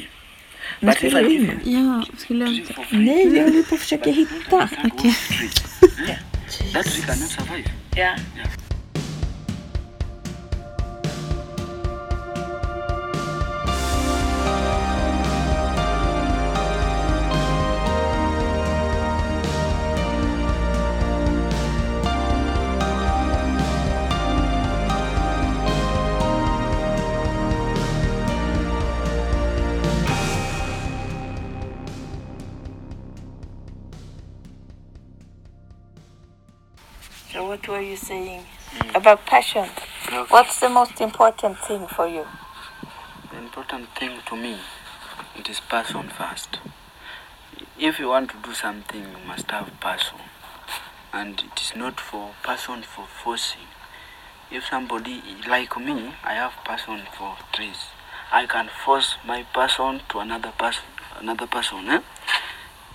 free. 0.00 0.08
Men 0.80 0.94
skulle 0.94 1.20
du 1.20 1.34
in? 1.34 1.60
you 1.64 1.64
Ja, 1.64 2.04
skulle 2.18 2.44
jag... 2.44 2.54
free, 2.54 2.86
Nej, 2.90 3.28
vi 3.28 3.40
håller 3.40 3.62
på 3.62 3.74
att 3.74 3.80
försöka 3.80 4.10
hitta. 4.10 4.50
go 4.50 4.88
Okay. 4.92 5.12
You 37.94 37.98
saying 37.98 38.42
about 38.92 39.24
passion? 39.24 39.68
Okay. 40.08 40.24
What's 40.28 40.58
the 40.58 40.68
most 40.68 41.00
important 41.00 41.56
thing 41.58 41.86
for 41.86 42.08
you? 42.08 42.26
The 43.30 43.38
important 43.38 43.88
thing 43.94 44.18
to 44.26 44.34
me, 44.36 44.58
it 45.38 45.48
is 45.48 45.60
passion 45.60 46.08
first. 46.08 46.58
If 47.78 48.00
you 48.00 48.08
want 48.08 48.30
to 48.30 48.36
do 48.42 48.52
something, 48.52 49.00
you 49.00 49.26
must 49.28 49.48
have 49.52 49.70
passion. 49.80 50.18
And 51.12 51.38
it 51.38 51.60
is 51.60 51.76
not 51.76 52.00
for 52.00 52.32
passion 52.42 52.82
for 52.82 53.06
forcing. 53.06 53.68
If 54.50 54.64
somebody 54.64 55.22
like 55.48 55.78
me, 55.78 56.14
I 56.24 56.34
have 56.34 56.54
passion 56.64 57.02
for 57.16 57.36
trees. 57.52 57.78
I 58.32 58.46
can 58.46 58.70
force 58.84 59.14
my 59.24 59.44
passion 59.54 60.00
to 60.08 60.18
another 60.18 60.52
person, 60.58 60.84
another 61.20 61.46
person, 61.46 61.88
eh? 61.88 62.00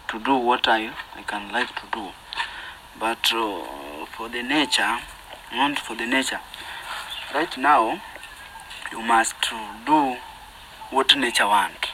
to 0.10 0.20
do 0.20 0.36
what 0.36 0.68
I, 0.68 0.92
I 1.16 1.22
can 1.22 1.54
like 1.54 1.70
to 1.76 1.84
do. 1.94 2.10
But 3.00 3.32
uh, 3.34 4.06
for 4.18 4.30
the 4.30 4.44
nature, 4.44 4.98
not 5.54 5.80
for 5.80 5.96
the 5.96 6.06
nature. 6.06 6.40
Right 7.34 7.58
now, 7.58 8.02
you 8.92 9.02
must 9.02 9.36
do 9.86 10.18
what 10.92 11.16
nature 11.16 11.48
want. 11.48 11.88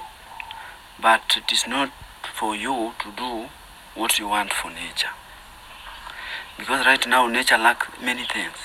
But 1.02 1.38
it 1.38 1.52
is 1.52 1.68
not 1.68 1.92
for 2.34 2.56
you 2.56 2.94
to 3.00 3.12
do 3.16 3.50
what 3.94 4.18
you 4.18 4.28
want 4.28 4.54
for 4.54 4.70
nature. 4.72 5.14
Because 6.58 6.86
right 6.86 7.06
now 7.08 7.28
nature 7.28 7.58
lack 7.58 8.02
many 8.02 8.24
things. 8.24 8.56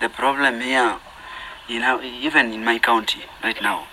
The 0.00 0.08
problem 0.08 0.60
here 0.60 0.98
in 1.68 1.80
know 1.80 2.02
even 2.02 2.52
in 2.52 2.62
my 2.62 2.78
county 2.78 3.22
right 3.42 3.60
now 3.62 3.86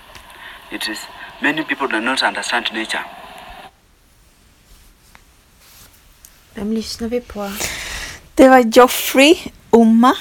it 0.71 0.89
is 0.89 0.99
many 1.41 1.63
people 1.63 1.87
do 1.87 2.01
not 2.01 2.21
understand 2.21 2.69
nature 2.73 3.03
Vem 6.53 6.73
lyssnar 6.73 7.07
vi 7.07 7.21
på? 7.21 7.51
Det 8.35 8.49
var 8.49 8.59
Joffrey 8.59 9.35
Oma 9.69 10.15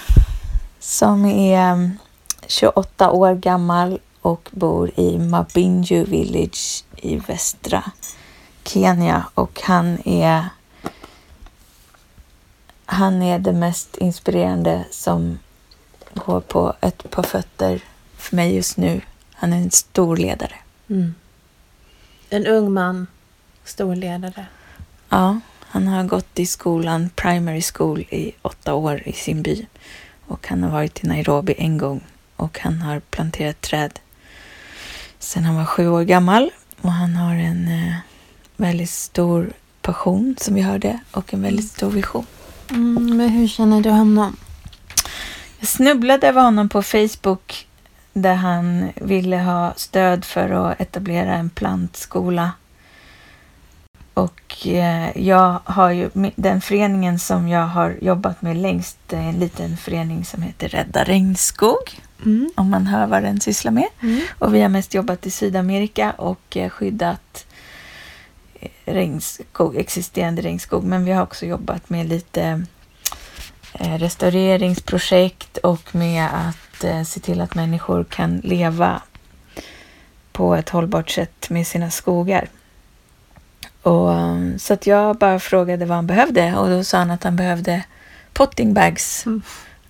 som 0.78 1.24
är 1.24 1.72
mm, 1.72 1.98
28 2.46 3.10
år 3.10 3.34
gammal 3.34 3.98
och 4.20 4.48
bor 4.50 4.90
i 4.96 5.18
Mabinju 5.18 6.04
Village 6.04 6.84
i 6.96 7.16
västra 7.16 7.90
Kenya 8.64 9.26
och 9.34 9.60
han 9.64 10.08
är 10.08 10.44
han 12.84 13.22
är 13.22 13.38
det 13.38 13.52
mest 13.52 13.96
inspirerande 13.96 14.84
som 14.90 15.38
går 16.14 16.40
på 16.40 16.74
ett 16.80 17.10
par 17.10 17.22
fötter 17.22 17.80
för 18.16 18.36
mig 18.36 18.54
just 18.54 18.76
nu. 18.76 19.00
Han 19.32 19.52
är 19.52 19.56
en 19.56 19.70
stor 19.70 20.16
ledare. 20.16 20.54
Mm. 20.88 21.14
En 22.30 22.46
ung 22.46 22.72
man, 22.72 23.06
stor 23.64 23.94
ledare. 23.96 24.46
Ja, 25.08 25.40
han 25.72 25.88
har 25.88 26.04
gått 26.04 26.38
i 26.38 26.46
skolan, 26.46 27.10
primary 27.16 27.62
school, 27.74 28.00
i 28.00 28.32
åtta 28.42 28.74
år 28.74 29.02
i 29.06 29.12
sin 29.12 29.42
by. 29.42 29.66
Och 30.26 30.48
han 30.48 30.62
har 30.62 30.70
varit 30.70 31.04
i 31.04 31.06
Nairobi 31.06 31.54
en 31.58 31.78
gång 31.78 32.00
och 32.36 32.58
han 32.58 32.82
har 32.82 33.00
planterat 33.00 33.60
träd 33.60 33.98
sedan 35.18 35.44
han 35.44 35.56
var 35.56 35.64
sju 35.64 35.88
år 35.88 36.02
gammal. 36.02 36.50
Och 36.80 36.92
han 36.92 37.16
har 37.16 37.34
en 37.34 37.68
eh, 37.68 37.94
väldigt 38.56 38.90
stor 38.90 39.52
passion 39.82 40.36
som 40.40 40.54
vi 40.54 40.60
hörde 40.60 41.00
och 41.10 41.34
en 41.34 41.42
väldigt 41.42 41.70
stor 41.70 41.90
vision. 41.90 42.26
Mm, 42.70 43.16
men 43.16 43.28
hur 43.28 43.48
känner 43.48 43.80
du 43.80 43.90
honom? 43.90 44.36
Jag 45.58 45.68
snubblade 45.68 46.28
över 46.28 46.42
honom 46.42 46.68
på 46.68 46.82
Facebook 46.82 47.66
där 48.12 48.34
han 48.34 48.92
ville 48.94 49.36
ha 49.36 49.74
stöd 49.76 50.24
för 50.24 50.50
att 50.50 50.80
etablera 50.80 51.34
en 51.34 51.50
plantskola. 51.50 52.50
Och 54.14 54.66
eh, 54.66 55.18
jag 55.18 55.60
har 55.64 55.90
ju 55.90 56.10
den 56.36 56.60
föreningen 56.60 57.18
som 57.18 57.48
jag 57.48 57.66
har 57.66 57.96
jobbat 58.00 58.42
med 58.42 58.56
längst, 58.56 58.98
det 59.06 59.16
är 59.16 59.22
en 59.28 59.38
liten 59.38 59.76
förening 59.76 60.24
som 60.24 60.42
heter 60.42 60.68
Rädda 60.68 61.04
Regnskog, 61.04 62.00
Mm. 62.24 62.50
om 62.56 62.70
man 62.70 62.86
hör 62.86 63.06
vad 63.06 63.22
den 63.22 63.40
sysslar 63.40 63.72
med. 63.72 63.88
Mm. 64.02 64.20
Och 64.38 64.54
vi 64.54 64.60
har 64.60 64.68
mest 64.68 64.94
jobbat 64.94 65.26
i 65.26 65.30
Sydamerika 65.30 66.10
och 66.10 66.56
eh, 66.56 66.68
skyddat 66.70 67.46
eh, 68.60 68.68
regnskog, 68.84 69.76
existerande 69.76 70.42
regnskog. 70.42 70.84
Men 70.84 71.04
vi 71.04 71.12
har 71.12 71.22
också 71.22 71.46
jobbat 71.46 71.90
med 71.90 72.06
lite 72.08 72.66
restaureringsprojekt 73.72 75.56
och 75.56 75.94
med 75.94 76.28
att 76.32 77.06
se 77.08 77.20
till 77.20 77.40
att 77.40 77.54
människor 77.54 78.04
kan 78.04 78.36
leva 78.36 79.02
på 80.32 80.54
ett 80.54 80.68
hållbart 80.68 81.10
sätt 81.10 81.50
med 81.50 81.66
sina 81.66 81.90
skogar. 81.90 82.48
Och, 83.82 84.14
eh, 84.14 84.56
så 84.56 84.72
att 84.72 84.86
jag 84.86 85.16
bara 85.16 85.38
frågade 85.38 85.86
vad 85.86 85.96
han 85.96 86.06
behövde 86.06 86.56
och 86.56 86.68
då 86.68 86.84
sa 86.84 86.98
han 86.98 87.10
att 87.10 87.24
han 87.24 87.36
behövde 87.36 87.84
potting 88.32 88.74
bags. 88.74 89.26
Mm. 89.26 89.42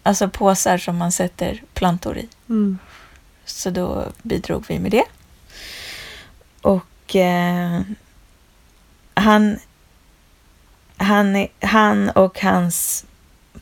Alltså 0.02 0.28
påsar 0.28 0.78
som 0.78 0.96
man 0.96 1.12
sätter 1.12 1.62
plantor 1.74 2.18
i. 2.18 2.28
Mm. 2.48 2.78
Så 3.44 3.70
då 3.70 4.06
bidrog 4.22 4.64
vi 4.68 4.78
med 4.78 4.90
det. 4.90 5.04
Och 6.62 7.16
eh, 7.16 7.80
han, 9.14 9.58
han, 10.96 11.46
han 11.60 12.10
och 12.10 12.40
hans 12.40 13.04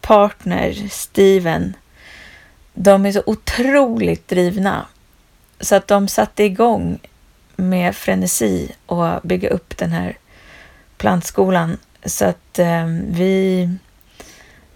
partner 0.00 0.89
Steven, 0.91 1.77
de 2.75 3.06
är 3.06 3.12
så 3.12 3.22
otroligt 3.27 4.28
drivna. 4.28 4.87
Så 5.60 5.75
att 5.75 5.89
de 5.89 6.09
satte 6.09 6.45
igång 6.45 6.99
med 7.58 7.96
frenesi 7.96 8.72
och 8.86 9.20
bygga 9.22 9.48
upp 9.48 9.76
den 9.76 9.91
här 9.91 10.19
plantskolan. 10.96 11.78
Så 12.04 12.24
att 12.24 12.58
eh, 12.58 12.86
vi 13.10 13.69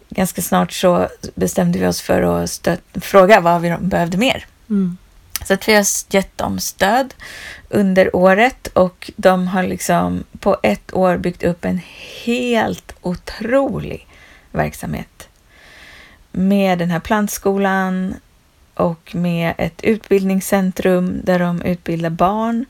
ganska 0.08 0.42
snart 0.42 0.72
så 0.72 1.08
bestämde 1.34 1.78
vi 1.78 1.86
oss 1.86 2.00
för 2.00 2.22
att 2.22 2.50
stöt, 2.50 2.80
fråga 2.92 3.40
vad 3.40 3.60
vi 3.60 3.76
behövde 3.80 4.18
mer. 4.18 4.46
Mm. 4.70 4.96
Så 5.44 5.54
att 5.54 5.68
vi 5.68 5.74
har 5.74 5.86
gett 6.10 6.38
dem 6.38 6.58
stöd 6.58 7.14
under 7.68 8.16
året 8.16 8.66
och 8.66 9.10
de 9.16 9.48
har 9.48 9.62
liksom 9.62 10.24
på 10.40 10.56
ett 10.62 10.94
år 10.94 11.16
byggt 11.16 11.42
upp 11.42 11.64
en 11.64 11.80
helt 12.24 12.94
otrolig 13.00 14.06
verksamhet. 14.50 15.28
Med 16.32 16.78
den 16.78 16.90
här 16.90 17.00
plantskolan 17.00 18.14
och 18.82 19.14
med 19.14 19.54
ett 19.58 19.84
utbildningscentrum 19.84 21.20
där 21.24 21.38
de 21.38 21.62
utbildar 21.62 22.10
barn 22.10 22.64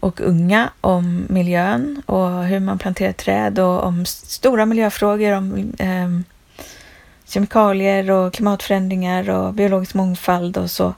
och 0.00 0.20
unga 0.20 0.70
om 0.80 1.26
miljön 1.28 2.02
och 2.06 2.44
hur 2.44 2.60
man 2.60 2.78
planterar 2.78 3.12
träd 3.12 3.58
och 3.58 3.84
om 3.84 4.06
stora 4.06 4.66
miljöfrågor 4.66 5.32
om 5.32 5.72
ehm, 5.78 6.24
kemikalier 7.28 8.10
och 8.10 8.34
klimatförändringar 8.34 9.30
och 9.30 9.54
biologisk 9.54 9.94
mångfald 9.94 10.56
och 10.56 10.70
så. 10.70 10.94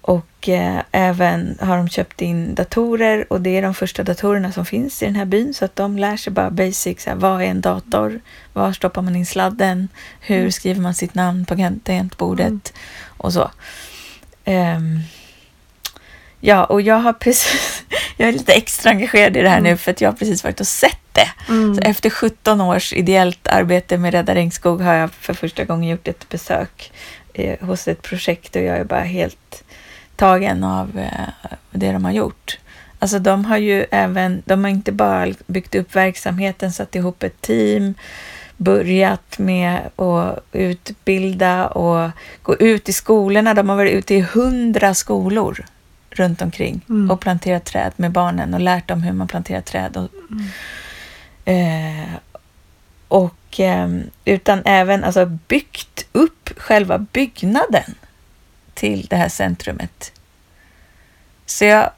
Och 0.00 0.48
eh, 0.48 0.82
även 0.92 1.58
har 1.60 1.76
de 1.76 1.88
köpt 1.88 2.22
in 2.22 2.54
datorer 2.54 3.32
och 3.32 3.40
det 3.40 3.56
är 3.56 3.62
de 3.62 3.74
första 3.74 4.02
datorerna 4.02 4.52
som 4.52 4.66
finns 4.66 5.02
i 5.02 5.06
den 5.06 5.16
här 5.16 5.24
byn 5.24 5.54
så 5.54 5.64
att 5.64 5.76
de 5.76 5.98
lär 5.98 6.16
sig 6.16 6.32
bara 6.32 6.50
basic. 6.50 7.02
Så 7.02 7.10
här, 7.10 7.16
vad 7.16 7.42
är 7.42 7.46
en 7.46 7.60
dator? 7.60 8.20
Var 8.52 8.72
stoppar 8.72 9.02
man 9.02 9.16
in 9.16 9.26
sladden? 9.26 9.88
Hur 10.20 10.50
skriver 10.50 10.80
man 10.80 10.94
sitt 10.94 11.14
namn 11.14 11.44
på 11.44 11.54
tangentbordet? 11.84 12.72
Och 13.20 13.32
så. 13.32 13.50
Ehm, 14.44 15.00
ja, 16.40 16.64
och 16.64 16.80
jag 16.80 16.94
har 16.94 17.12
precis, 17.12 17.84
jag 18.16 18.28
är 18.28 18.32
lite 18.32 18.52
extra 18.52 18.90
engagerad 18.90 19.36
i 19.36 19.42
det 19.42 19.48
här 19.48 19.60
nu 19.60 19.76
för 19.76 19.90
att 19.90 20.00
jag 20.00 20.08
har 20.08 20.16
precis 20.16 20.44
varit 20.44 20.60
och 20.60 20.66
sett 20.66 20.98
det. 21.12 21.52
Mm. 21.52 21.74
Så 21.74 21.80
efter 21.80 22.10
17 22.10 22.60
års 22.60 22.92
ideellt 22.92 23.48
arbete 23.48 23.98
med 23.98 24.14
Rädda 24.14 24.34
Regnskog 24.34 24.80
har 24.80 24.94
jag 24.94 25.12
för 25.12 25.34
första 25.34 25.64
gången 25.64 25.90
gjort 25.90 26.08
ett 26.08 26.28
besök 26.28 26.92
eh, 27.34 27.66
hos 27.66 27.88
ett 27.88 28.02
projekt 28.02 28.56
och 28.56 28.62
jag 28.62 28.76
är 28.76 28.84
bara 28.84 29.00
helt 29.00 29.64
tagen 30.16 30.64
av 30.64 30.98
eh, 30.98 31.50
det 31.70 31.92
de 31.92 32.04
har 32.04 32.12
gjort. 32.12 32.58
Alltså 32.98 33.18
de 33.18 33.44
har 33.44 33.56
ju 33.56 33.86
även, 33.90 34.42
de 34.44 34.64
har 34.64 34.70
inte 34.70 34.92
bara 34.92 35.32
byggt 35.46 35.74
upp 35.74 35.96
verksamheten, 35.96 36.72
satt 36.72 36.94
ihop 36.94 37.22
ett 37.22 37.40
team, 37.40 37.94
börjat 38.60 39.38
med 39.38 39.90
att 39.96 40.38
utbilda 40.52 41.66
och 41.68 42.10
gå 42.42 42.56
ut 42.56 42.88
i 42.88 42.92
skolorna. 42.92 43.54
De 43.54 43.68
har 43.68 43.76
varit 43.76 43.92
ute 43.92 44.14
i 44.14 44.20
hundra 44.20 44.94
skolor 44.94 45.64
runt 46.10 46.42
omkring 46.42 46.80
Mm. 46.88 47.10
och 47.10 47.20
planterat 47.20 47.64
träd 47.64 47.92
med 47.96 48.12
barnen 48.12 48.54
och 48.54 48.60
lärt 48.60 48.88
dem 48.88 49.02
hur 49.02 49.12
man 49.12 49.28
planterar 49.28 49.60
träd. 49.60 49.96
Och, 49.96 50.08
eh, 51.52 52.14
och 53.08 53.60
eh, 53.60 53.88
utan 54.24 54.62
även 54.64 55.04
alltså, 55.04 55.26
byggt 55.26 56.06
upp 56.12 56.50
själva 56.56 56.98
byggnaden 56.98 57.94
till 58.74 59.06
det 59.10 59.16
här 59.16 59.28
centrumet. 59.28 60.12
Så 61.46 61.64
jag, 61.64 61.90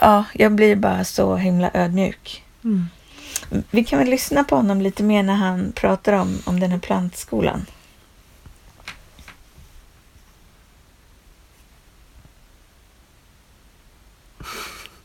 ja, 0.00 0.24
jag 0.32 0.52
blir 0.52 0.76
bara 0.76 1.04
så 1.04 1.36
himla 1.36 1.70
ödmjuk. 1.74 2.44
Mm. 2.64 2.88
Vi 3.70 3.84
kan 3.84 3.98
väl 3.98 4.08
lyssna 4.08 4.44
på 4.44 4.56
honom 4.56 4.80
lite 4.80 5.02
mer 5.02 5.22
när 5.22 5.34
han 5.34 5.72
pratar 5.72 6.12
om, 6.12 6.38
om 6.44 6.60
den 6.60 6.70
här 6.70 6.78
plantskolan. 6.78 7.66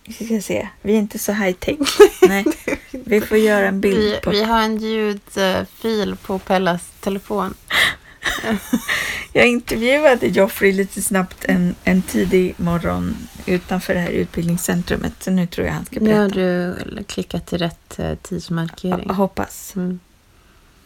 Vi 0.03 0.25
ska 0.25 0.41
se. 0.41 0.67
Vi 0.81 0.93
är 0.93 0.97
inte 0.97 1.19
så 1.19 1.31
high 1.31 1.57
tech. 1.57 1.77
Nej, 2.21 2.45
vi 2.91 3.21
får 3.21 3.37
göra 3.37 3.67
en 3.67 3.81
bild 3.81 3.97
Vi, 3.97 4.19
på... 4.23 4.29
vi 4.29 4.43
har 4.43 4.61
en 4.61 4.77
ljudfil 4.77 6.15
på 6.25 6.39
Pellas 6.39 6.81
telefon. 6.99 7.53
Jag 9.33 9.47
intervjuade 9.47 10.27
Joffrey 10.27 10.71
lite 10.71 11.01
snabbt 11.01 11.45
en, 11.45 11.75
en 11.83 12.01
tidig 12.01 12.53
morgon 12.57 13.15
utanför 13.49 13.93
det 13.93 13.99
här 13.99 14.09
utbildningscentrumet. 14.11 15.23
Så 15.23 15.31
nu 15.31 15.47
tror 15.47 15.67
jag 15.67 15.73
han 15.73 15.85
ska 15.85 15.99
Nu 15.99 16.13
har 16.19 16.29
berätta. 16.29 16.89
du 16.95 17.03
klickat 17.03 17.45
till 17.45 17.57
rätt 17.57 17.99
eh, 17.99 18.15
tidsmarkering. 18.15 19.03
Jag 19.07 19.13
hoppas. 19.13 19.75
Mm. 19.75 19.99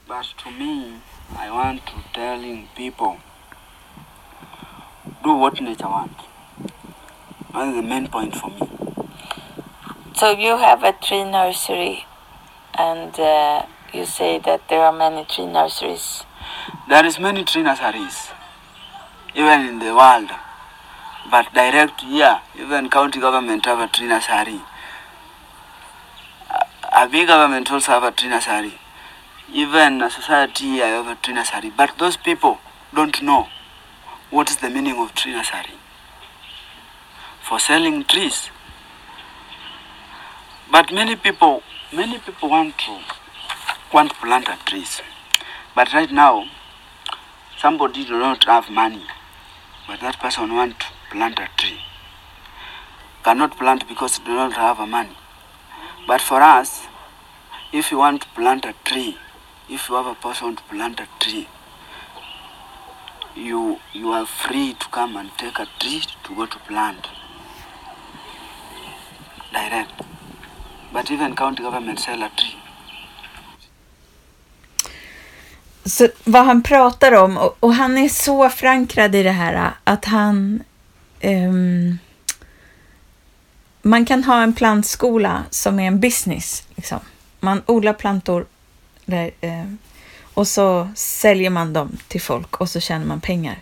But 0.07 0.25
to 0.43 0.49
me, 0.49 0.99
I 1.47 1.49
want 1.49 1.85
to 1.85 1.91
telling 2.13 2.67
people, 2.75 3.17
do 5.23 5.37
what 5.39 5.61
nature 5.61 5.87
wants. 5.89 6.23
That's 7.53 7.75
the 7.75 7.81
main 7.87 8.07
point 8.07 8.35
for 8.35 8.49
me. 8.49 8.67
So 10.15 10.31
you 10.31 10.57
have 10.57 10.83
a 10.83 10.93
tree 11.01 11.23
nursery 11.23 12.05
and 12.73 13.19
uh, 13.19 13.61
you 13.93 14.05
say 14.05 14.39
that 14.39 14.67
there 14.67 14.81
are 14.81 14.91
many 14.97 15.25
tree 15.25 15.45
nurseries. 15.45 16.23
There 16.89 17.05
is 17.07 17.19
many 17.19 17.43
tree 17.43 17.63
nurseries, 17.63 18.29
even 19.35 19.67
in 19.67 19.79
the 19.79 19.93
world. 19.95 20.29
But 21.33 21.51
direct 21.51 22.01
here, 22.01 22.41
even 22.55 22.91
county 22.91 23.19
government 23.19 23.65
have 23.65 23.79
a 23.79 23.87
tree 23.87 24.05
nursery. 24.05 24.61
A- 26.93 27.09
big 27.09 27.27
government 27.27 27.71
also 27.71 27.91
have 27.93 28.03
a 28.03 28.11
tree 28.11 28.29
nursery. 28.29 28.75
Even 29.51 30.03
a 30.03 30.11
society 30.11 30.65
here 30.65 30.85
have 30.85 31.07
a 31.07 31.15
tree 31.15 31.33
nursery. 31.33 31.71
But 31.75 31.97
those 31.97 32.17
people 32.17 32.59
don't 32.93 33.19
know 33.23 33.47
what 34.29 34.51
is 34.51 34.57
the 34.57 34.69
meaning 34.69 34.95
of 34.99 35.15
tree 35.15 35.31
nursery. 35.31 35.73
For 37.41 37.57
selling 37.57 38.03
trees. 38.03 38.51
But 40.71 40.93
many 40.93 41.15
people, 41.15 41.63
many 41.91 42.19
people 42.19 42.51
want 42.51 42.77
to 42.77 42.99
want 43.91 44.11
to 44.11 44.15
plant 44.17 44.49
a 44.49 44.59
trees. 44.67 45.01
But 45.73 45.91
right 45.93 46.11
now, 46.11 46.45
somebody 47.57 48.05
do 48.05 48.19
not 48.19 48.43
have 48.43 48.69
money, 48.69 49.07
but 49.87 49.99
that 50.01 50.19
person 50.19 50.53
want 50.53 50.79
to 50.79 50.92
plant 51.13 51.39
a 51.39 51.47
tree. 51.57 51.79
Cannot 53.23 53.57
plant 53.57 53.87
because 53.87 54.19
do 54.25 54.33
not 54.33 54.53
have 54.53 54.79
a 54.79 54.87
money. 54.87 55.15
But 56.07 56.21
for 56.21 56.41
us, 56.41 56.87
if 57.71 57.91
you 57.91 57.99
want 57.99 58.23
to 58.23 58.27
plant 58.29 58.65
a 58.65 58.73
tree, 58.83 59.15
if 59.69 59.89
you 59.89 59.95
have 59.95 60.07
a 60.07 60.15
person 60.15 60.55
to 60.55 60.63
plant 60.63 60.99
a 60.99 61.07
tree, 61.19 61.47
you 63.35 63.79
you 63.93 64.11
are 64.11 64.25
free 64.25 64.73
to 64.79 64.87
come 64.89 65.15
and 65.19 65.29
take 65.37 65.59
a 65.59 65.67
tree 65.79 66.01
to 66.23 66.35
go 66.35 66.45
to 66.45 66.59
plant. 66.67 67.07
Direct. 69.53 70.01
But 70.93 71.11
even 71.11 71.35
county 71.35 71.63
government 71.63 71.99
sell 71.99 72.23
a 72.23 72.29
tree. 72.35 72.57
Så 75.85 76.07
vad 76.23 76.45
han 76.45 76.63
pratar 76.63 77.11
om, 77.11 77.37
och, 77.37 77.57
och 77.59 77.73
han 77.73 77.97
är 77.97 78.09
så 78.09 78.49
förankrad 78.49 79.15
i 79.15 79.23
det 79.23 79.31
här 79.31 79.71
att 79.83 80.05
han... 80.05 80.63
um, 81.23 81.97
man 83.81 84.05
kan 84.05 84.23
ha 84.23 84.43
en 84.43 84.53
plantskola 84.53 85.43
som 85.49 85.79
är 85.79 85.87
en 85.87 85.99
business. 85.99 86.63
Liksom. 86.75 86.99
Man 87.39 87.61
odlar 87.65 87.93
plantor 87.93 88.45
där, 89.05 89.31
eh, 89.41 89.65
och 90.33 90.47
så 90.47 90.89
säljer 90.95 91.49
man 91.49 91.73
dem 91.73 91.97
till 92.07 92.21
folk 92.21 92.61
och 92.61 92.69
så 92.69 92.79
tjänar 92.79 93.05
man 93.05 93.21
pengar. 93.21 93.57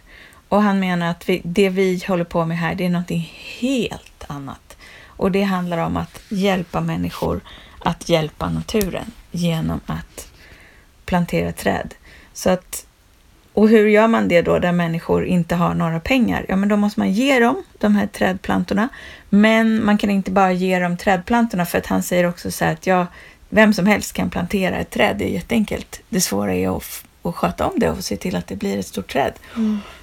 Och 0.49 0.63
han 0.63 0.79
menar 0.79 1.11
att 1.11 1.29
vi, 1.29 1.41
det 1.43 1.69
vi 1.69 2.03
håller 2.07 2.23
på 2.23 2.45
med 2.45 2.57
här, 2.57 2.75
det 2.75 2.85
är 2.85 2.89
någonting 2.89 3.33
helt 3.59 4.23
annat. 4.27 4.77
Och 5.05 5.31
det 5.31 5.43
handlar 5.43 5.77
om 5.77 5.97
att 5.97 6.21
hjälpa 6.29 6.81
människor 6.81 7.41
att 7.79 8.09
hjälpa 8.09 8.49
naturen 8.49 9.11
genom 9.31 9.79
att 9.85 10.31
plantera 11.05 11.51
träd. 11.51 11.93
Så 12.33 12.49
att, 12.49 12.85
och 13.53 13.69
hur 13.69 13.87
gör 13.87 14.07
man 14.07 14.27
det 14.27 14.41
då 14.41 14.59
där 14.59 14.71
människor 14.71 15.25
inte 15.25 15.55
har 15.55 15.73
några 15.73 15.99
pengar? 15.99 16.45
Ja, 16.49 16.55
men 16.55 16.69
då 16.69 16.77
måste 16.77 16.99
man 16.99 17.11
ge 17.11 17.39
dem 17.39 17.63
de 17.77 17.95
här 17.95 18.07
trädplantorna. 18.07 18.89
Men 19.29 19.85
man 19.85 19.97
kan 19.97 20.09
inte 20.09 20.31
bara 20.31 20.51
ge 20.51 20.79
dem 20.79 20.97
trädplantorna 20.97 21.65
för 21.65 21.77
att 21.77 21.85
han 21.85 22.03
säger 22.03 22.29
också 22.29 22.51
så 22.51 22.65
här 22.65 22.73
att 22.73 22.87
ja, 22.87 23.07
vem 23.49 23.73
som 23.73 23.85
helst 23.85 24.13
kan 24.13 24.29
plantera 24.29 24.77
ett 24.77 24.89
träd. 24.89 25.15
Det 25.17 25.25
är 25.25 25.33
jätteenkelt. 25.33 26.01
Det 26.09 26.21
svåra 26.21 26.53
är 26.53 26.77
att, 26.77 27.03
att 27.21 27.35
sköta 27.35 27.67
om 27.67 27.79
det 27.79 27.89
och 27.89 28.03
se 28.03 28.17
till 28.17 28.35
att 28.35 28.47
det 28.47 28.55
blir 28.55 28.77
ett 28.77 28.87
stort 28.87 29.11
träd. 29.11 29.33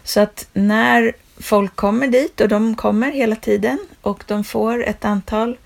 Så 0.04 0.20
att 0.20 0.48
när 0.52 1.12
folk 1.36 1.76
kommer 1.76 2.06
dit 2.06 2.40
och 2.40 2.48
de 2.48 2.74
kommer 2.74 3.12
hela 3.12 3.36
tiden 3.36 3.78
och 4.00 4.24
de 4.26 4.44
får 4.44 4.84
ett 4.84 5.04
antal 5.04 5.56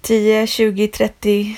10, 0.00 0.46
20, 0.46 0.88
30 0.88 1.56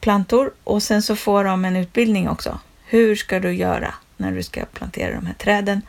plantor 0.00 0.52
och 0.64 0.82
sen 0.82 1.02
så 1.02 1.16
får 1.16 1.44
de 1.44 1.64
en 1.64 1.76
utbildning 1.76 2.28
också. 2.28 2.58
Hur 2.84 3.16
ska 3.16 3.40
du 3.40 3.52
göra 3.52 3.94
när 4.16 4.32
du 4.32 4.42
ska 4.42 4.64
plantera 4.64 5.14
de 5.14 5.26
här 5.26 5.34
träden? 5.34 5.82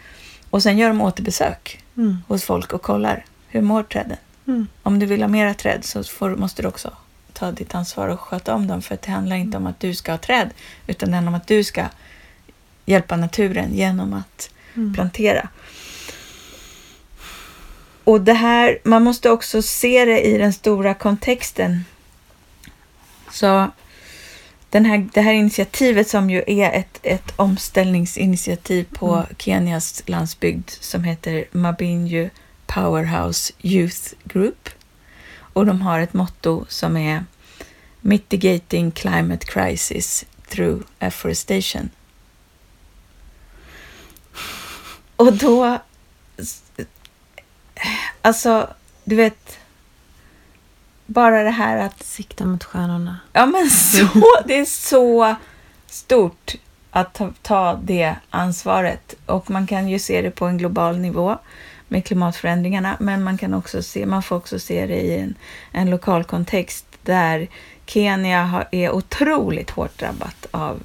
Och 0.49 0.63
sen 0.63 0.77
gör 0.77 0.87
de 0.87 1.01
återbesök 1.01 1.81
Mm. 1.97 2.17
hos 2.27 2.43
folk 2.43 2.73
och 2.73 2.81
kollar 2.81 3.25
hur 3.47 3.61
mår 3.61 3.83
träden. 3.83 4.17
Mm. 4.47 4.67
Om 4.83 4.99
du 4.99 5.05
vill 5.05 5.21
ha 5.21 5.27
mera 5.27 5.53
träd 5.53 5.85
så 5.85 6.03
får, 6.03 6.35
måste 6.35 6.61
du 6.61 6.67
också 6.67 6.91
ta 7.33 7.51
ditt 7.51 7.75
ansvar 7.75 8.07
och 8.07 8.19
sköta 8.19 8.55
om 8.55 8.67
dem. 8.67 8.81
För 8.81 8.97
det 9.01 9.11
handlar 9.11 9.35
inte 9.35 9.57
om 9.57 9.67
att 9.67 9.79
du 9.79 9.95
ska 9.95 10.11
ha 10.11 10.17
träd 10.17 10.49
utan 10.87 11.09
det 11.09 11.15
handlar 11.15 11.31
om 11.31 11.35
att 11.35 11.47
du 11.47 11.63
ska 11.63 11.85
hjälpa 12.85 13.15
naturen 13.15 13.73
genom 13.73 14.13
att 14.13 14.49
Mm. 14.73 14.93
plantera. 14.93 15.49
Och 18.03 18.21
det 18.21 18.33
här, 18.33 18.79
man 18.83 19.03
måste 19.03 19.29
också 19.29 19.61
se 19.61 20.05
det 20.05 20.21
i 20.21 20.37
den 20.37 20.53
stora 20.53 20.93
kontexten. 20.93 21.85
Så 23.31 23.71
den 24.75 24.85
här, 24.85 25.09
det 25.13 25.21
här 25.21 25.33
initiativet 25.33 26.09
som 26.09 26.29
ju 26.29 26.43
är 26.47 26.71
ett, 26.71 26.99
ett 27.03 27.33
omställningsinitiativ 27.35 28.85
på 28.93 29.25
Kenias 29.37 30.03
landsbygd 30.05 30.69
som 30.69 31.03
heter 31.03 31.45
Mabinju 31.51 32.29
Powerhouse 32.65 33.53
Youth 33.61 34.13
Group. 34.23 34.69
Och 35.37 35.65
de 35.65 35.81
har 35.81 35.99
ett 35.99 36.13
motto 36.13 36.65
som 36.69 36.97
är 36.97 37.25
Mitigating 38.01 38.91
Climate 38.91 39.45
Crisis 39.45 40.25
through 40.47 40.83
Afforestation. 40.99 41.89
Och 45.15 45.33
då... 45.33 45.79
Alltså, 48.21 48.73
du 49.03 49.15
vet... 49.15 49.59
Bara 51.05 51.43
det 51.43 51.49
här 51.49 51.77
att 51.77 52.03
Sikta 52.03 52.45
mot 52.45 52.63
stjärnorna. 52.63 53.19
Ja, 53.33 53.45
men 53.45 53.69
så, 53.69 54.07
det 54.45 54.57
är 54.57 54.65
så 54.65 55.35
stort 55.87 56.55
att 56.91 57.13
ta, 57.13 57.33
ta 57.41 57.79
det 57.83 58.15
ansvaret. 58.29 59.15
Och 59.25 59.49
man 59.49 59.67
kan 59.67 59.89
ju 59.89 59.99
se 59.99 60.21
det 60.21 60.31
på 60.31 60.45
en 60.45 60.57
global 60.57 60.97
nivå 60.97 61.37
med 61.87 62.05
klimatförändringarna, 62.05 62.97
men 62.99 63.23
man 63.23 63.37
kan 63.37 63.53
också 63.53 63.83
se, 63.83 64.05
man 64.05 64.23
får 64.23 64.35
också 64.35 64.59
se 64.59 64.85
det 64.85 65.01
i 65.01 65.19
en, 65.19 65.35
en 65.71 65.89
lokal 65.89 66.23
kontext 66.23 66.85
där 67.03 67.47
Kenya 67.85 68.43
har, 68.43 68.67
är 68.71 68.91
otroligt 68.91 69.69
hårt 69.69 69.99
drabbat 69.99 70.47
av 70.51 70.83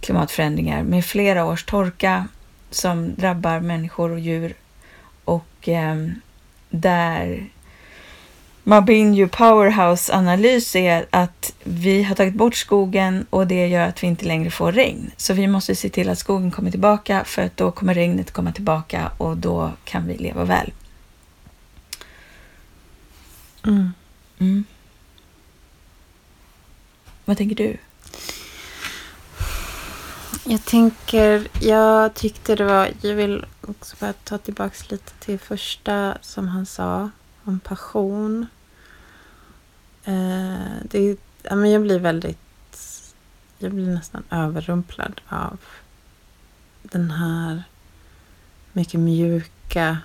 klimatförändringar 0.00 0.82
med 0.82 1.04
flera 1.04 1.44
års 1.44 1.64
torka 1.64 2.28
som 2.70 3.14
drabbar 3.14 3.60
människor 3.60 4.10
och 4.10 4.20
djur 4.20 4.54
och 5.24 5.68
ehm, 5.68 6.20
där 6.70 7.48
Mabinju 8.64 9.28
Powerhouse 9.28 10.14
analys 10.14 10.76
är 10.76 11.06
att 11.10 11.54
vi 11.64 12.02
har 12.02 12.14
tagit 12.14 12.34
bort 12.34 12.56
skogen 12.56 13.26
och 13.30 13.46
det 13.46 13.66
gör 13.66 13.88
att 13.88 14.02
vi 14.02 14.06
inte 14.06 14.24
längre 14.24 14.50
får 14.50 14.72
regn. 14.72 15.10
Så 15.16 15.34
vi 15.34 15.46
måste 15.46 15.74
se 15.74 15.88
till 15.88 16.08
att 16.08 16.18
skogen 16.18 16.50
kommer 16.50 16.70
tillbaka 16.70 17.24
för 17.24 17.42
att 17.42 17.56
då 17.56 17.70
kommer 17.70 17.94
regnet 17.94 18.32
komma 18.32 18.52
tillbaka 18.52 19.12
och 19.18 19.36
då 19.36 19.72
kan 19.84 20.06
vi 20.06 20.16
leva 20.16 20.44
väl. 20.44 20.72
Mm. 23.66 23.92
Mm. 24.38 24.64
Vad 27.24 27.36
tänker 27.36 27.56
du? 27.56 27.76
Jag 30.44 30.64
tänker, 30.64 31.48
jag 31.60 32.14
tyckte 32.14 32.56
det 32.56 32.64
var, 32.64 32.88
jag 33.00 33.14
vill 33.14 33.46
också 33.60 33.96
bara 34.00 34.12
ta 34.12 34.38
tillbaks 34.38 34.90
lite 34.90 35.12
till 35.12 35.38
första 35.38 36.18
som 36.20 36.48
han 36.48 36.66
sa 36.66 37.10
om 37.44 37.60
passion. 37.60 38.46
Eh, 40.04 40.76
det, 40.84 41.16
ja, 41.42 41.54
men 41.54 41.70
jag 41.70 41.82
blir 41.82 41.98
väldigt, 41.98 43.14
jag 43.58 43.72
blir 43.72 43.86
nästan 43.86 44.22
överrumplad 44.30 45.20
av 45.28 45.58
den 46.82 47.10
här 47.10 47.62
mycket 48.72 49.00
mjuka, 49.00 49.98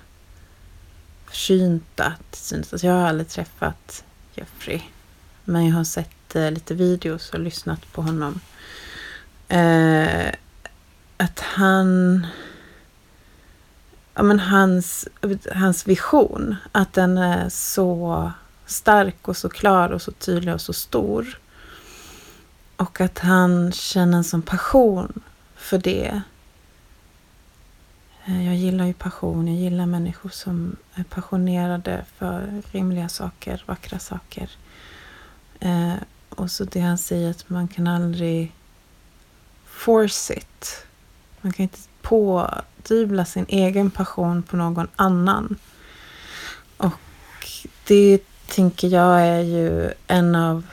försynta 1.26 2.04
attityden. 2.04 2.66
Alltså 2.72 2.88
jag 2.88 2.94
har 2.94 3.08
aldrig 3.08 3.30
träffat 3.30 4.04
Jeffrey. 4.36 4.82
Men 5.44 5.66
jag 5.66 5.76
har 5.76 5.84
sett 5.84 6.36
eh, 6.36 6.52
lite 6.52 6.74
videos 6.74 7.30
och 7.30 7.40
lyssnat 7.40 7.92
på 7.92 8.02
honom. 8.02 8.40
Eh, 9.48 10.34
att 11.18 11.40
han... 11.40 12.28
Ja, 14.18 14.24
men 14.24 14.40
hans, 14.40 15.08
hans 15.56 15.88
vision, 15.88 16.56
att 16.72 16.94
den 16.94 17.18
är 17.18 17.50
så 17.50 18.32
stark 18.66 19.28
och 19.28 19.38
så 19.38 19.50
klar 19.50 19.90
och 19.90 20.02
så 20.02 20.12
tydlig 20.12 20.54
och 20.54 20.62
så 20.62 20.74
stor. 20.74 21.40
Och 22.76 23.02
att 23.02 23.20
han 23.20 23.72
känner 23.72 24.18
en 24.18 24.24
sån 24.24 24.42
passion 24.42 25.22
för 25.56 25.78
det. 25.78 26.22
Eh, 28.26 28.46
jag 28.46 28.56
gillar 28.56 28.86
ju 28.86 28.94
passion. 28.94 29.48
Jag 29.48 29.58
gillar 29.58 29.86
människor 29.86 30.30
som 30.30 30.76
är 30.94 31.04
passionerade 31.04 32.06
för 32.18 32.62
rimliga 32.72 33.10
saker, 33.10 33.64
vackra 33.66 34.00
saker. 34.00 34.50
Eh, 35.60 35.96
och 36.30 36.52
så 36.52 36.64
det 36.64 36.80
han 36.80 36.98
säger 36.98 37.30
att 37.30 37.50
man 37.50 37.68
kan 37.68 37.88
aldrig 37.88 38.54
force 39.66 40.34
it. 40.34 40.86
Man 41.42 41.54
kan 41.54 41.64
inte 41.64 41.80
pådyvla 42.08 43.26
sin 43.26 43.46
egen 43.50 43.92
passion 43.92 44.44
på 44.44 44.58
någon 44.58 44.88
annan. 44.96 45.56
Och 46.78 46.94
det 47.88 48.22
tänker 48.48 48.88
jag 48.88 49.22
är 49.22 49.40
ju 49.40 49.94
en 50.08 50.36
av 50.36 50.68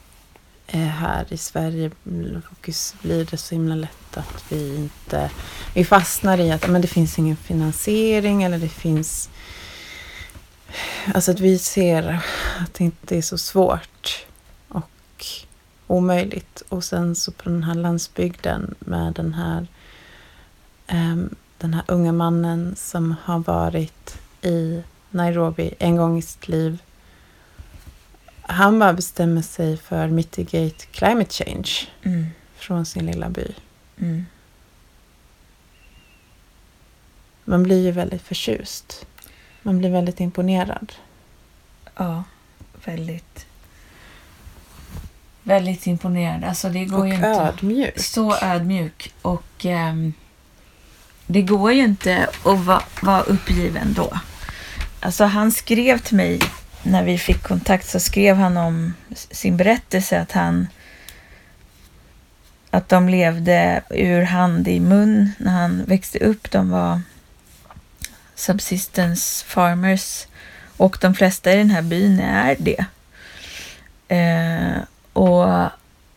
eh, 0.66 0.80
här 0.80 1.26
i 1.28 1.36
Sverige 1.36 1.90
blir 2.02 3.30
det 3.30 3.36
så 3.36 3.54
himla 3.54 3.74
lätt 3.74 4.16
att 4.16 4.44
vi 4.48 4.76
inte 4.76 5.30
vi 5.74 5.84
fastnar 5.84 6.38
i 6.38 6.52
att 6.52 6.68
men 6.68 6.82
det 6.82 6.88
finns 6.88 7.18
ingen 7.18 7.36
finansiering 7.36 8.42
eller 8.42 8.58
det 8.58 8.68
finns 8.68 9.30
alltså 11.14 11.30
att 11.30 11.40
vi 11.40 11.58
ser 11.58 12.20
att 12.60 12.74
det 12.74 12.84
inte 12.84 13.16
är 13.16 13.22
så 13.22 13.38
svårt 13.38 13.89
omöjligt 15.90 16.62
och 16.68 16.84
sen 16.84 17.14
så 17.14 17.32
på 17.32 17.48
den 17.48 17.62
här 17.62 17.74
landsbygden 17.74 18.74
med 18.78 19.12
den 19.14 19.34
här 19.34 19.66
ehm, 20.86 21.34
den 21.58 21.74
här 21.74 21.84
unga 21.88 22.12
mannen 22.12 22.76
som 22.76 23.14
har 23.22 23.38
varit 23.38 24.18
i 24.42 24.82
Nairobi 25.10 25.74
en 25.78 25.96
gång 25.96 26.18
i 26.18 26.22
sitt 26.22 26.48
liv 26.48 26.78
han 28.42 28.78
bara 28.78 28.92
bestämmer 28.92 29.42
sig 29.42 29.76
för 29.76 30.08
mitigate 30.08 30.86
climate 30.86 31.44
change 31.44 31.70
Mm. 32.02 32.26
från 32.54 32.86
sin 32.86 33.06
lilla 33.06 33.28
by. 33.30 33.54
Mm. 33.98 34.26
Man 37.44 37.62
blir 37.62 37.84
ju 37.84 37.90
väldigt 37.90 38.22
förtjust. 38.22 39.06
Man 39.62 39.78
blir 39.78 39.90
väldigt 39.90 40.20
imponerad. 40.20 40.92
Ja, 41.96 42.24
väldigt. 42.84 43.46
Väldigt 45.50 45.86
imponerad. 45.86 46.44
Alltså 46.44 46.68
det 46.68 46.84
går 46.84 46.98
Och 46.98 47.08
ju 47.08 47.14
inte. 47.14 47.26
ödmjuk. 47.26 48.00
Så 48.00 48.36
ödmjuk. 48.36 49.12
Och 49.22 49.64
ehm, 49.64 50.12
det 51.26 51.42
går 51.42 51.72
ju 51.72 51.82
inte 51.84 52.28
att 52.44 52.58
vara 52.58 52.82
vara 53.02 53.20
uppgiven 53.20 53.92
då. 53.92 54.18
Alltså 55.00 55.24
han 55.24 55.52
skrev 55.52 55.98
till 55.98 56.16
mig 56.16 56.38
när 56.82 57.04
vi 57.04 57.18
fick 57.18 57.42
kontakt 57.42 57.88
så 57.88 58.00
skrev 58.00 58.36
han 58.36 58.56
om 58.56 58.94
sin 59.14 59.56
berättelse 59.56 60.20
att 60.20 60.32
han 60.32 60.68
att 62.70 62.88
de 62.88 63.08
levde 63.08 63.82
ur 63.90 64.22
hand 64.22 64.68
i 64.68 64.80
mun 64.80 65.32
när 65.38 65.52
han 65.52 65.84
växte 65.84 66.18
upp. 66.18 66.50
De 66.50 66.70
var 66.70 67.00
subsistence 68.34 69.44
farmers 69.44 70.26
och 70.76 70.98
de 71.00 71.14
flesta 71.14 71.52
i 71.52 71.56
den 71.56 71.70
här 71.70 71.82
byn 71.82 72.20
är 72.20 72.56
det. 72.58 72.84
Eh, 74.08 74.82
och 75.20 75.70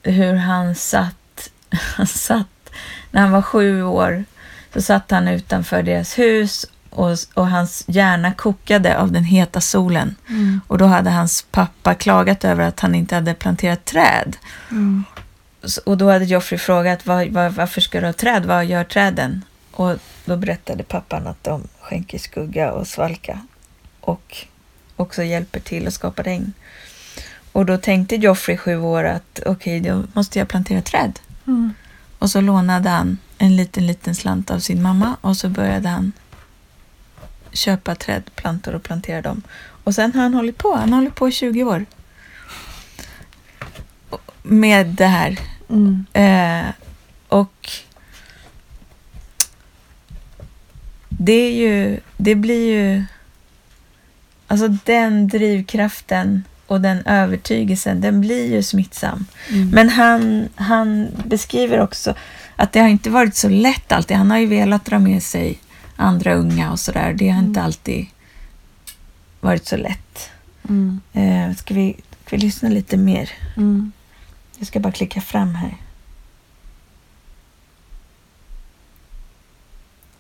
hur 0.04 0.34
han 0.34 0.76
satt, 0.76 1.50
han 1.96 2.08
satt, 2.08 2.70
när 3.12 3.22
han 3.22 3.32
var 3.32 3.42
sju 3.42 3.84
år 3.84 4.24
så 4.74 4.82
satt 4.82 5.12
han 5.12 5.28
utanför 5.28 5.84
deras 5.84 6.20
hus 6.20 6.66
och, 6.90 7.18
och 7.34 7.48
hans 7.48 7.84
hjärna 7.88 8.34
kokade 8.34 8.98
av 8.98 9.12
den 9.12 9.24
heta 9.24 9.62
solen. 9.62 10.16
Mm. 10.30 10.62
Och 10.68 10.78
då 10.78 10.86
hade 10.86 11.10
hans 11.10 11.46
pappa 11.52 11.96
klagat 11.96 12.46
över 12.46 12.64
att 12.64 12.80
han 12.80 12.96
inte 12.96 13.16
hade 13.16 13.34
planterat 13.34 13.86
träd. 13.86 14.38
Mm. 14.72 15.04
Och 15.86 15.98
då 15.98 16.12
hade 16.12 16.26
Joffrey 16.26 16.60
frågat 16.60 17.06
var, 17.06 17.30
var, 17.30 17.50
varför 17.50 17.82
ska 17.82 18.00
du 18.00 18.06
ha 18.06 18.14
träd? 18.14 18.46
Vad 18.46 18.66
gör 18.66 18.84
träden? 18.84 19.46
Och 19.72 19.96
då 20.26 20.38
berättade 20.38 20.84
pappan 20.84 21.28
att 21.28 21.44
de 21.44 21.68
skänker 21.82 22.18
skugga 22.18 22.72
och 22.72 22.88
svalka 22.88 23.40
och 24.02 24.38
också 24.96 25.24
hjälper 25.24 25.60
till 25.60 25.88
att 25.88 25.94
skapa 25.94 26.24
regn. 26.24 26.54
Och 27.54 27.66
då 27.66 27.78
tänkte 27.78 28.16
Joffrey 28.16 28.58
sju 28.58 28.78
år 28.78 29.04
att 29.04 29.40
okej, 29.46 29.80
då 29.80 30.04
måste 30.14 30.40
jag 30.40 30.48
plantera 30.48 30.82
träd. 30.82 31.20
Mm. 31.48 31.74
Och 32.20 32.30
så 32.30 32.42
lånade 32.42 32.90
han 32.90 33.18
en 33.38 33.56
liten, 33.56 33.88
liten 33.88 34.16
slant 34.16 34.52
av 34.52 34.60
sin 34.60 34.82
mamma 34.82 35.16
och 35.22 35.38
så 35.38 35.50
började 35.50 35.90
han 35.90 36.12
köpa 37.52 37.96
trädplantor 37.96 38.76
och 38.76 38.84
plantera 38.84 39.22
dem. 39.22 39.42
Och 39.84 39.96
sen 39.96 40.14
har 40.14 40.22
han 40.22 40.34
hållit 40.34 40.58
på. 40.58 40.76
Han 40.76 40.94
har 40.94 41.00
hållit 41.00 41.16
på 41.16 41.30
i 41.30 41.32
20 41.32 41.64
år. 41.64 41.86
Med 44.44 44.88
det 44.88 45.06
här. 45.06 45.40
Mm. 45.70 46.06
Eh, 46.14 46.74
och 47.28 47.70
det 51.10 51.34
är 51.34 51.52
ju, 51.52 52.00
det 52.18 52.36
blir 52.36 52.72
ju, 52.72 53.04
alltså 54.48 54.68
den 54.68 55.28
drivkraften 55.28 56.44
och 56.74 56.82
den 56.82 57.06
övertygelsen, 57.06 58.01
den 58.01 58.22
blir 58.22 58.51
ju 58.51 58.63
smittsam. 58.63 59.25
Mm. 59.50 59.70
Men 59.70 59.89
han, 59.89 60.50
han 60.56 61.08
beskriver 61.25 61.80
också 61.80 62.15
att 62.56 62.72
det 62.72 62.80
har 62.80 62.88
inte 62.88 63.10
varit 63.10 63.36
så 63.36 63.50
lätt 63.50 63.92
alltid. 63.92 64.18
Han 64.18 64.32
har 64.32 64.38
ju 64.38 64.46
velat 64.46 64.86
dra 64.86 65.00
med 65.00 65.24
sig 65.24 65.60
andra 65.96 66.34
unga 66.34 66.72
och 66.72 66.80
sådär. 66.80 67.13
Det 67.13 67.30
har 67.30 67.39
inte 67.39 67.62
alltid 67.62 68.06
varit 69.39 69.65
så 69.65 69.77
lätt. 69.77 70.30
Mm. 70.70 71.01
Eh, 71.13 71.56
ska, 71.56 71.74
vi, 71.74 71.96
ska 72.25 72.36
vi 72.36 72.42
lyssna 72.42 72.70
lite 72.70 72.98
mer? 72.98 73.30
Mm. 73.58 73.92
Jag 74.58 74.68
ska 74.68 74.80
bara 74.80 74.94
klicka 74.94 75.22
fram 75.22 75.56
här. 75.56 75.77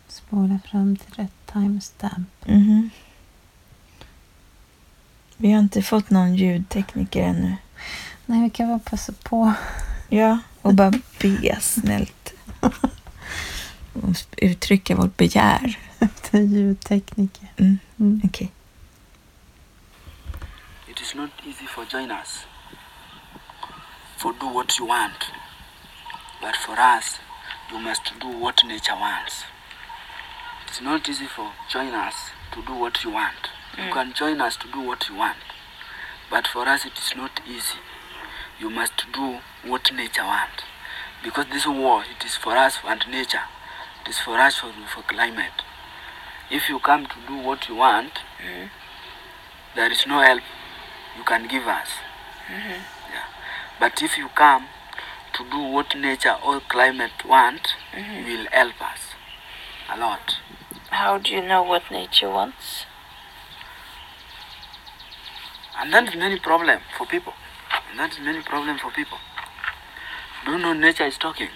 Spola 0.07 0.59
fram 0.71 0.95
till 0.95 1.13
rätt 1.23 1.53
timestamp. 1.53 2.27
Mhm. 2.45 2.89
Vi 5.37 5.51
har 5.51 5.59
inte 5.59 5.81
fått 5.81 6.09
någon 6.09 6.35
ljudtekniker 6.35 7.23
ännu. 7.23 7.55
Nej, 8.25 8.43
vi 8.43 8.49
kan 8.49 8.69
väl 8.69 8.79
passa 8.79 9.13
på. 9.23 9.53
Ja, 10.09 10.39
och 10.61 10.73
bara 10.73 10.91
be 11.21 11.57
snällt. 11.61 12.33
Och 13.93 14.15
uttrycka 14.37 14.95
vårt 14.95 15.17
begär. 15.17 15.77
Efter 15.99 16.39
ljudtekniker. 16.39 17.47
Mm. 17.57 17.79
Mm. 17.99 18.21
Okej. 18.23 18.51
It 20.87 21.01
is 21.01 21.15
not 21.15 21.29
easy 21.45 21.67
for 21.67 21.85
joiners 21.91 22.45
for 24.23 24.31
do 24.39 24.47
what 24.47 24.79
you 24.79 24.85
want, 24.85 25.31
but 26.41 26.55
for 26.55 26.79
us, 26.79 27.19
you 27.69 27.77
must 27.77 28.03
do 28.21 28.29
what 28.29 28.55
nature 28.65 28.95
wants. 28.95 29.43
It's 30.65 30.79
not 30.81 31.09
easy 31.09 31.25
for 31.25 31.51
joiners 31.69 32.13
to 32.53 32.61
do 32.61 32.73
what 32.73 33.03
you 33.03 33.11
want. 33.11 33.52
Mm. 33.75 33.87
You 33.87 33.93
can 33.93 34.13
join 34.13 34.41
us 34.41 34.55
to 34.57 34.67
do 34.71 34.81
what 34.81 35.09
you 35.09 35.15
want, 35.15 35.37
but 36.29 36.47
for 36.47 36.67
us, 36.67 36.85
it 36.85 36.97
is 36.97 37.13
not 37.15 37.39
easy. 37.47 37.79
You 38.59 38.69
must 38.69 38.93
do 39.13 39.39
what 39.65 39.91
nature 39.93 40.23
wants. 40.23 40.63
because 41.23 41.45
this 41.51 41.65
war 41.65 42.03
it 42.03 42.25
is 42.25 42.35
for 42.35 42.55
us 42.57 42.77
and 42.85 43.01
nature 43.09 43.43
it 44.03 44.09
is 44.09 44.19
for 44.19 44.37
us 44.37 44.57
for, 44.57 44.71
for 44.93 45.01
climate 45.03 45.63
if 46.51 46.67
you 46.69 46.77
come 46.79 47.05
to 47.05 47.15
do 47.27 47.37
what 47.37 47.67
you 47.69 47.75
want 47.75 48.11
mm. 48.45 48.69
there 49.75 49.91
is 49.91 50.05
no 50.05 50.19
help 50.19 50.41
you 51.17 51.23
can 51.23 51.47
give 51.47 51.63
us 51.63 51.87
mm-hmm. 52.47 52.81
yeah. 53.11 53.25
but 53.79 54.01
if 54.03 54.17
you 54.17 54.27
come 54.35 54.65
to 55.33 55.49
do 55.49 55.59
what 55.59 55.95
nature 55.95 56.35
or 56.45 56.59
climate 56.67 57.25
want 57.27 57.69
you 57.95 58.03
mm-hmm. 58.03 58.25
will 58.25 58.47
help 58.51 58.81
us 58.81 58.99
a 59.91 59.97
lot 59.97 60.37
How 60.89 61.17
do 61.17 61.31
you 61.33 61.41
know 61.41 61.63
what 61.63 61.89
nature 61.89 62.29
wants? 62.29 62.85
And 65.79 65.93
that 65.93 66.07
is 66.07 66.15
many 66.15 66.39
problem 66.39 66.79
for 66.97 67.05
people. 67.07 67.33
And 67.89 67.99
that 67.99 68.11
is 68.13 68.19
many 68.19 68.41
problem 68.41 68.77
for 68.77 68.91
people. 68.91 69.17
Do 70.45 70.51
you 70.53 70.59
know 70.59 70.73
nature 70.73 71.05
is 71.05 71.17
talking. 71.17 71.49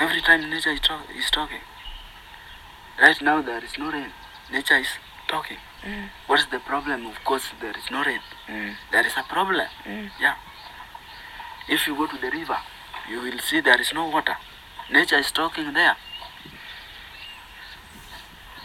Every 0.00 0.20
time 0.22 0.48
nature 0.48 0.70
is, 0.70 0.80
talk- 0.80 1.06
is 1.16 1.30
talking. 1.30 1.60
Right 3.00 3.20
now 3.20 3.42
there 3.42 3.62
is 3.64 3.78
no 3.78 3.90
rain. 3.90 4.10
Nature 4.50 4.78
is 4.78 4.88
talking. 5.28 5.58
Mm. 5.84 6.08
what 6.26 6.40
is 6.40 6.46
the 6.50 6.58
problem? 6.58 7.06
Of 7.06 7.22
course 7.24 7.44
there 7.60 7.70
is 7.70 7.88
no 7.90 8.02
rain. 8.02 8.18
Mm. 8.48 8.74
there 8.90 9.06
is 9.06 9.12
a 9.16 9.22
problem. 9.22 9.66
Mm. 9.84 10.10
yeah. 10.20 10.34
If 11.68 11.86
you 11.86 11.94
go 11.94 12.06
to 12.06 12.16
the 12.18 12.30
river 12.30 12.56
you 13.08 13.20
will 13.22 13.38
see 13.38 13.60
there 13.60 13.80
is 13.80 13.92
no 13.92 14.08
water. 14.08 14.36
Nature 14.90 15.18
is 15.18 15.30
talking 15.30 15.72
there. 15.72 15.96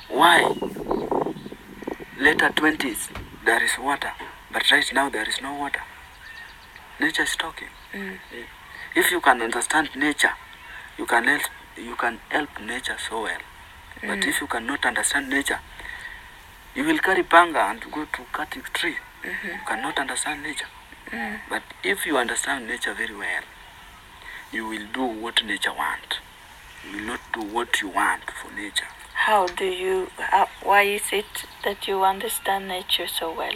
Why? 0.10 0.42
Later 2.20 2.50
20s 2.50 3.10
there 3.46 3.64
is 3.64 3.78
water 3.80 4.12
but 4.52 4.70
right 4.72 4.92
now 4.94 5.10
there 5.10 5.28
is 5.28 5.42
no 5.42 5.54
water. 5.56 5.82
Nature 7.00 7.24
is 7.24 7.36
talking. 7.36 7.68
Mm. 7.94 8.18
if 8.96 9.12
you 9.12 9.20
can 9.22 9.42
understand 9.42 9.90
nature 9.96 10.34
you 10.98 11.06
can 11.06 11.24
help 11.26 11.42
you 11.78 11.96
can 11.96 12.20
help 12.30 12.50
nature 12.62 12.98
so 13.10 13.24
well. 13.24 13.40
Mm. 14.02 14.08
but 14.08 14.28
if 14.28 14.42
you 14.42 14.48
cannot 14.48 14.86
understand 14.86 15.30
nature 15.30 15.60
you 16.76 16.84
will 16.84 16.98
carry 17.00 17.24
panga 17.24 17.60
and 17.60 17.82
go 17.92 18.06
to 18.06 18.22
cut 18.32 18.56
a 18.56 18.62
tree 18.74 18.96
you 19.24 19.60
cannot 19.68 19.98
understand 20.00 20.44
nature. 20.44 20.68
Mm. 21.12 21.40
but 21.50 21.64
if 21.84 22.06
you 22.06 22.18
understand 22.18 22.68
nature 22.68 22.94
very 22.94 23.16
well 23.16 23.44
you 24.52 24.68
will 24.68 24.86
do 24.94 25.04
what 25.04 25.44
nature 25.46 25.74
want. 25.74 26.20
You 26.86 26.98
will 26.98 27.06
not 27.08 27.20
do 27.34 27.42
what 27.42 27.82
you 27.82 27.90
want 27.90 28.24
for 28.32 28.52
nature 28.54 28.88
How 29.26 29.48
do 29.48 29.66
you, 29.66 30.08
how, 30.18 30.48
why 30.64 30.82
is 30.84 31.02
it 31.14 31.46
that 31.64 31.88
you 31.88 32.04
understand 32.04 32.68
nature 32.68 33.08
so 33.08 33.34
well? 33.34 33.56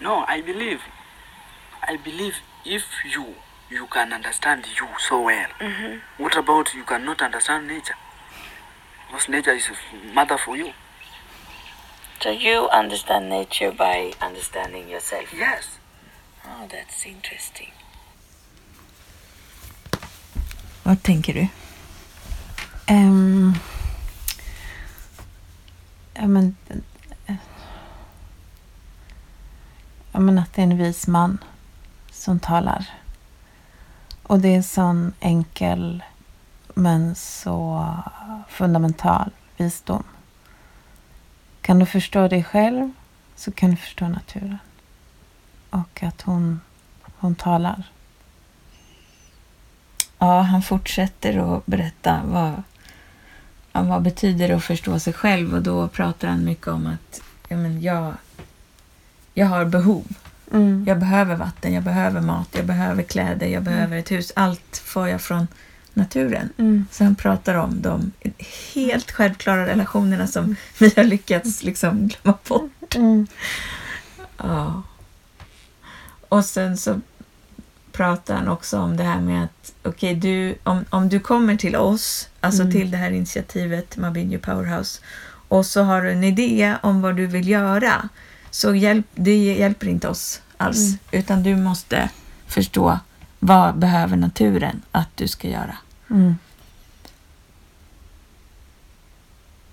no 0.00 0.24
i 0.26 0.40
believe 0.40 0.80
i 1.88 1.96
believe 1.96 2.34
if 2.64 2.82
you 3.14 3.24
you 3.70 3.86
can 3.86 4.12
understand 4.12 4.66
you 4.78 4.88
so 4.98 5.22
well 5.22 5.48
Mm-hmm. 5.60 5.98
what 6.22 6.36
about 6.36 6.74
you 6.74 6.82
cannot 6.84 7.22
understand 7.22 7.68
nature 7.68 7.94
because 9.06 9.28
nature 9.28 9.52
is 9.54 9.68
a 9.70 10.12
mother 10.14 10.36
for 10.38 10.56
you 10.56 10.72
So 12.20 12.30
you 12.30 12.68
understand 12.72 13.28
nature 13.28 13.70
by 13.72 14.12
understanding 14.20 14.88
yourself? 14.90 15.32
yes 15.38 15.78
Oh, 16.46 16.66
that's 16.68 17.06
interesting. 17.06 17.70
Vad 20.82 21.02
tänker 21.02 21.32
du? 21.34 21.46
Ja, 26.24 26.28
men, 26.28 26.56
ja, 30.12 30.20
men 30.20 30.38
att 30.38 30.54
det 30.54 30.62
är 30.62 30.66
en 30.66 30.78
vis 30.78 31.06
man 31.06 31.38
som 32.10 32.38
talar. 32.38 32.86
Och 34.22 34.38
det 34.38 34.48
är 34.48 34.56
en 34.56 34.62
sån 34.62 35.12
enkel 35.20 36.02
men 36.74 37.14
så 37.14 37.88
fundamental 38.48 39.30
visdom. 39.56 40.04
Kan 41.60 41.78
du 41.78 41.86
förstå 41.86 42.28
dig 42.28 42.44
själv 42.44 42.92
så 43.36 43.52
kan 43.52 43.70
du 43.70 43.76
förstå 43.76 44.08
naturen. 44.08 44.58
Och 45.70 46.02
att 46.02 46.22
hon, 46.22 46.60
hon 47.18 47.34
talar. 47.34 47.84
Ja, 50.18 50.40
han 50.40 50.62
fortsätter 50.62 51.56
att 51.56 51.66
berätta 51.66 52.20
vad, 52.24 52.62
ja, 53.74 53.82
vad 53.82 54.02
betyder 54.02 54.48
det 54.48 54.54
att 54.54 54.64
förstå 54.64 54.98
sig 54.98 55.12
själv 55.12 55.54
och 55.54 55.62
då 55.62 55.88
pratar 55.88 56.28
han 56.28 56.44
mycket 56.44 56.68
om 56.68 56.86
att 56.86 57.20
ja, 57.48 57.56
men 57.56 57.82
jag, 57.82 58.14
jag 59.34 59.46
har 59.46 59.64
behov. 59.64 60.06
Mm. 60.52 60.84
Jag 60.86 60.98
behöver 60.98 61.36
vatten, 61.36 61.74
jag 61.74 61.82
behöver 61.82 62.20
mat, 62.20 62.48
jag 62.52 62.66
behöver 62.66 63.02
kläder, 63.02 63.46
jag 63.46 63.62
behöver 63.62 63.98
ett 63.98 64.10
hus. 64.10 64.32
Allt 64.36 64.76
får 64.84 65.08
jag 65.08 65.22
från 65.22 65.46
naturen. 65.94 66.48
Mm. 66.56 66.86
Så 66.90 67.04
han 67.04 67.14
pratar 67.14 67.54
om 67.54 67.82
de 67.82 68.12
helt 68.74 69.10
självklara 69.10 69.66
relationerna 69.66 70.26
som 70.26 70.56
vi 70.78 70.92
har 70.96 71.04
lyckats 71.04 71.62
liksom 71.62 72.08
glömma 72.08 72.38
bort. 72.48 72.94
Mm. 72.94 73.26
Ja. 74.36 74.82
Och 76.28 76.44
sen 76.44 76.76
så 76.76 77.00
pratar 77.92 78.34
han 78.34 78.48
också 78.48 78.78
om 78.78 78.96
det 78.96 79.04
här 79.04 79.20
med 79.20 79.44
att 79.44 79.72
okej, 79.82 80.14
du, 80.14 80.54
om, 80.62 80.84
om 80.90 81.08
du 81.08 81.20
kommer 81.20 81.56
till 81.56 81.76
oss, 81.76 82.28
alltså 82.44 82.62
Mm. 82.62 82.72
till 82.72 82.90
det 82.90 82.96
här 82.96 83.10
initiativet 83.10 83.96
Mabinjo 83.96 84.38
Powerhouse 84.38 85.00
och 85.48 85.66
så 85.66 85.82
har 85.82 86.02
du 86.02 86.12
en 86.12 86.24
idé 86.24 86.76
om 86.82 87.02
vad 87.02 87.16
du 87.16 87.26
vill 87.26 87.48
göra 87.48 88.08
så 88.50 88.74
hjälp, 88.74 89.06
det 89.14 89.36
hjälper 89.44 89.86
inte 89.88 90.08
oss 90.08 90.42
alls 90.56 90.78
Mm. 90.88 90.98
utan 91.10 91.42
du 91.42 91.56
måste 91.56 92.08
förstå 92.46 92.98
vad 93.38 93.78
behöver 93.78 94.16
naturen 94.16 94.82
att 94.92 95.08
du 95.16 95.28
ska 95.28 95.48
göra. 95.48 95.76
Mm. 96.10 96.36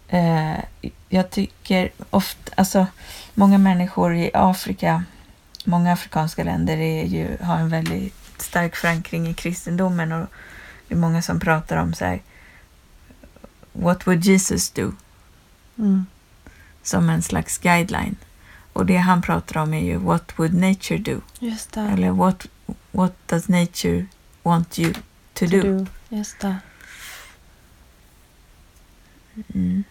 Eh, 0.08 0.60
jag 1.10 1.30
tycker 1.30 1.90
ofta, 2.10 2.52
alltså 2.58 2.88
många 3.34 3.58
människor 3.58 4.16
i 4.16 4.32
Afrika, 4.34 5.04
många 5.66 5.94
afrikanska 5.94 6.44
länder 6.44 6.78
är 6.78 7.06
ju, 7.06 7.38
har 7.42 7.58
en 7.58 7.70
väldigt 7.70 8.42
stark 8.42 8.76
förankring 8.76 9.28
i 9.28 9.34
kristendomen 9.34 10.12
och 10.12 10.28
det 10.88 10.94
är 10.96 11.00
många 11.00 11.22
som 11.22 11.40
pratar 11.40 11.78
om 11.78 11.94
så 11.94 12.06
här, 12.06 12.22
what 13.74 14.08
would 14.08 14.26
Jesus 14.26 14.70
do? 14.70 14.94
Mm. 15.78 16.06
Som 16.84 17.10
en 17.10 17.22
slags 17.22 17.58
guideline. 17.58 18.16
Och 18.74 18.86
det 18.86 18.98
han 18.98 19.22
pratar 19.22 19.62
om 19.62 19.74
är 19.74 19.86
ju 19.86 19.98
what 19.98 20.40
would 20.40 20.54
nature 20.54 20.98
do? 20.98 21.22
Eller 21.76 22.12
what, 22.12 22.48
what 22.92 23.14
does 23.28 23.48
nature 23.48 24.06
want 24.44 24.80
you 24.80 24.94
to, 25.34 25.46
do? 25.46 25.62
do. 25.62 25.86
Just 26.10 26.40
det. 26.40 26.58
Mm. 29.54 29.84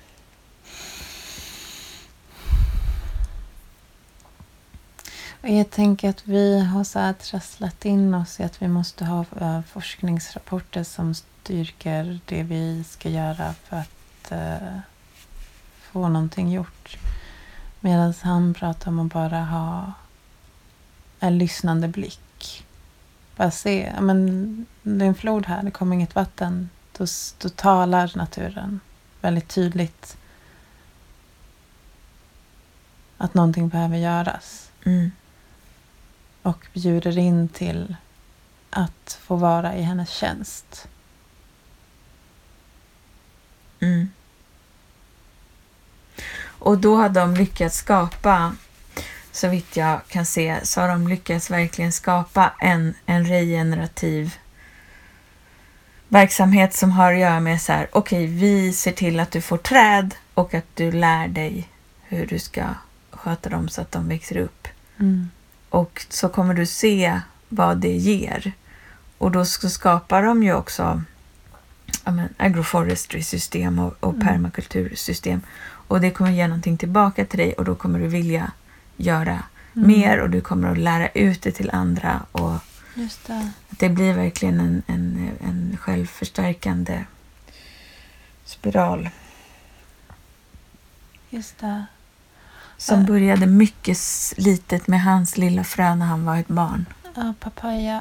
Och 5.43 5.49
jag 5.49 5.71
tänker 5.71 6.11
att 6.11 6.29
vi 6.29 6.61
har 6.61 6.85
så 6.85 6.99
här 6.99 7.13
trasslat 7.13 7.85
in 7.85 8.15
oss 8.15 8.41
i 8.41 8.43
att 8.43 8.63
vi 8.63 8.69
måste 8.69 9.05
ha 9.05 9.25
eh, 9.41 9.61
forskningsrapporter 9.63 10.85
som 10.85 11.15
styrker 11.43 12.21
det 12.25 12.43
vi 12.43 12.85
ska 12.85 13.09
göra 13.09 13.55
för 13.65 13.77
att 13.77 14.33
eh, 14.33 14.79
få 15.81 16.09
någonting 16.09 16.53
gjort. 16.53 16.99
Medan 17.81 18.15
han 18.23 18.55
pratar 18.55 18.91
om 18.91 18.99
att 19.01 19.13
bara 19.13 19.45
ha 19.45 19.93
en 21.21 21.39
lyssnande 21.39 21.89
blick. 21.89 22.67
Bara 23.37 23.51
se, 23.51 23.93
ja, 23.95 24.01
men 24.01 24.67
det 24.83 25.05
är 25.05 25.09
en 25.09 25.15
flod 25.15 25.47
här, 25.47 25.63
det 25.63 25.71
kommer 25.71 25.95
inget 25.97 26.15
vatten. 26.15 26.71
Då, 26.97 27.07
då 27.39 27.49
talar 27.49 28.13
naturen 28.15 28.81
väldigt 29.21 29.49
tydligt 29.49 30.17
att 33.17 33.35
någonting 33.35 33.69
behöver 33.69 33.97
göras 33.97 34.67
Mm. 34.85 35.11
och 36.43 36.67
bjuder 36.73 37.19
in 37.19 37.49
till 37.49 37.97
att 38.71 39.19
få 39.23 39.37
vara 39.37 39.77
i 39.77 39.83
hennes 39.83 40.11
tjänst. 40.11 40.89
Mm. 43.81 44.09
Och 46.43 46.79
då 46.79 46.97
har 46.97 47.09
de 47.09 47.35
lyckats 47.35 47.77
skapa, 47.77 48.55
så 49.33 49.49
vitt 49.49 49.77
jag 49.77 50.01
kan 50.09 50.27
se, 50.27 50.61
så 50.63 50.81
har 50.81 50.89
de 50.89 51.09
lyckats 51.09 51.51
verkligen 51.51 51.93
skapa 51.93 52.53
en, 52.61 52.95
en 53.07 53.25
regenerativ 53.25 54.35
verksamhet 56.09 56.75
som 56.75 56.91
har 56.91 57.13
att 57.13 57.21
göra 57.21 57.41
med 57.41 57.61
så 57.63 57.73
här, 57.73 57.89
okej, 57.93 58.27
vi 58.27 58.73
ser 58.73 58.93
till 58.93 59.21
att 59.21 59.31
du 59.31 59.41
får 59.41 59.57
träd 59.57 60.15
och 60.35 60.55
att 60.55 60.67
du 60.75 60.93
lär 60.93 61.29
dig 61.29 61.69
hur 62.03 62.27
du 62.27 62.39
ska 62.39 62.65
sköta 63.11 63.49
dem 63.49 63.69
så 63.69 63.81
att 63.81 63.93
de 63.93 64.09
växer 64.09 64.37
upp. 64.37 64.69
Och 65.69 66.07
så 66.09 66.29
kommer 66.29 66.55
du 66.55 66.67
se 66.67 67.21
vad 67.49 67.79
det 67.79 67.97
ger. 67.97 68.53
Och 69.19 69.31
då 69.31 69.45
skapar 69.45 70.23
de 70.23 70.43
ju 70.43 70.55
också 70.55 71.03
men, 72.11 72.29
agroforestry-system 72.37 73.79
och, 73.79 73.97
och 74.01 74.15
Mm. 74.15 74.27
permakultursystem. 74.27 75.41
Och 75.89 76.01
det 76.01 76.11
kommer 76.11 76.31
ge 76.31 76.47
någonting 76.49 76.77
tillbaka 76.79 77.25
till 77.25 77.39
dig 77.39 77.53
och 77.53 77.65
då 77.65 77.75
kommer 77.75 77.99
du 77.99 78.07
vilja 78.07 78.51
göra 78.97 79.43
Mm. 79.77 79.89
mer 79.89 80.21
och 80.21 80.31
du 80.31 80.41
kommer 80.41 80.69
att 80.71 80.79
lära 80.79 81.09
ut 81.09 81.43
det 81.43 81.53
till 81.53 81.71
andra. 81.71 82.23
Och 82.33 82.53
Just 82.95 83.27
det. 83.27 83.51
Det 83.69 83.89
blir 83.89 84.13
verkligen 84.15 84.61
en, 84.61 84.83
en, 84.87 85.31
en 85.45 85.77
självförstärkande 85.81 87.05
spiral 88.45 89.11
Just 91.31 91.59
det. 91.59 91.85
som 92.77 93.05
började 93.05 93.47
mycket 93.47 93.99
litet 94.37 94.87
med 94.87 95.03
hans 95.03 95.37
lilla 95.37 95.65
frö 95.65 95.95
när 95.95 96.07
han 96.07 96.25
var 96.25 96.37
ett 96.37 96.49
barn. 96.49 96.87
Ja, 97.15 97.35
papaya. 97.41 98.01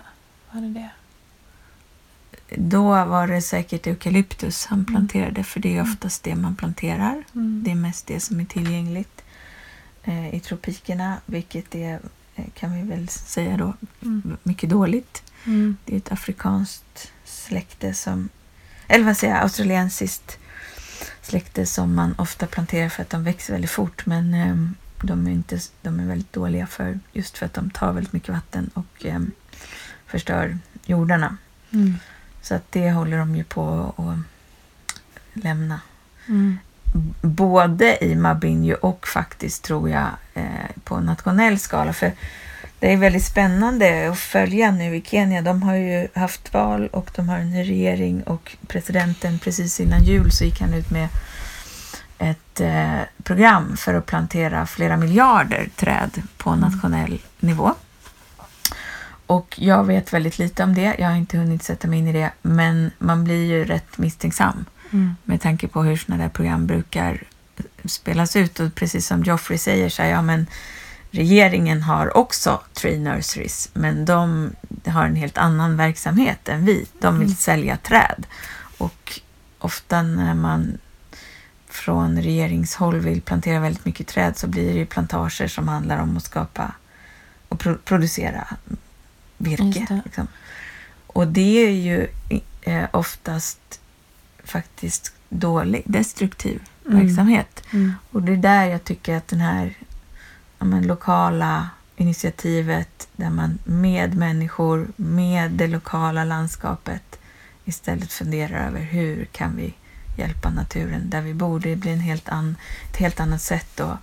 Var 0.51 0.61
det 0.61 0.67
det? 0.67 0.89
Då 2.57 2.83
var 3.05 3.27
det 3.27 3.41
säkert 3.41 3.87
eukalyptus 3.87 4.65
han 4.65 4.85
planterade 4.85 5.43
för 5.43 5.59
det 5.59 5.77
är 5.77 5.81
oftast 5.81 6.23
det 6.23 6.35
man 6.35 6.55
planterar. 6.55 7.23
Mm. 7.35 7.63
Det 7.65 7.71
är 7.71 7.75
mest 7.75 8.07
det 8.07 8.19
som 8.19 8.39
är 8.39 8.45
tillgängligt 8.45 9.21
eh, 10.03 10.35
i 10.35 10.39
tropikerna, 10.39 11.17
vilket 11.25 11.75
är, 11.75 11.99
eh, 12.35 12.45
kan 12.53 12.73
vi 12.75 12.81
väl 12.81 13.07
säga 13.09 13.57
då, 13.57 13.73
Mm. 14.01 14.37
mycket 14.43 14.69
dåligt. 14.69 15.23
Mm. 15.45 15.77
Det 15.85 15.93
är 15.93 15.97
ett 15.97 16.11
afrikanskt 16.11 17.11
släkte 17.25 17.93
som, 17.93 18.29
eller 18.87 19.05
vad 19.05 19.17
säger 19.17 19.33
jag, 19.33 19.43
australiensiskt 19.43 20.37
släkte 21.21 21.65
som 21.65 21.95
man 21.95 22.15
ofta 22.17 22.47
planterar 22.47 22.89
för 22.89 23.01
att 23.01 23.09
de 23.09 23.23
växer 23.23 23.53
väldigt 23.53 23.71
fort 23.71 24.05
men 24.05 24.33
ehm, 24.33 24.75
de 25.03 25.27
är, 25.27 25.31
inte, 25.31 25.59
de 25.81 25.99
är 25.99 26.05
väldigt 26.05 26.33
dåliga 26.33 26.67
för 26.67 26.99
just 27.13 27.37
för 27.37 27.45
att 27.45 27.53
de 27.53 27.69
tar 27.69 27.93
väldigt 27.93 28.13
mycket 28.13 28.29
vatten 28.29 28.69
och 28.73 29.05
ehm, 29.05 29.31
förstör 30.07 30.57
jordarna. 30.85 31.37
Så 32.49 32.55
att 32.55 32.71
det 32.71 32.91
håller 32.91 33.17
de 33.17 33.35
ju 33.35 33.43
på 33.43 33.93
att 33.97 35.43
lämna. 35.43 35.81
Mm. 36.27 36.57
Både 37.21 38.05
i 38.05 38.15
Mabinjo 38.15 38.75
och 38.81 39.07
faktiskt 39.07 39.63
tror 39.63 39.89
jag 39.89 40.07
eh, 40.33 40.43
på 40.83 40.99
nationell 40.99 41.59
skala. 41.59 41.93
För 41.93 42.11
det 42.79 42.93
är 42.93 42.97
väldigt 42.97 43.25
spännande 43.25 44.09
att 44.11 44.19
följa 44.19 44.71
nu 44.71 44.95
i 44.95 45.01
Kenya. 45.01 45.41
De 45.41 45.63
har 45.63 45.75
ju 45.75 46.07
haft 46.13 46.53
val 46.53 46.87
och 46.87 47.11
de 47.15 47.29
har 47.29 47.37
en 47.37 47.63
regering 47.63 48.23
och 48.23 48.57
presidenten 48.67 49.39
precis 49.39 49.79
innan 49.79 50.03
jul 50.03 50.31
så 50.31 50.43
gick 50.43 50.61
han 50.61 50.73
ut 50.73 50.89
med 50.91 51.07
ett 52.17 52.61
eh, 52.61 52.99
program 53.23 53.77
för 53.77 53.93
att 53.93 54.05
plantera 54.05 54.65
flera 54.65 54.97
miljarder 54.97 55.69
träd 55.75 56.21
på 56.37 56.55
nationell 56.55 57.21
nivå. 57.39 57.75
Och 59.29 59.55
jag 59.59 59.83
vet 59.83 60.13
väldigt 60.13 60.39
lite 60.39 60.63
om 60.63 60.73
det. 60.75 60.95
Jag 60.99 61.09
har 61.09 61.15
inte 61.15 61.37
hunnit 61.37 61.63
sätta 61.63 61.87
mig 61.87 61.99
in 61.99 62.07
i 62.07 62.13
det. 62.13 62.31
Men 62.41 62.91
man 62.99 63.23
blir 63.23 63.45
ju 63.45 63.65
rätt 63.65 63.97
misstänksam 63.97 64.65
Mm. 64.91 65.15
med 65.23 65.41
tanke 65.41 65.67
på 65.67 65.83
hur 65.83 65.97
sådana 65.97 66.23
där 66.23 66.29
program 66.29 66.67
brukar 66.67 67.23
spelas 67.85 68.35
ut. 68.35 68.59
Och 68.59 68.75
precis 68.75 69.07
som 69.07 69.23
Joffrey 69.23 69.57
säger 69.57 69.89
så 69.89 70.01
här, 70.01 70.09
ja 70.09 70.21
men 70.21 70.45
regeringen 71.11 71.81
har 71.83 72.17
också 72.17 72.61
tree 72.73 72.99
nurseries, 72.99 73.69
men 73.73 74.05
de 74.05 74.51
har 74.85 75.05
en 75.05 75.15
helt 75.15 75.37
annan 75.37 75.77
verksamhet 75.77 76.49
än 76.49 76.65
vi. 76.65 76.85
De 76.99 77.13
vill 77.19 77.27
Mm. 77.27 77.35
sälja 77.35 77.77
träd. 77.77 78.25
Och 78.77 79.19
ofta 79.59 80.01
när 80.01 80.33
man 80.33 80.77
från 81.69 82.21
regeringshåll 82.21 82.99
vill 82.99 83.21
plantera 83.21 83.59
väldigt 83.59 83.85
mycket 83.85 84.07
träd 84.07 84.37
så 84.37 84.47
blir 84.47 84.73
det 84.73 84.79
ju 84.79 84.85
plantager 84.85 85.47
som 85.47 85.67
handlar 85.67 85.97
om 86.01 86.17
att 86.17 86.23
skapa 86.23 86.71
och 87.49 87.59
pro- 87.59 87.77
producera 87.85 88.47
virke. 89.39 89.85
Det. 89.89 90.01
Liksom. 90.05 90.27
Och 91.07 91.27
det 91.27 91.65
är 91.67 91.71
ju 91.71 92.07
eh, 92.61 92.85
oftast 92.93 93.79
faktiskt 94.43 95.13
dålig, 95.29 95.83
destruktiv 95.85 96.61
Mm. 96.87 96.99
verksamhet. 97.07 97.63
Mm. 97.73 97.93
Och 98.11 98.21
det 98.23 98.31
är 98.31 98.37
där 98.37 98.65
jag 98.65 98.83
tycker 98.83 99.15
att 99.17 99.27
den 99.27 99.41
här 99.41 99.77
ja, 100.59 100.65
men, 100.65 100.87
lokala 100.87 101.69
initiativet 101.97 103.07
där 103.15 103.29
man 103.29 103.59
med 103.63 104.15
människor, 104.17 104.87
med 104.95 105.51
det 105.51 105.67
lokala 105.67 106.23
landskapet 106.23 107.19
istället 107.65 108.11
funderar 108.13 108.67
över 108.67 108.79
hur 108.81 109.25
kan 109.25 109.55
vi 109.55 109.73
hjälpa 110.17 110.49
naturen 110.49 111.09
där 111.09 111.21
vi 111.21 111.33
bor. 111.33 111.59
Det 111.59 111.75
blir 111.75 111.91
en 111.93 111.99
helt 111.99 112.29
an, 112.29 112.55
ett 112.91 112.97
helt 112.97 113.19
annat 113.19 113.41
sätt 113.41 113.79
att 113.79 113.97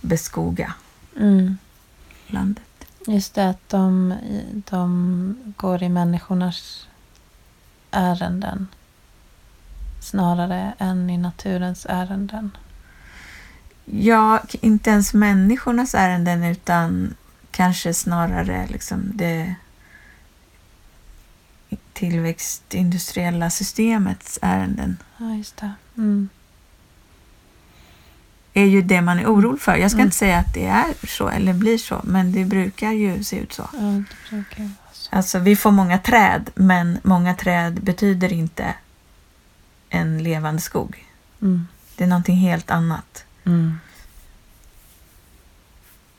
beskoga 0.00 0.74
Mm. 1.16 1.56
landet. 2.26 2.64
Just 3.08 3.34
det 3.34 3.48
att 3.48 3.68
de, 3.68 4.14
de 4.70 5.54
går 5.56 5.82
i 5.82 5.88
människornas 5.88 6.86
ärenden 7.90 8.68
snarare 10.00 10.74
än 10.78 11.10
i 11.10 11.18
naturens 11.18 11.86
ärenden. 11.88 12.56
Ja, 13.84 14.42
inte 14.60 14.90
ens 14.90 15.14
människornas 15.14 15.94
ärenden 15.94 16.44
utan 16.44 17.14
kanske 17.50 17.94
snarare 17.94 18.66
liksom 18.66 19.12
det 19.14 19.54
tillväxtindustriella 21.92 23.50
systemets 23.50 24.38
ärenden 24.42 24.96
Ja, 25.16 25.34
just 25.34 25.56
det. 25.56 25.72
Mm. 25.96 26.28
Är 28.60 28.66
ju 28.66 28.82
det 28.82 29.00
man 29.00 29.18
är 29.18 29.26
orolig 29.26 29.60
för. 29.60 29.76
Jag 29.76 29.90
ska 29.90 29.98
Mm. 29.98 30.06
inte 30.06 30.16
säga 30.16 30.38
att 30.38 30.54
det 30.54 30.66
är 30.66 31.06
så 31.06 31.28
eller 31.28 31.52
blir 31.52 31.78
så, 31.78 32.00
men 32.04 32.32
det 32.32 32.44
brukar 32.44 32.92
ju 32.92 33.24
se 33.24 33.36
ut 33.36 33.52
så. 33.52 33.68
Ja, 33.72 34.02
så. 34.92 35.16
Alltså, 35.16 35.38
vi 35.38 35.56
får 35.56 35.70
många 35.70 35.98
träd, 35.98 36.50
men 36.54 36.98
många 37.02 37.34
träd 37.34 37.80
betyder 37.82 38.32
inte 38.32 38.74
en 39.88 40.22
levande 40.22 40.62
skog. 40.62 41.04
Mm. 41.42 41.68
Det 41.96 42.04
är 42.04 42.08
någonting 42.08 42.36
helt 42.36 42.70
annat. 42.70 43.24
Mm. 43.46 43.78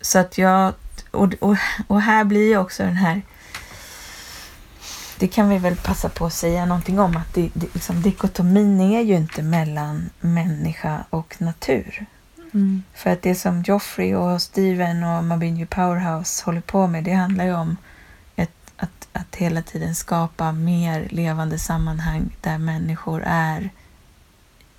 Så 0.01 0.19
att 0.19 0.37
jag... 0.37 0.73
Och, 1.11 1.33
och, 1.39 1.57
och 1.87 2.01
här 2.01 2.23
blir 2.23 2.47
ju 2.47 2.57
också 2.57 2.83
den 2.83 2.95
här... 2.95 3.21
Det 5.19 5.27
kan 5.27 5.49
vi 5.49 5.57
väl 5.57 5.75
passa 5.75 6.09
på 6.09 6.25
att 6.25 6.33
säga 6.33 6.65
någonting 6.65 6.99
om. 6.99 7.17
Att 7.17 7.33
det, 7.33 7.49
det, 7.53 7.73
liksom, 7.73 8.01
dikotomin 8.01 8.81
är 8.81 9.01
ju 9.01 9.15
inte 9.15 9.43
mellan 9.43 10.09
människa 10.19 11.03
och 11.09 11.35
natur. 11.37 12.05
Mm. 12.53 12.83
För 12.93 13.09
att 13.09 13.21
det 13.21 13.35
som 13.35 13.61
Joffrey 13.61 14.15
och 14.15 14.41
Steven 14.41 15.03
och 15.03 15.23
Mabinju 15.23 15.65
Powerhouse 15.65 16.45
håller 16.45 16.61
på 16.61 16.87
med, 16.87 17.03
det 17.03 17.13
handlar 17.13 17.45
ju 17.45 17.53
om 17.53 17.77
ett, 18.35 18.73
att, 18.77 19.07
att 19.13 19.35
hela 19.35 19.61
tiden 19.61 19.95
skapa 19.95 20.51
mer 20.51 21.07
levande 21.11 21.59
sammanhang 21.59 22.29
där 22.41 22.57
människor 22.57 23.23
är 23.25 23.69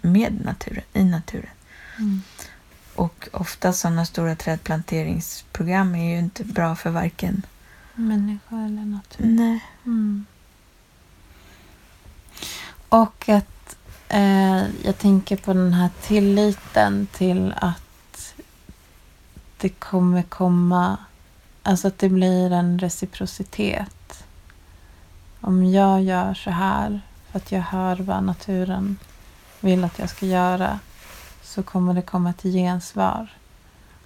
med 0.00 0.44
naturen, 0.44 0.84
i 0.92 1.04
naturen. 1.04 1.50
Mm. 1.98 2.22
Och 2.94 3.28
ofta 3.32 3.72
sådana 3.72 4.06
stora 4.06 4.36
trädplanteringsprogram 4.36 5.94
är 5.94 6.10
ju 6.10 6.18
inte 6.18 6.44
bra 6.44 6.76
för 6.76 6.90
varken... 6.90 7.46
Människa 7.94 8.56
eller 8.56 8.84
natur. 8.84 9.24
Nej. 9.26 9.64
Mm. 9.84 10.26
Och 12.88 13.28
att 13.28 13.59
eh, 14.10 14.62
jag 14.84 14.98
tänker 14.98 15.36
på 15.36 15.52
den 15.52 15.72
här 15.72 15.90
tilliten 16.02 17.06
till 17.12 17.54
att 17.56 18.34
det 19.58 19.68
kommer 19.68 20.22
komma, 20.22 20.96
alltså 21.62 21.88
att 21.88 21.98
det 21.98 22.08
blir 22.08 22.52
en 22.52 22.78
reciprocitet. 22.78 24.24
Om 25.40 25.64
jag 25.64 26.02
gör 26.02 26.34
så 26.34 26.50
här 26.50 27.00
för 27.30 27.38
att 27.38 27.52
jag 27.52 27.62
hör 27.62 27.96
vad 27.96 28.24
naturen 28.24 28.96
vill 29.60 29.84
att 29.84 29.98
jag 29.98 30.10
ska 30.10 30.26
göra 30.26 30.78
så 31.42 31.62
kommer 31.62 31.94
det 31.94 32.02
komma 32.02 32.30
ett 32.30 32.42
gensvar 32.42 33.28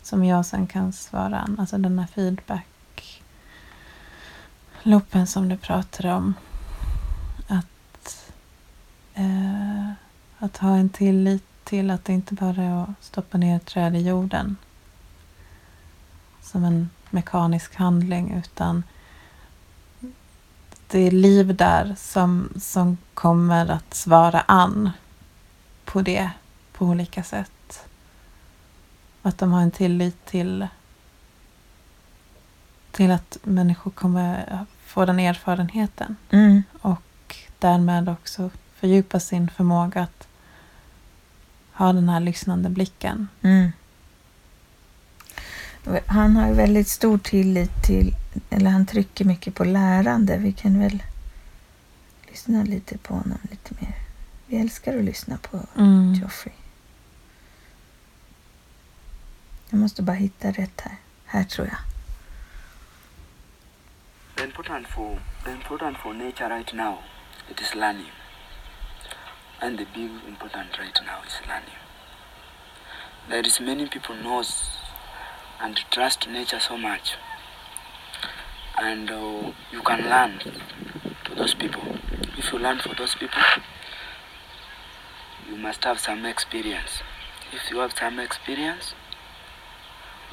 som 0.03 0.25
jag 0.25 0.47
sen 0.47 0.67
kan 0.67 0.93
svara 0.93 1.39
an. 1.39 1.57
Alltså 1.61 1.79
den 1.79 1.99
här 1.99 2.07
feedback 2.07 3.23
loopen 4.83 5.27
som 5.27 5.49
du 5.49 5.57
pratade 5.57 6.13
om. 6.13 6.35
Att, 9.15 9.21
eh, 9.21 9.91
att 10.39 10.57
ha 10.57 10.77
en 10.77 10.89
tillit 10.89 11.45
till 11.65 11.91
att 11.91 12.05
det 12.05 12.13
inte 12.13 12.35
bara 12.35 12.63
är 12.63 12.83
att 12.83 13.05
stoppa 13.05 13.39
ner 13.39 13.57
ett 13.57 13.67
träd 13.67 13.97
i 13.97 14.09
jorden 14.09 14.57
som 16.43 16.65
en 16.65 16.91
mekanisk 17.11 17.75
handling 17.75 18.35
utan 18.35 18.83
det 20.87 20.99
är 20.99 21.11
liv 21.11 21.57
där 21.57 21.95
som, 21.99 22.49
som 22.57 22.97
kommer 23.15 23.71
att 23.71 23.95
svara 23.95 24.41
an 24.41 24.91
på 25.85 26.03
det 26.03 26.31
på 26.73 26.87
olika 26.87 27.23
sätt. 27.23 27.87
Att 29.23 29.39
de 29.39 29.53
har 29.53 29.61
en 29.61 29.71
tillit 29.71 30.27
till 30.27 30.67
till 32.91 33.11
att 33.11 33.39
människor 33.43 33.91
kommer 33.91 34.59
få 34.85 35.05
den 35.05 35.19
erfarenheten 35.19 36.17
Mm. 36.31 36.63
och 36.81 37.37
därmed 37.59 38.09
också 38.09 38.51
fördjupa 38.85 39.21
sin 39.21 39.49
förmåga 39.49 40.03
att 40.03 40.29
ha 41.73 41.93
den 41.93 42.09
här 42.09 42.21
lyssnande 42.21 42.69
blicken. 42.69 43.29
Mm. 43.43 43.73
Han 46.07 46.37
har 46.37 46.49
ju 46.49 46.55
väldigt 46.55 46.89
stor 46.89 47.19
tillit 47.19 47.83
till, 47.85 48.15
eller 48.51 48.71
han 48.71 48.87
trycker 48.87 49.25
mycket 49.25 49.55
på 49.55 49.65
lärande. 49.65 50.37
Vi 50.37 50.53
kan 50.53 50.79
väl 50.79 51.03
lyssna 52.29 52.63
lite 52.63 52.99
på 52.99 53.15
honom 53.15 53.39
lite 53.51 53.75
mer. 53.81 53.95
Vi 54.47 54.57
älskar 54.57 54.99
att 54.99 55.05
lyssna 55.05 55.37
på 55.37 55.61
Mm. 55.77 56.15
Joffrey. 56.15 56.55
Jag 59.71 59.81
måste 59.81 60.03
bara 60.03 60.17
hitta 60.17 60.51
rätt 60.51 60.81
här. 60.81 60.97
Här 61.25 61.45
tror 61.45 61.67
jag. 61.67 61.79
Then 64.35 64.47
important 64.47 64.87
for 64.87 65.19
the 65.45 65.51
important 65.51 65.99
for 65.99 66.15
nature 66.15 66.49
right 66.49 66.75
now 66.75 66.99
it 67.51 67.61
is 67.61 67.75
learning 67.75 68.24
and 69.65 69.79
the 69.79 69.87
big 69.95 70.11
important 70.29 70.79
right 70.79 71.01
now 71.07 71.23
is 71.27 71.41
learning 71.49 71.81
there 73.29 73.47
is 73.47 73.59
many 73.59 73.87
people 73.89 74.15
knows 74.15 74.69
and 75.61 75.77
trust 75.91 76.29
nature 76.29 76.61
so 76.61 76.77
much. 76.77 77.15
And 78.77 79.11
uh, 79.11 79.53
you 79.73 79.81
can 79.83 80.03
learn 80.11 80.41
to 81.25 81.35
those 81.35 81.55
people. 81.55 81.83
If 82.37 82.53
you 82.53 82.59
learn 82.59 82.81
for 82.81 82.95
those 82.95 83.15
people 83.15 83.41
you 85.49 85.57
must 85.57 85.85
have 85.85 85.99
some 86.01 86.27
experience. 86.27 87.03
If 87.53 87.71
you 87.71 87.79
have 87.79 87.95
some 87.97 88.19
experience 88.19 88.95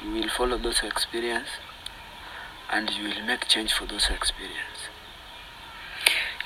you 0.04 0.12
will 0.12 0.28
follow 0.28 0.58
those 0.58 0.82
experience 0.82 1.48
and 2.70 2.90
you 2.90 3.04
will 3.04 3.26
make 3.26 3.48
change 3.48 3.72
for 3.72 3.86
those 3.86 4.10
experience 4.10 4.71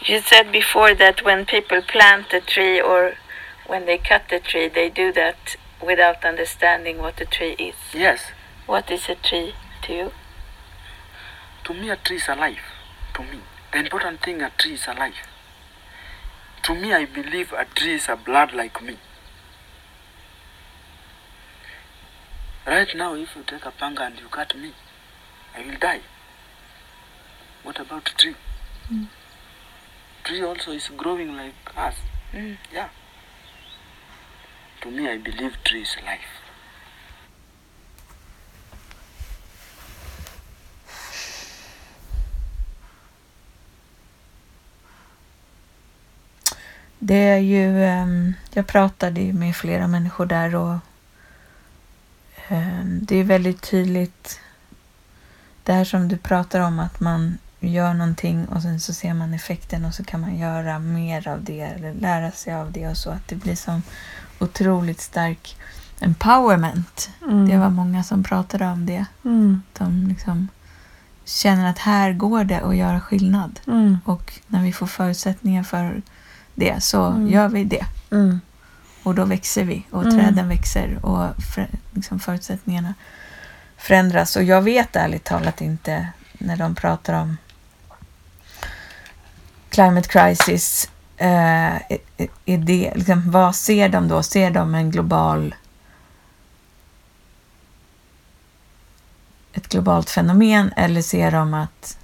You 0.04 0.20
said 0.20 0.52
before 0.52 0.94
that 0.94 1.24
when 1.24 1.46
people 1.46 1.82
plant 1.82 2.32
a 2.32 2.40
tree 2.40 2.80
or 2.80 3.14
when 3.66 3.86
they 3.86 3.98
cut 3.98 4.28
the 4.28 4.38
tree, 4.38 4.68
they 4.68 4.88
do 4.88 5.12
that 5.12 5.56
without 5.84 6.24
understanding 6.24 6.98
what 6.98 7.16
the 7.16 7.24
tree 7.24 7.56
is. 7.58 7.74
yes. 7.92 8.20
What 8.66 8.90
is 8.90 9.08
a 9.08 9.14
tree 9.14 9.54
to 9.82 9.92
you? 9.92 10.12
to 11.66 11.74
me 11.74 11.90
a 11.90 11.96
tree 11.96 12.16
is 12.16 12.28
alive. 12.28 12.58
To 13.14 13.22
me. 13.22 13.40
The 13.72 13.78
important 13.80 14.22
thing 14.22 14.40
a 14.40 14.50
tree 14.56 14.74
is 14.74 14.86
alive. 14.86 15.14
To 16.62 16.74
me 16.74 16.92
i 16.92 17.04
believe 17.04 17.52
a 17.52 17.64
tree 17.64 17.94
is 17.94 18.08
a 18.08 18.16
blood 18.16 18.52
like 18.52 18.80
me. 18.82 18.96
Right 22.66 22.88
now 22.94 23.14
if 23.14 23.34
you 23.34 23.42
take 23.42 23.64
a 23.66 23.72
panga 23.72 24.02
and 24.04 24.18
you 24.20 24.28
cut 24.28 24.56
me 24.56 24.72
i 25.56 25.66
will 25.66 25.78
die. 25.78 26.02
What 27.64 27.80
about 27.80 28.08
a 28.10 28.16
tree 28.16 28.36
mm. 28.92 29.08
Tree 30.26 30.42
also 30.42 30.72
is 30.72 30.90
growing 30.96 31.36
like 31.36 31.54
us. 31.76 31.94
Mm. 32.32 32.56
yeah. 32.72 32.88
To 34.82 34.90
me 34.90 35.12
i 35.12 35.18
believe 35.18 35.56
tree 35.64 35.82
is 35.82 35.96
life. 35.96 36.46
Det 46.98 47.28
är 47.28 47.38
ju, 47.38 47.84
ehm, 47.84 48.34
jag 48.52 48.66
pratade 48.66 49.20
ju 49.20 49.32
med 49.32 49.56
flera 49.56 49.86
människor 49.86 50.26
där 50.26 50.54
och 50.54 50.78
ehm, 52.48 53.00
det 53.02 53.16
är 53.16 53.24
väldigt 53.24 53.62
tydligt 53.62 54.40
det 55.62 55.72
här 55.72 55.84
som 55.84 56.08
du 56.08 56.16
pratar 56.16 56.60
om 56.60 56.78
att 56.78 57.00
man 57.00 57.38
gör 57.60 57.94
någonting 57.94 58.46
och 58.48 58.62
sen 58.62 58.80
så 58.80 58.92
ser 58.94 59.14
man 59.14 59.34
effekten 59.34 59.84
och 59.84 59.94
så 59.94 60.04
kan 60.04 60.20
man 60.20 60.36
göra 60.36 60.78
mer 60.78 61.28
av 61.28 61.44
det 61.44 61.60
eller 61.60 61.94
lära 61.94 62.30
sig 62.30 62.54
av 62.54 62.72
det 62.72 62.88
och 62.88 62.96
så 62.96 63.10
att 63.10 63.28
det 63.28 63.34
blir 63.36 63.56
som 63.56 63.82
otroligt 64.38 65.00
stark 65.00 65.56
empowerment. 66.00 67.10
Mm. 67.22 67.48
Det 67.48 67.56
var 67.56 67.70
många 67.70 68.02
som 68.04 68.22
pratade 68.24 68.66
om 68.66 68.86
det. 68.86 69.04
Mm. 69.24 69.62
De 69.78 70.08
liksom 70.08 70.48
känner 71.24 71.70
att 71.70 71.78
här 71.78 72.12
går 72.12 72.44
det 72.44 72.60
att 72.60 72.76
göra 72.76 73.00
skillnad. 73.00 73.60
Mm. 73.66 73.98
Och 74.04 74.32
när 74.46 74.62
vi 74.62 74.72
får 74.72 74.86
förutsättningar 74.86 75.62
för 75.62 76.02
det 76.54 76.82
så 76.82 77.04
Mm. 77.06 77.28
gör 77.28 77.48
vi 77.48 77.64
det. 77.64 77.86
Mm. 78.10 78.40
Och 79.02 79.14
då 79.14 79.24
växer 79.24 79.64
vi 79.64 79.86
och 79.90 80.02
Mm. 80.02 80.18
träden 80.18 80.48
växer 80.48 81.04
och 81.06 81.42
för, 81.54 81.68
liksom 81.92 82.18
förutsättningarna 82.18 82.94
förändras. 83.76 84.36
Och 84.36 84.42
jag 84.42 84.62
vet 84.62 84.96
ärligt 84.96 85.24
talat 85.24 85.60
inte 85.60 86.08
när 86.38 86.56
de 86.56 86.74
pratar 86.74 87.22
om 87.22 87.36
climate 89.76 90.08
crisis. 90.08 90.90
Eh, 91.16 91.76
är, 91.76 91.98
är 92.46 92.58
det, 92.58 92.92
liksom, 92.94 93.30
vad 93.30 93.56
ser 93.56 93.88
de 93.88 94.08
då? 94.08 94.22
Ser 94.22 94.50
de 94.50 94.74
en 94.74 94.90
global 94.90 95.54
ett 99.52 99.68
globalt 99.68 100.10
fenomen 100.10 100.72
eller 100.76 101.02
ser 101.02 101.30
de 101.30 101.54
att 101.54 101.98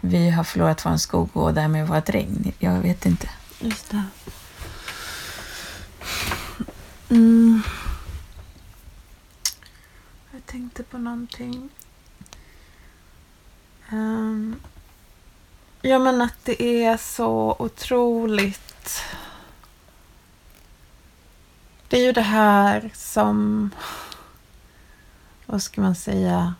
vi 0.00 0.30
har 0.30 0.44
förlorat 0.44 0.86
vår 0.86 0.96
skog 0.96 1.36
och 1.36 1.54
därmed 1.54 1.88
vårt 1.88 2.08
regn? 2.08 2.52
Jag 2.58 2.80
vet 2.80 3.06
inte. 3.06 3.30
Just 3.60 3.90
det. 3.90 4.04
Mm. 7.10 7.62
Jag 10.32 10.46
tänkte 10.46 10.82
på 10.82 10.98
någonting. 10.98 11.68
Um 13.92 14.56
ja, 15.82 15.98
men 15.98 16.22
att 16.22 16.44
det 16.44 16.84
är 16.84 16.96
så 16.96 17.56
otroligt... 17.58 19.02
Det 21.88 21.96
är 21.96 22.04
ju 22.04 22.12
det 22.12 22.20
här 22.20 22.90
som... 22.94 23.70
Vad 25.46 25.62
ska 25.62 25.80
man 25.80 25.94
säga? 25.94 26.54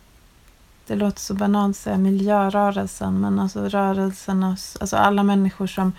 Det 0.87 0.95
låter 0.95 1.19
så 1.19 1.33
banalt 1.33 1.77
att 1.77 1.81
säga 1.81 1.97
miljörörelsen, 1.97 3.21
men 3.21 3.39
alltså 3.39 3.69
rörelserna, 3.69 4.57
alltså 4.79 4.97
alla 4.97 5.23
människor 5.23 5.67
som 5.67 5.93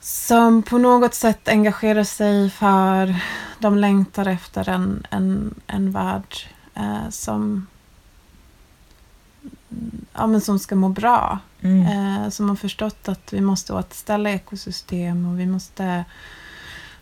som 0.00 0.62
på 0.62 0.78
något 0.78 1.14
sätt 1.14 1.48
engagerar 1.48 2.04
sig 2.04 2.50
för, 2.50 3.16
de 3.58 3.78
längtar 3.78 4.26
efter 4.26 4.68
en, 4.68 5.06
en, 5.10 5.54
en 5.66 5.90
värld 5.90 6.36
eh, 6.74 7.08
som, 7.10 7.66
ja, 10.12 10.26
men 10.26 10.40
som 10.40 10.58
ska 10.58 10.74
må 10.74 10.88
bra. 10.88 11.38
Mm. 11.60 11.86
Eh, 11.86 12.30
som 12.30 12.48
har 12.48 12.56
förstått 12.56 13.08
att 13.08 13.32
vi 13.32 13.40
måste 13.40 13.72
återställa 13.72 14.30
ekosystem 14.30 15.26
och 15.26 15.40
vi 15.40 15.46
måste, 15.46 16.04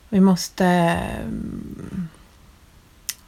vi 0.08 0.20
måste 0.20 0.64
mm, 0.64 2.08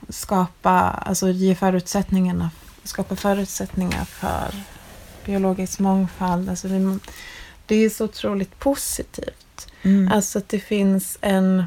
skapa, 0.09 0.71
alltså 0.81 1.29
ge 1.31 1.55
förutsättningarna, 1.55 2.51
skapa 2.85 3.17
förutsättningar 3.17 4.05
för 4.05 4.55
biologisk 5.25 5.79
mångfald. 5.79 6.49
Alltså 6.49 6.69
vi, 6.69 6.99
det 7.67 7.75
är 7.75 7.91
så 7.91 8.05
otroligt 8.05 8.59
positivt. 8.59 9.69
Mm. 9.83 10.13
Alltså 10.13 10.39
att 10.39 10.49
det 10.49 10.61
finns 10.61 11.19
en... 11.21 11.65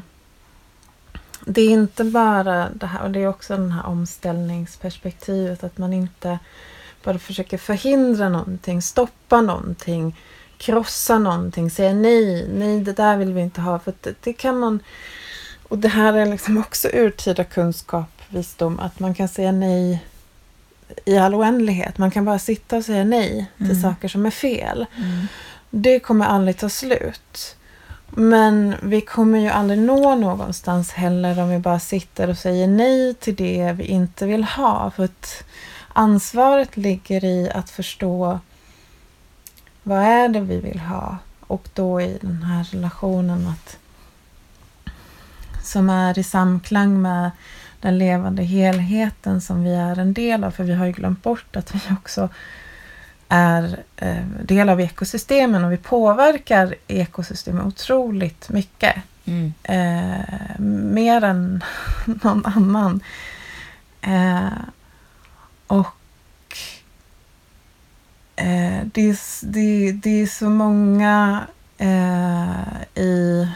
Det 1.46 1.62
är 1.62 1.70
inte 1.70 2.04
bara 2.04 2.68
det 2.70 2.86
här, 2.86 3.02
och 3.02 3.10
det 3.10 3.20
är 3.20 3.26
också 3.26 3.56
det 3.56 3.72
här 3.72 3.86
omställningsperspektivet. 3.86 5.64
Att 5.64 5.78
man 5.78 5.92
inte 5.92 6.38
bara 7.04 7.18
försöker 7.18 7.58
förhindra 7.58 8.28
någonting, 8.28 8.82
stoppa 8.82 9.40
någonting, 9.40 10.16
krossa 10.58 11.18
någonting, 11.18 11.70
säga 11.70 11.92
nej, 11.92 12.48
nej 12.54 12.80
det 12.80 12.92
där 12.92 13.16
vill 13.16 13.32
vi 13.32 13.40
inte 13.40 13.60
ha. 13.60 13.78
För 13.78 13.92
det, 14.00 14.14
det 14.20 14.32
kan 14.32 14.58
man... 14.58 14.80
Och 15.68 15.78
det 15.78 15.88
här 15.88 16.12
är 16.14 16.26
liksom 16.26 16.58
också 16.58 16.88
urtida 16.88 17.44
kunskap, 17.44 18.22
visdom, 18.28 18.80
att 18.80 19.00
man 19.00 19.14
kan 19.14 19.28
säga 19.28 19.52
nej 19.52 20.04
i 21.04 21.18
all 21.18 21.34
oändlighet. 21.34 21.98
Man 21.98 22.10
kan 22.10 22.24
bara 22.24 22.38
sitta 22.38 22.76
och 22.76 22.84
säga 22.84 23.04
nej 23.04 23.46
till 23.56 23.70
Mm. 23.70 23.82
saker 23.82 24.08
som 24.08 24.26
är 24.26 24.30
fel. 24.30 24.86
Mm. 24.96 25.26
Det 25.70 26.00
kommer 26.00 26.26
aldrig 26.26 26.56
ta 26.58 26.68
slut. 26.68 27.56
Men 28.16 28.74
vi 28.82 29.00
kommer 29.00 29.38
ju 29.38 29.48
aldrig 29.48 29.78
nå 29.78 30.14
någonstans 30.14 30.92
heller 30.92 31.42
om 31.42 31.48
vi 31.48 31.58
bara 31.58 31.80
sitter 31.80 32.30
och 32.30 32.38
säger 32.38 32.66
nej 32.66 33.14
till 33.14 33.34
det 33.34 33.72
vi 33.72 33.84
inte 33.84 34.26
vill 34.26 34.44
ha. 34.44 34.90
För 34.90 35.04
att 35.04 35.44
ansvaret 35.94 36.76
ligger 36.76 37.24
i 37.24 37.50
att 37.50 37.70
förstå 37.70 38.40
vad 39.82 39.98
är 39.98 40.28
det 40.28 40.40
vi 40.40 40.60
vill 40.60 40.80
ha. 40.80 41.18
Och 41.40 41.68
då 41.74 42.00
i 42.00 42.18
den 42.20 42.42
här 42.42 42.64
relationen 42.64 43.46
att 43.46 43.78
som 45.62 45.90
är 45.90 46.18
i 46.18 46.22
samklang 46.22 47.02
med 47.02 47.30
den 47.80 47.98
levande 47.98 48.42
helheten 48.42 49.40
som 49.40 49.64
vi 49.64 49.74
är 49.74 49.98
en 49.98 50.14
del 50.14 50.44
av. 50.44 50.50
För 50.50 50.64
vi 50.64 50.74
har 50.74 50.86
ju 50.86 50.92
glömt 50.92 51.22
bort 51.22 51.56
att 51.56 51.74
vi 51.74 51.80
också 51.92 52.28
är 53.28 53.82
eh, 53.96 54.24
del 54.42 54.68
av 54.68 54.80
ekosystemen 54.80 55.64
och 55.64 55.72
vi 55.72 55.76
påverkar 55.76 56.74
ekosystemen 56.86 57.66
otroligt 57.66 58.48
mycket. 58.48 58.96
Mm. 59.24 59.52
Eh, 59.62 60.60
mer 60.94 61.24
än 61.24 61.64
någon 62.04 62.46
annan. 62.46 63.00
Eh, 64.00 64.48
och 65.66 66.58
eh, 68.36 68.82
det, 68.84 69.02
är, 69.10 69.46
det, 69.46 69.92
det 69.92 70.22
är 70.22 70.26
så 70.26 70.48
många 70.48 71.46
eh, 71.78 73.02
i, 73.02 73.48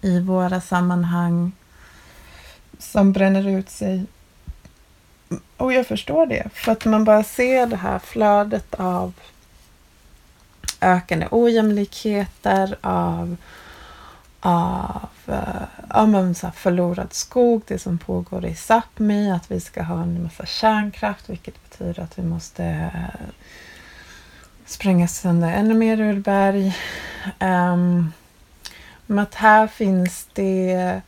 i 0.00 0.20
våra 0.20 0.60
sammanhang 0.60 1.52
som 2.78 3.12
bränner 3.12 3.48
ut 3.48 3.70
sig. 3.70 4.04
Och 5.56 5.72
jag 5.72 5.86
förstår 5.86 6.26
det. 6.26 6.48
För 6.54 6.72
att 6.72 6.84
man 6.84 7.04
bara 7.04 7.24
ser 7.24 7.66
det 7.66 7.76
här 7.76 7.98
flödet 7.98 8.74
av 8.74 9.12
ökande 10.80 11.28
ojämlikheter, 11.30 12.76
av, 12.80 13.36
av 14.46 15.08
eh, 15.26 15.62
ja, 15.90 16.06
men 16.06 16.34
så 16.34 16.46
här 16.46 16.54
förlorad 16.54 17.12
skog, 17.12 17.62
det 17.66 17.78
som 17.78 17.98
pågår 17.98 18.44
i 18.44 18.54
Sápmi, 18.54 19.36
att 19.36 19.50
vi 19.50 19.60
ska 19.60 19.82
ha 19.82 20.02
en 20.02 20.22
massa 20.22 20.46
kärnkraft, 20.46 21.30
vilket 21.30 21.70
betyder 21.70 22.02
att 22.02 22.18
vi 22.18 22.22
måste 22.22 22.64
eh, 22.64 23.26
spränga 24.66 25.08
sönder 25.08 25.48
ännu 25.48 25.74
mer 25.74 26.00
urberg. 26.00 26.76
Um, 27.40 28.12
men 29.06 29.18
att 29.18 29.34
här 29.34 29.66
finns 29.66 30.28
det 30.32 31.00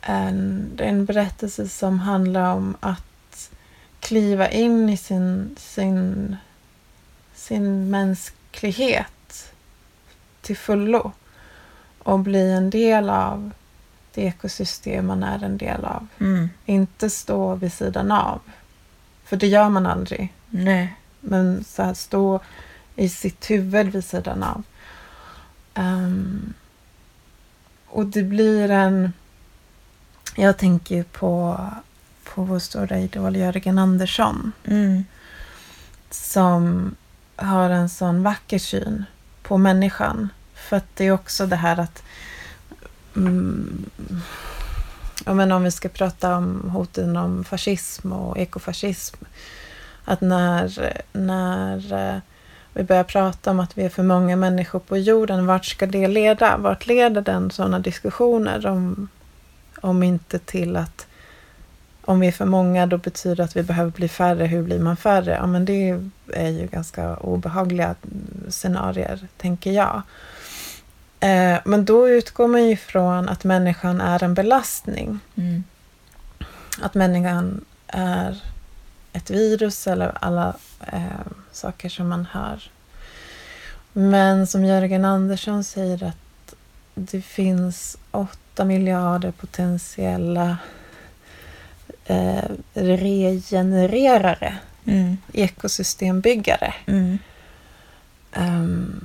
en, 0.00 0.70
det 0.76 0.84
är 0.84 0.88
en 0.88 1.04
berättelse 1.04 1.68
som 1.68 1.98
handlar 1.98 2.52
om 2.52 2.76
att 2.80 3.50
kliva 4.00 4.50
in 4.50 4.88
i 4.88 4.96
sin, 4.96 5.56
sin, 5.58 6.36
sin 7.34 7.90
mänsklighet 7.90 9.52
till 10.40 10.56
fullo 10.56 11.12
och 12.06 12.18
bli 12.18 12.52
en 12.52 12.70
del 12.70 13.10
av 13.10 13.50
det 14.14 14.22
ekosystem 14.22 15.06
man 15.06 15.22
är 15.22 15.44
en 15.44 15.58
del 15.58 15.84
av. 15.84 16.06
Mm. 16.20 16.48
Inte 16.66 17.10
stå 17.10 17.54
vid 17.54 17.72
sidan 17.72 18.12
av. 18.12 18.40
För 19.24 19.36
det 19.36 19.46
gör 19.46 19.68
man 19.68 19.86
aldrig. 19.86 20.32
Nej. 20.50 20.96
Men 21.20 21.64
så 21.64 21.82
här, 21.82 21.94
stå 21.94 22.40
i 22.96 23.08
sitt 23.08 23.50
huvud 23.50 23.86
vid 23.86 24.04
sidan 24.04 24.42
av. 24.42 24.62
Ehm, 25.74 26.54
och 27.86 28.06
det 28.06 28.22
blir 28.22 28.70
en... 28.70 29.12
Jag 30.36 30.58
tänker 30.58 31.02
på, 31.02 31.60
på 32.24 32.42
vår 32.42 32.58
stora 32.58 32.98
idol 32.98 33.36
Jörgen 33.36 33.78
Andersson. 33.78 34.52
Mm. 34.64 35.04
Som 36.10 36.94
har 37.36 37.70
en 37.70 37.88
sån 37.88 38.22
vacker 38.22 38.58
syn 38.58 39.04
på 39.42 39.58
människan. 39.58 40.28
För 40.68 40.76
att 40.76 40.86
det 40.94 41.04
är 41.06 41.12
också 41.12 41.46
det 41.46 41.56
här 41.56 41.80
att... 41.80 42.02
Mm, 43.16 43.84
ja, 45.24 45.34
men 45.34 45.52
om 45.52 45.64
vi 45.64 45.70
ska 45.70 45.88
prata 45.88 46.36
om 46.36 46.70
hoten 46.70 47.16
om 47.16 47.44
fascism 47.44 48.12
och 48.12 48.38
ekofascism. 48.38 49.24
Att 50.04 50.20
när, 50.20 50.92
när 51.12 51.92
eh, 51.92 52.20
vi 52.72 52.82
börjar 52.82 53.04
prata 53.04 53.50
om 53.50 53.60
att 53.60 53.78
vi 53.78 53.84
är 53.84 53.88
för 53.88 54.02
många 54.02 54.36
människor 54.36 54.78
på 54.78 54.96
jorden, 54.96 55.46
vart 55.46 55.64
ska 55.64 55.86
det 55.86 56.08
leda? 56.08 56.56
Vart 56.56 56.86
leder 56.86 57.20
den 57.20 57.50
sådana 57.50 57.78
diskussioner 57.78 58.66
om, 58.66 59.08
om 59.80 60.02
inte 60.02 60.38
till 60.38 60.76
att 60.76 61.06
om 62.06 62.20
vi 62.20 62.26
är 62.26 62.32
för 62.32 62.44
många 62.44 62.86
då 62.86 62.98
betyder 62.98 63.36
det 63.36 63.44
att 63.44 63.56
vi 63.56 63.62
behöver 63.62 63.90
bli 63.90 64.08
färre. 64.08 64.44
Hur 64.44 64.62
blir 64.62 64.78
man 64.78 64.96
färre? 64.96 65.30
Ja, 65.30 65.46
men 65.46 65.64
det 65.64 66.00
är 66.32 66.48
ju 66.48 66.66
ganska 66.66 67.16
obehagliga 67.16 67.94
scenarier, 68.48 69.28
tänker 69.36 69.72
jag. 69.72 70.02
Eh, 71.20 71.58
men 71.64 71.84
då 71.84 72.08
utgår 72.08 72.48
man 72.48 72.64
ju 72.64 72.70
ifrån 72.70 73.28
att 73.28 73.44
människan 73.44 74.00
är 74.00 74.24
en 74.24 74.34
belastning. 74.34 75.20
Mm. 75.36 75.64
Att 76.82 76.94
människan 76.94 77.64
är 77.86 78.42
ett 79.12 79.30
virus 79.30 79.86
eller 79.86 80.18
alla 80.20 80.56
eh, 80.92 81.02
saker 81.52 81.88
som 81.88 82.08
man 82.08 82.26
hör. 82.32 82.70
Men 83.92 84.46
som 84.46 84.64
Jörgen 84.64 85.04
Andersson 85.04 85.64
säger 85.64 86.02
att 86.04 86.54
det 86.94 87.22
finns 87.22 87.96
åtta 88.10 88.64
miljarder 88.64 89.30
potentiella 89.30 90.58
eh, 92.04 92.44
regenererare, 92.74 94.56
Mm. 94.88 95.16
ekosystembyggare. 95.32 96.74
Mm. 96.86 97.18
Ehm, 98.32 99.04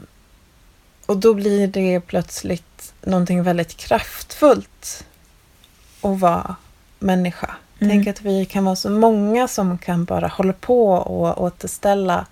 och 1.11 1.17
då 1.17 1.33
blir 1.33 1.67
det 1.67 1.99
plötsligt 1.99 2.93
någonting 3.01 3.43
väldigt 3.43 3.77
kraftfullt 3.77 5.05
att 6.01 6.19
vara 6.19 6.55
människa. 6.99 7.55
Mm. 7.79 7.89
Tänk 7.89 8.07
att 8.07 8.21
vi 8.21 8.45
kan 8.45 8.65
vara 8.65 8.75
så 8.75 8.89
många 8.89 9.47
som 9.47 9.77
kan 9.77 10.05
bara 10.05 10.27
hålla 10.27 10.53
på 10.53 10.91
och 10.91 11.41
återställa 11.43 12.25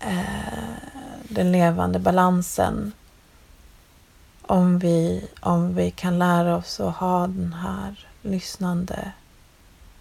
eh, 0.00 0.18
den 1.22 1.52
levande 1.52 1.98
balansen. 1.98 2.92
Om 4.42 4.78
vi, 4.78 5.28
om 5.40 5.74
vi 5.74 5.90
kan 5.90 6.18
lära 6.18 6.56
oss 6.56 6.80
att 6.80 6.96
ha 6.96 7.26
den 7.26 7.52
här 7.52 8.08
lyssnande, 8.22 9.12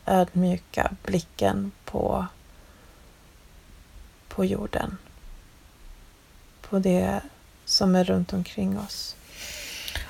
ödmjuka 0.05 0.91
blicken 1.03 1.71
på, 1.85 2.25
på 4.27 4.45
jorden. 4.45 4.97
På 6.61 6.79
det 6.79 7.21
som 7.71 7.95
är 7.95 8.03
runt 8.03 8.33
omkring 8.33 8.79
oss. 8.79 9.15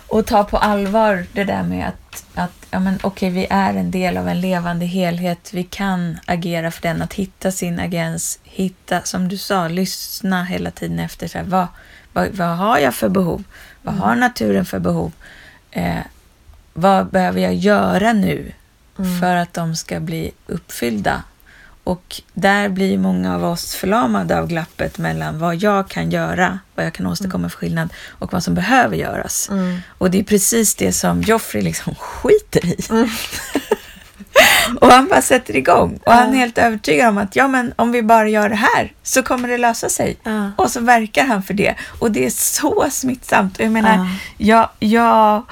Och 0.08 0.26
ta 0.26 0.44
på 0.44 0.58
allvar 0.58 1.26
det 1.34 1.44
där 1.44 1.64
med 1.64 1.88
att, 1.88 2.26
att 2.36 2.68
ja, 2.72 2.80
men, 2.80 3.00
okej, 3.04 3.30
vi 3.30 3.48
är 3.50 3.74
en 3.74 3.92
del 3.92 4.18
av 4.18 4.28
en 4.28 4.42
levande 4.42 4.86
helhet. 4.86 5.50
Vi 5.54 5.64
kan 5.64 6.20
agera 6.26 6.72
för 6.72 6.82
den, 6.82 7.02
att 7.02 7.14
hitta 7.14 7.52
sin 7.52 7.80
agens, 7.80 8.40
hitta, 8.44 9.02
som 9.02 9.28
du 9.28 9.38
sa, 9.38 9.68
lyssna 9.68 10.44
hela 10.44 10.72
tiden 10.72 11.00
efter 11.00 11.28
så 11.28 11.38
här, 11.38 11.46
vad, 11.46 11.68
vad, 12.14 12.30
vad 12.30 12.58
har 12.58 12.78
jag 12.78 12.96
för 12.96 13.10
behov? 13.10 13.44
Vad 13.82 13.96
har 13.96 14.16
naturen 14.16 14.66
för 14.66 14.80
behov? 14.80 15.12
Eh, 15.72 16.00
vad 16.74 17.08
behöver 17.08 17.42
jag 17.42 17.54
göra 17.56 18.14
nu 18.14 18.52
Mm. 19.00 19.20
för 19.20 19.36
att 19.36 19.54
de 19.54 19.76
ska 19.76 20.00
bli 20.00 20.32
uppfyllda? 20.48 21.24
Och 21.84 22.22
där 22.34 22.70
blir 22.70 22.98
många 22.98 23.36
av 23.36 23.46
oss 23.46 23.76
förlamade 23.76 24.40
av 24.40 24.48
glappet 24.48 24.98
mellan 24.98 25.40
vad 25.40 25.56
jag 25.56 25.90
kan 25.90 26.12
göra, 26.12 26.60
vad 26.76 26.86
jag 26.86 26.94
kan 26.94 27.08
åstadkomma 27.08 27.50
för 27.50 27.58
skillnad 27.58 27.94
och 28.10 28.34
vad 28.34 28.44
som 28.44 28.54
behöver 28.54 28.98
göras. 28.98 29.50
Mm. 29.50 29.80
Och 29.98 30.12
det 30.12 30.20
är 30.20 30.24
precis 30.24 30.76
det 30.76 30.94
som 30.94 31.22
Joffrey 31.22 31.64
liksom 31.64 31.96
skiter 32.00 32.66
i. 32.66 32.78
och 34.80 34.88
han 34.88 35.08
bara 35.08 35.22
sätter 35.22 35.56
igång. 35.56 36.00
Och 36.06 36.14
han 36.14 36.34
är 36.34 36.38
helt 36.38 36.58
övertygad 36.58 37.10
om 37.10 37.18
att 37.18 37.36
ja, 37.36 37.48
men 37.48 37.74
om 37.76 37.92
vi 37.92 38.04
bara 38.04 38.30
gör 38.30 38.50
det 38.50 38.56
här 38.56 38.94
så 39.04 39.24
kommer 39.24 39.48
det 39.48 39.58
lösa 39.58 39.90
sig. 39.90 40.18
Ja. 40.24 40.52
Och 40.58 40.72
så 40.72 40.80
verkar 40.80 41.26
han 41.26 41.44
för 41.44 41.54
det. 41.54 41.76
Och 42.00 42.12
det 42.12 42.26
är 42.26 42.30
så 42.30 42.88
smittsamt. 42.92 43.60
Och 43.60 43.66
jag 43.66 43.72
menar, 43.72 43.96
Ja. 43.98 44.08
jag, 44.38 44.70
jag, 44.80 45.44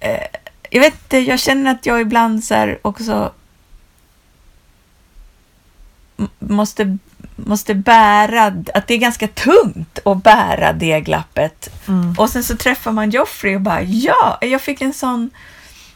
eh, 0.00 0.26
jag 0.70 0.80
vet 0.80 0.94
inte, 0.94 1.18
jag 1.18 1.38
känner 1.38 1.70
att 1.70 1.86
jag 1.86 2.00
ibland 2.00 2.44
så 2.44 2.74
också 2.82 3.32
måste, 6.38 6.98
måste 7.36 7.74
bära, 7.74 8.44
att 8.74 8.86
det 8.86 8.94
är 8.94 8.98
ganska 8.98 9.28
tungt 9.28 9.98
att 10.04 10.22
bära 10.22 10.72
det 10.72 11.00
glappet. 11.00 11.70
Mm. 11.88 12.14
Och 12.18 12.30
sen 12.30 12.44
så 12.44 12.56
träffar 12.56 12.92
man 12.92 13.10
Joffrey 13.10 13.54
och 13.54 13.60
bara 13.60 13.82
ja, 13.82 14.38
jag 14.40 14.60
fick 14.60 14.80
en 14.80 14.94
sån 14.94 15.30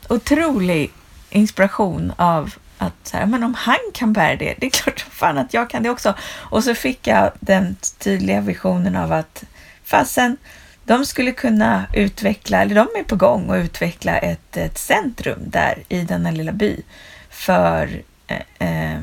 otrolig 0.09 0.91
inspiration 1.31 2.13
av 2.17 2.55
att 2.79 2.95
så 3.03 3.17
här, 3.17 3.27
men 3.27 3.43
om 3.43 3.55
han 3.55 3.79
kan 3.95 4.13
bära 4.13 4.37
det, 4.37 4.55
det 4.59 4.67
är 4.67 4.71
klart 4.71 5.01
som 5.01 5.11
fan 5.11 5.39
att 5.39 5.55
jag 5.55 5.71
kan 5.71 5.83
det 5.83 5.91
också. 5.91 6.15
Och 6.23 6.65
så 6.65 6.75
fick 6.75 7.07
jag 7.07 7.31
den 7.41 7.77
tydliga 7.99 8.41
visionen 8.41 8.97
av 8.97 9.13
att 9.13 9.45
fasen, 9.85 10.37
de 10.85 11.07
skulle 11.07 11.33
kunna 11.33 11.87
utveckla, 11.95 12.63
eller 12.63 12.75
de 12.75 12.87
är 12.99 13.05
på 13.05 13.17
gång 13.17 13.51
att 13.51 13.65
utveckla 13.65 14.19
ett, 14.19 14.57
ett 14.57 14.79
centrum 14.79 15.39
där 15.47 15.83
i 15.89 16.03
denna 16.03 16.31
lilla 16.31 16.53
by 16.53 16.83
för 17.31 18.03
eh, 18.27 18.69
eh, 18.69 19.01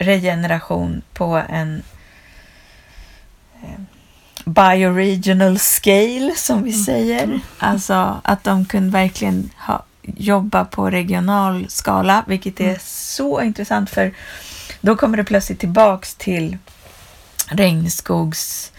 regeneration 0.00 1.02
på 1.12 1.42
en 1.48 1.82
eh, 3.62 3.80
bioregional 4.44 5.58
scale 5.58 6.32
som 6.36 6.62
vi 6.62 6.72
säger. 6.72 7.40
Alltså 7.58 8.20
att 8.24 8.44
de 8.44 8.64
kunde 8.64 8.90
verkligen 8.90 9.50
ha, 9.56 9.84
jobba 10.02 10.64
på 10.64 10.90
regional 10.90 11.66
skala, 11.68 12.24
vilket 12.26 12.60
är 12.60 12.78
så 12.84 13.42
intressant 13.42 13.90
för 13.90 14.12
då 14.80 14.96
kommer 14.96 15.16
det 15.16 15.24
plötsligt 15.24 15.58
tillbaks 15.60 16.14
till 16.14 16.58
regnskogs, 17.46 18.72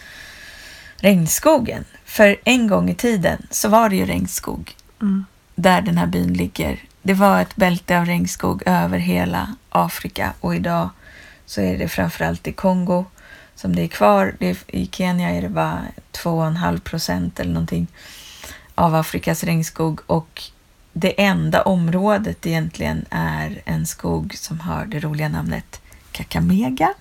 regnskogen. 0.96 1.84
För 2.04 2.36
en 2.44 2.66
gång 2.68 2.90
i 2.90 2.94
tiden 2.94 3.46
så 3.50 3.68
var 3.68 3.88
det 3.88 3.96
ju 3.96 4.06
regnskog 4.06 4.74
Mm. 5.02 5.24
där 5.54 5.80
den 5.80 5.98
här 5.98 6.06
byn 6.06 6.32
ligger. 6.34 6.78
Det 7.02 7.14
var 7.14 7.40
ett 7.40 7.56
bälte 7.56 7.98
av 7.98 8.06
regnskog 8.06 8.62
över 8.66 8.98
hela 8.98 9.54
Afrika 9.68 10.32
och 10.40 10.56
idag 10.56 10.90
så 11.46 11.60
är 11.60 11.78
det 11.78 11.88
framförallt 11.88 12.46
i 12.46 12.52
Kongo 12.52 13.04
som 13.54 13.76
det 13.76 13.82
är 13.82 13.88
kvar. 13.88 14.34
Det 14.38 14.50
är, 14.50 14.56
I 14.66 14.88
Kenya 14.92 15.30
är 15.30 15.42
det 15.42 15.48
bara 15.48 15.82
2,5 16.12 16.80
procent 16.80 17.40
eller 17.40 17.52
någonting 17.52 17.86
av 18.74 18.94
Afrikas 18.94 19.44
regnskog 19.44 20.00
och 20.06 20.42
det 20.92 21.22
enda 21.22 21.62
området 21.62 22.46
egentligen 22.46 23.04
är 23.10 23.62
en 23.64 23.86
skog 23.86 24.34
som 24.36 24.60
har 24.60 24.84
det 24.84 25.00
roliga 25.00 25.28
namnet 25.28 25.80
Kakamega. 26.12 26.94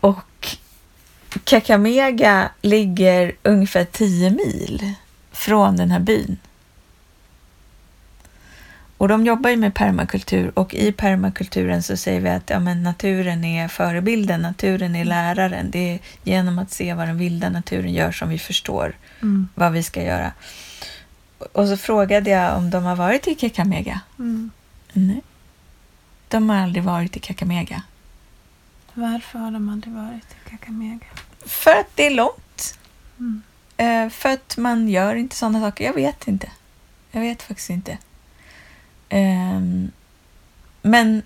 Och 0.00 0.56
Kakamega 1.44 2.50
ligger 2.62 3.32
ungefär 3.42 3.84
10 3.84 4.30
mil 4.30 4.94
från 5.32 5.76
den 5.76 5.90
här 5.90 6.00
byn. 6.00 6.36
Och 9.00 9.08
de 9.08 9.26
jobbar 9.26 9.50
ju 9.50 9.56
med 9.56 9.74
permakultur 9.74 10.58
och 10.58 10.74
i 10.74 10.92
permakulturen 10.92 11.82
så 11.82 11.96
säger 11.96 12.20
vi 12.20 12.28
att 12.28 12.50
ja, 12.50 12.60
men 12.60 12.82
naturen 12.82 13.44
är 13.44 13.68
förebilden, 13.68 14.42
naturen 14.42 14.96
är 14.96 15.04
läraren. 15.04 15.70
Det 15.70 15.78
är 15.94 15.98
genom 16.24 16.58
att 16.58 16.70
se 16.70 16.94
vad 16.94 17.08
den 17.08 17.18
vilda 17.18 17.48
naturen 17.50 17.92
gör 17.92 18.12
som 18.12 18.28
vi 18.28 18.38
förstår 18.38 18.96
Mm. 19.22 19.48
vad 19.54 19.72
vi 19.72 19.82
ska 19.82 20.02
göra. 20.02 20.32
Och 21.52 21.68
så 21.68 21.76
frågade 21.76 22.30
jag 22.30 22.56
om 22.56 22.70
de 22.70 22.84
har 22.84 22.96
varit 22.96 23.28
i 23.28 23.34
Kakamega. 23.34 24.00
Mm. 24.18 24.50
Nej. 24.92 25.22
De 26.28 26.50
har 26.50 26.56
aldrig 26.56 26.84
varit 26.84 27.16
i 27.16 27.20
Kakamega. 27.20 27.82
Varför 28.94 29.38
har 29.38 29.50
de 29.50 29.68
aldrig 29.68 29.94
varit 29.94 30.36
i 30.46 30.50
Kakamega? 30.50 31.06
För 31.46 31.70
att 31.70 31.90
det 31.94 32.06
är 32.06 32.10
långt. 32.14 32.78
Mm. 33.18 33.42
Eh, 33.76 34.10
för 34.10 34.28
att 34.28 34.56
man 34.56 34.88
gör 34.88 35.14
inte 35.14 35.36
sådana 35.36 35.60
saker. 35.60 35.84
Jag 35.84 35.94
vet 35.94 36.28
inte. 36.28 36.50
Jag 37.10 37.20
vet 37.20 37.42
faktiskt 37.42 37.70
inte. 37.70 37.98
Ehm, 39.10 39.90
men 40.82 41.22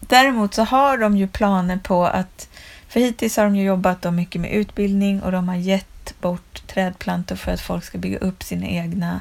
däremot 0.00 0.54
så 0.54 0.62
har 0.62 0.98
de 0.98 1.16
ju 1.16 1.28
planer 1.28 1.76
på 1.76 2.06
att 2.06 2.48
för 2.88 3.00
hittills 3.00 3.36
har 3.36 3.44
de 3.44 3.56
ju 3.56 3.64
jobbat 3.64 4.02
då 4.02 4.10
mycket 4.10 4.40
med 4.40 4.52
utbildning 4.52 5.22
och 5.22 5.32
de 5.32 5.48
har 5.48 5.56
gett 5.56 6.20
bort 6.20 6.66
trädplantor 6.66 7.36
för 7.36 7.52
att 7.52 7.60
folk 7.60 7.84
ska 7.84 7.98
bygga 7.98 8.18
upp 8.18 8.42
sina 8.42 8.66
egna, 8.66 9.20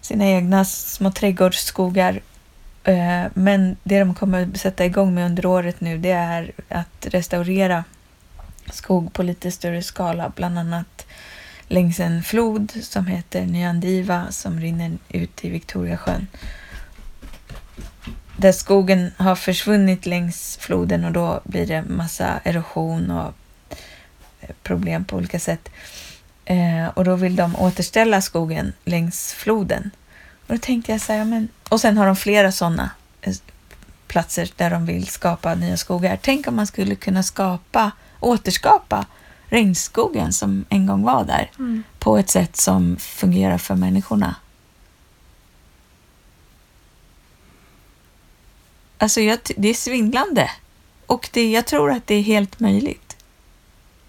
sina 0.00 0.26
egna 0.26 0.64
små 0.64 1.12
trädgårdsskogar. 1.12 2.20
Ehm, 2.84 3.30
men 3.34 3.76
det 3.82 3.98
de 3.98 4.14
kommer 4.14 4.42
att 4.42 4.60
sätta 4.60 4.84
igång 4.84 5.14
med 5.14 5.26
under 5.26 5.46
året 5.46 5.80
nu 5.80 5.98
det 5.98 6.10
är 6.10 6.52
att 6.68 7.06
restaurera 7.10 7.84
skog 8.70 9.12
på 9.12 9.22
lite 9.22 9.50
större 9.50 9.82
skala, 9.82 10.32
bland 10.36 10.58
annat 10.58 11.01
längs 11.72 12.00
en 12.00 12.22
flod 12.22 12.72
som 12.82 13.06
heter 13.06 13.46
Nyandiva 13.46 14.26
som 14.30 14.60
rinner 14.60 14.98
ut 15.08 15.44
i 15.44 15.50
Victoriasjön. 15.50 16.26
Där 18.36 18.52
skogen 18.52 19.12
har 19.16 19.36
försvunnit 19.36 20.06
längs 20.06 20.56
floden 20.60 21.04
och 21.04 21.12
då 21.12 21.40
blir 21.44 21.66
det 21.66 21.82
massa 21.82 22.40
erosion 22.44 23.10
och 23.10 23.34
eh, 24.40 24.50
problem 24.62 25.04
på 25.04 25.16
olika 25.16 25.38
sätt. 25.38 25.68
Eh, 26.44 26.88
och 26.94 27.04
då 27.04 27.16
vill 27.16 27.36
de 27.36 27.56
återställa 27.56 28.20
skogen 28.20 28.72
längs 28.84 29.32
floden. 29.32 29.90
Och 30.46 30.54
då 30.54 30.58
tänkte 30.58 30.92
jag 30.92 31.00
så 31.00 31.12
här, 31.12 31.18
ja, 31.18 31.24
men... 31.24 31.48
och 31.68 31.80
sen 31.80 31.96
har 31.96 32.06
de 32.06 32.16
flera 32.16 32.52
sådana 32.52 32.90
eh, 33.20 33.34
platser 34.06 34.50
där 34.56 34.70
de 34.70 34.86
vill 34.86 35.06
skapa 35.06 35.54
nya 35.54 35.76
skogar. 35.76 36.18
Tänk 36.22 36.48
om 36.48 36.56
man 36.56 36.66
skulle 36.66 36.94
kunna 36.94 37.22
skapa, 37.22 37.90
återskapa 38.20 39.06
regnskogen 39.52 40.32
som 40.32 40.64
en 40.68 40.86
gång 40.86 41.02
var 41.02 41.24
där 41.24 41.50
Mm. 41.58 41.82
på 41.98 42.18
ett 42.18 42.30
sätt 42.30 42.56
som 42.56 42.96
fungerar 42.96 43.58
för 43.58 43.74
människorna. 43.74 44.34
Alltså, 48.98 49.20
jag, 49.20 49.38
det 49.56 49.68
är 49.68 49.74
svindlande. 49.74 50.50
Och 51.06 51.28
det, 51.32 51.50
jag 51.50 51.66
tror 51.66 51.90
att 51.90 52.06
det 52.06 52.14
är 52.14 52.22
helt 52.22 52.60
möjligt. 52.60 53.16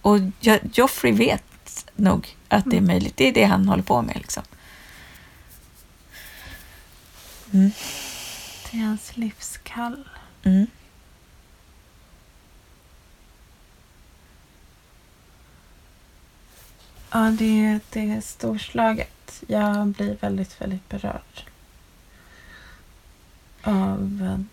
Och 0.01 0.17
jag, 0.39 0.59
Joffrey 0.73 1.13
vet 1.13 1.85
nog 1.95 2.37
att 2.47 2.63
det 2.65 2.77
är 2.77 2.81
möjligt. 2.81 3.17
Det 3.17 3.27
är 3.27 3.33
det 3.33 3.43
han 3.43 3.67
håller 3.67 3.83
på 3.83 4.01
med. 4.01 4.15
Liksom. 4.17 4.43
Mm. 7.53 7.71
Det 8.71 8.77
är 8.77 8.81
hans 8.81 9.17
livskall. 9.17 10.09
Mm. 10.43 10.67
Ja, 17.16 17.20
det, 17.20 17.80
det 17.89 18.09
är 18.09 18.22
storslaget. 18.22 19.43
Jag 19.47 19.88
blir 19.88 20.18
väldigt, 20.22 20.61
väldigt 20.61 20.89
berörd. 20.89 21.43
Av, 23.64 24.43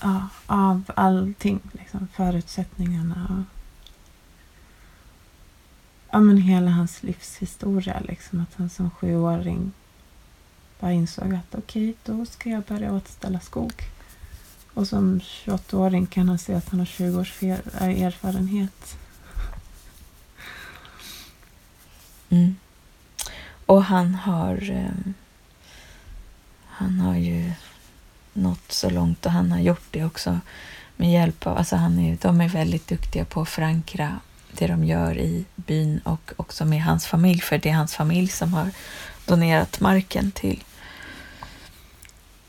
ja, 0.00 0.28
av 0.46 0.82
allting. 0.94 1.60
Liksom, 1.72 2.08
förutsättningarna. 2.12 3.26
Och, 3.30 3.56
ja, 6.10 6.20
men 6.20 6.36
hela 6.36 6.70
hans 6.70 7.02
livshistoria. 7.02 8.00
Liksom, 8.00 8.40
att 8.40 8.54
han 8.54 8.70
som 8.70 8.90
sjuåring 8.90 9.72
bara 10.80 10.92
insåg 10.92 11.34
att 11.34 11.54
okej, 11.54 11.94
då 12.04 12.26
ska 12.26 12.50
jag 12.50 12.62
börja 12.62 12.94
återställa 12.94 13.40
skog. 13.40 13.72
Och 14.74 14.88
som 14.88 15.20
28-åring 15.20 16.06
kan 16.06 16.28
han 16.28 16.38
se 16.38 16.54
att 16.54 16.68
han 16.68 16.78
har 16.78 16.86
20 16.86 17.20
års 17.20 17.42
äh, 17.42 18.02
erfarenhet. 18.02 18.96
Mm. 22.30 22.56
Och 23.66 23.84
han 23.84 24.14
har 24.14 24.70
eh, 24.70 25.12
han 26.66 27.00
har 27.00 27.16
ju 27.16 27.52
nått 28.32 28.72
så 28.72 28.90
långt 28.90 29.26
och 29.26 29.32
han 29.32 29.52
har 29.52 29.60
gjort 29.60 29.86
det 29.90 30.04
också 30.04 30.40
med 30.96 31.12
hjälp 31.12 31.46
av, 31.46 31.58
alltså 31.58 31.76
han 31.76 31.98
är, 31.98 32.18
de 32.20 32.40
är 32.40 32.48
väldigt 32.48 32.88
duktiga 32.88 33.24
på 33.24 33.40
att 33.40 33.48
förankra 33.48 34.20
det 34.52 34.66
de 34.66 34.84
gör 34.84 35.18
i 35.18 35.44
byn 35.56 36.00
och 36.04 36.32
också 36.36 36.64
med 36.64 36.82
hans 36.82 37.06
familj 37.06 37.40
för 37.40 37.58
det 37.58 37.68
är 37.68 37.74
hans 37.74 37.94
familj 37.94 38.28
som 38.28 38.54
har 38.54 38.70
donerat 39.26 39.80
marken 39.80 40.30
till 40.30 40.64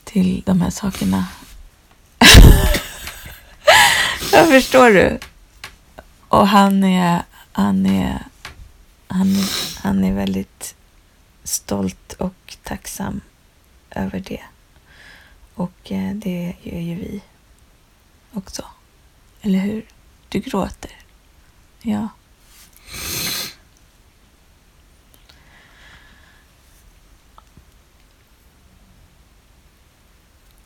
till 0.04 0.44
de 0.46 0.62
här 0.62 0.70
sakerna. 0.70 1.28
Jag 4.32 4.50
förstår 4.50 4.90
du? 4.90 5.20
Och 6.28 6.48
han 6.48 6.84
är, 6.84 7.22
han 7.52 7.86
är 7.86 8.24
han, 9.12 9.36
han 9.78 10.04
är 10.04 10.14
väldigt 10.14 10.76
stolt 11.44 12.14
och 12.14 12.58
tacksam 12.64 13.22
över 13.90 14.20
det. 14.20 14.42
Och 15.54 15.92
eh, 15.92 16.16
det 16.16 16.56
gör 16.64 16.80
ju 16.80 16.96
vi 16.96 17.22
också. 18.34 18.66
Eller 19.42 19.60
hur? 19.60 19.86
Du 20.30 20.40
gråter. 20.40 20.92
Ja. 21.82 22.08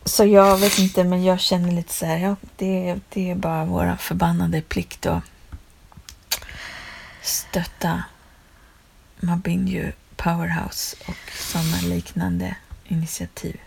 Så 0.05 0.25
jag 0.25 0.57
vet 0.57 0.79
inte, 0.79 1.03
men 1.03 1.23
jag 1.23 1.39
känner 1.39 1.71
lite 1.71 1.93
så 1.93 2.05
här, 2.05 2.17
ja, 2.17 2.35
det, 2.55 2.99
det 3.09 3.31
är 3.31 3.35
bara 3.35 3.65
våra 3.65 3.97
förbannade 3.97 4.61
plikt 4.61 5.05
att 5.05 5.23
stötta 7.21 8.03
Mabinju 9.19 9.91
Powerhouse 10.15 10.97
och 11.07 11.31
sådana 11.31 11.81
liknande 11.81 12.57
initiativ. 12.85 13.59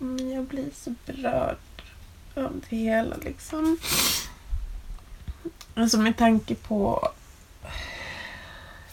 Mm, 0.00 0.32
jag 0.32 0.44
blir 0.44 0.70
så 0.74 0.94
berörd 1.06 1.56
av 2.34 2.62
det 2.70 2.76
hela 2.76 3.16
liksom. 3.16 3.78
Alltså 5.74 5.98
med 5.98 6.16
tanke 6.16 6.54
på... 6.54 7.08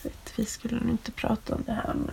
Vet, 0.04 0.34
vi 0.36 0.46
skulle 0.46 0.80
nog 0.80 0.90
inte 0.90 1.12
prata 1.12 1.56
om 1.56 1.64
det 1.66 1.74
här 1.74 1.94
men... 1.94 2.12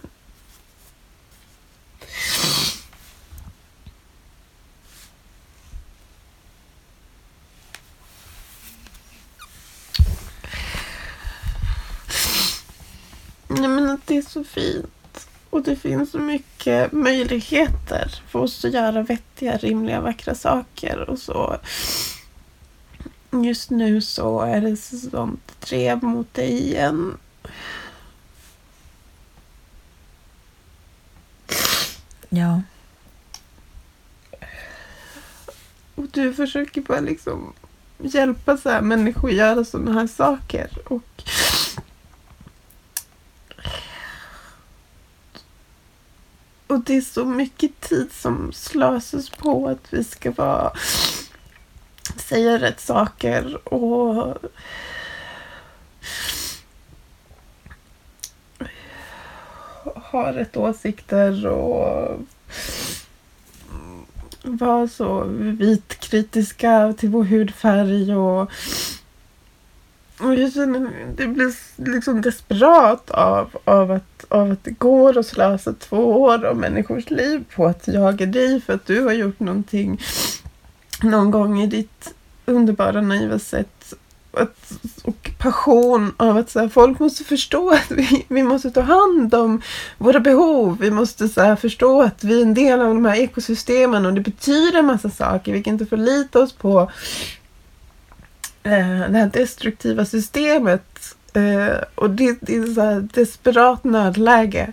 Nej 13.51 13.69
men 13.69 13.91
att 13.91 14.07
det 14.07 14.17
är 14.17 14.23
så 14.39 14.45
fint. 14.45 15.29
Och 15.51 15.63
det 15.63 15.77
finns 15.77 16.11
så 16.11 16.19
mycket 16.19 16.93
möjligheter 16.93 18.23
för 18.29 18.39
oss 18.39 18.65
att 18.65 18.73
göra 18.73 19.03
vettiga, 19.03 19.57
rimliga, 19.57 20.01
vackra 20.01 20.35
saker. 20.35 21.11
Och 21.11 21.19
så 21.19 21.57
Just 23.45 23.71
nu 23.71 24.01
så 24.01 24.41
är 24.41 24.61
det 24.61 24.77
sånt 24.77 25.61
drev 25.61 26.03
mot 26.03 26.35
dig 26.35 26.67
igen. 26.67 27.19
Ja, 32.29 32.63
Och 35.99 36.09
du 36.13 36.35
försöker 36.35 36.81
bara 36.81 37.01
liksom 37.01 37.53
hjälpa 37.99 38.57
så 38.57 38.71
här 38.71 38.81
människor 38.81 39.29
att 39.29 39.37
göra 39.37 39.65
sådana 39.65 39.93
här 39.93 40.07
saker. 40.07 40.71
Och 40.85 41.23
Och 46.69 46.81
det 46.81 46.97
är 46.97 47.01
så 47.01 47.25
mycket 47.25 47.81
tid 47.81 48.13
som 48.13 48.53
slösas 48.53 49.31
på 49.31 49.69
att 49.69 49.93
vi 49.93 50.05
ska 50.05 50.31
vara 50.31 50.73
säga 52.17 52.59
rätt 52.59 52.81
saker 52.81 53.69
och 53.75 54.37
ha 59.95 60.33
rätt 60.33 60.57
åsikter 60.57 61.47
och 61.47 62.21
vara 64.43 64.89
så 64.89 65.25
vitkritiska 65.39 66.95
till 66.99 67.09
vår 67.09 67.25
hudfärg 67.25 68.17
och 68.17 68.53
och 70.21 70.35
jag 70.35 70.53
känner, 70.53 70.91
det 71.17 71.27
blir 71.27 71.55
liksom 71.91 72.21
desperat 72.21 73.11
av, 73.11 73.57
av, 73.65 73.91
att, 73.91 74.18
av 74.29 74.51
att 74.51 74.65
det 74.65 74.71
går 74.71 75.19
att 75.19 75.27
slösa 75.27 75.73
två 75.73 76.23
år 76.23 76.45
av 76.45 76.57
människors 76.57 77.11
liv 77.11 77.45
på 77.55 77.67
att 77.67 77.89
jaga 77.89 78.27
dig 78.27 78.61
för 78.61 78.73
att 78.73 78.87
du 78.87 79.03
har 79.03 79.13
gjort 79.13 79.41
någonting 79.41 80.01
någon 81.03 81.31
gång 81.31 81.61
i 81.61 81.67
ditt 81.67 82.15
underbara 82.47 83.01
naiva 83.01 83.39
sätt 83.39 83.95
att, 84.33 84.73
och 85.03 85.31
passion 85.39 86.15
av 86.17 86.37
att 86.37 86.51
så 86.51 86.61
här, 86.61 86.69
folk 86.69 86.99
måste 86.99 87.25
förstå 87.25 87.71
att 87.71 87.91
vi, 87.91 88.27
vi 88.29 88.43
måste 88.43 88.71
ta 88.71 88.81
hand 88.81 89.35
om 89.35 89.63
våra 89.99 90.21
behov. 90.21 90.79
Vi 90.81 90.91
måste 90.91 91.29
så 91.29 91.41
här, 91.41 91.57
förstå 91.57 92.03
att 92.03 92.25
vi 92.25 92.39
är 92.39 92.43
en 92.43 92.55
del 92.55 92.81
av 92.81 92.95
de 92.95 93.05
här 93.05 93.17
ekosystemen 93.17 94.07
och 94.07 94.13
det 94.13 94.21
betyder 94.21 94.79
en 94.79 94.87
massa 94.87 95.11
saker. 95.11 95.53
Vi 95.53 95.63
kan 95.63 95.73
inte 95.73 95.87
förlita 95.87 96.41
oss 96.41 96.53
på 96.53 96.81
eh, 98.63 99.11
det 99.11 99.19
här 99.19 99.31
destruktiva 99.33 100.05
systemet. 100.05 101.17
Uh, 101.37 101.77
och 101.95 102.11
det, 102.11 102.39
det 102.41 102.57
är 102.57 102.75
så 102.75 102.81
här 102.81 103.01
desperat 103.01 103.85
nödläge. 103.85 104.73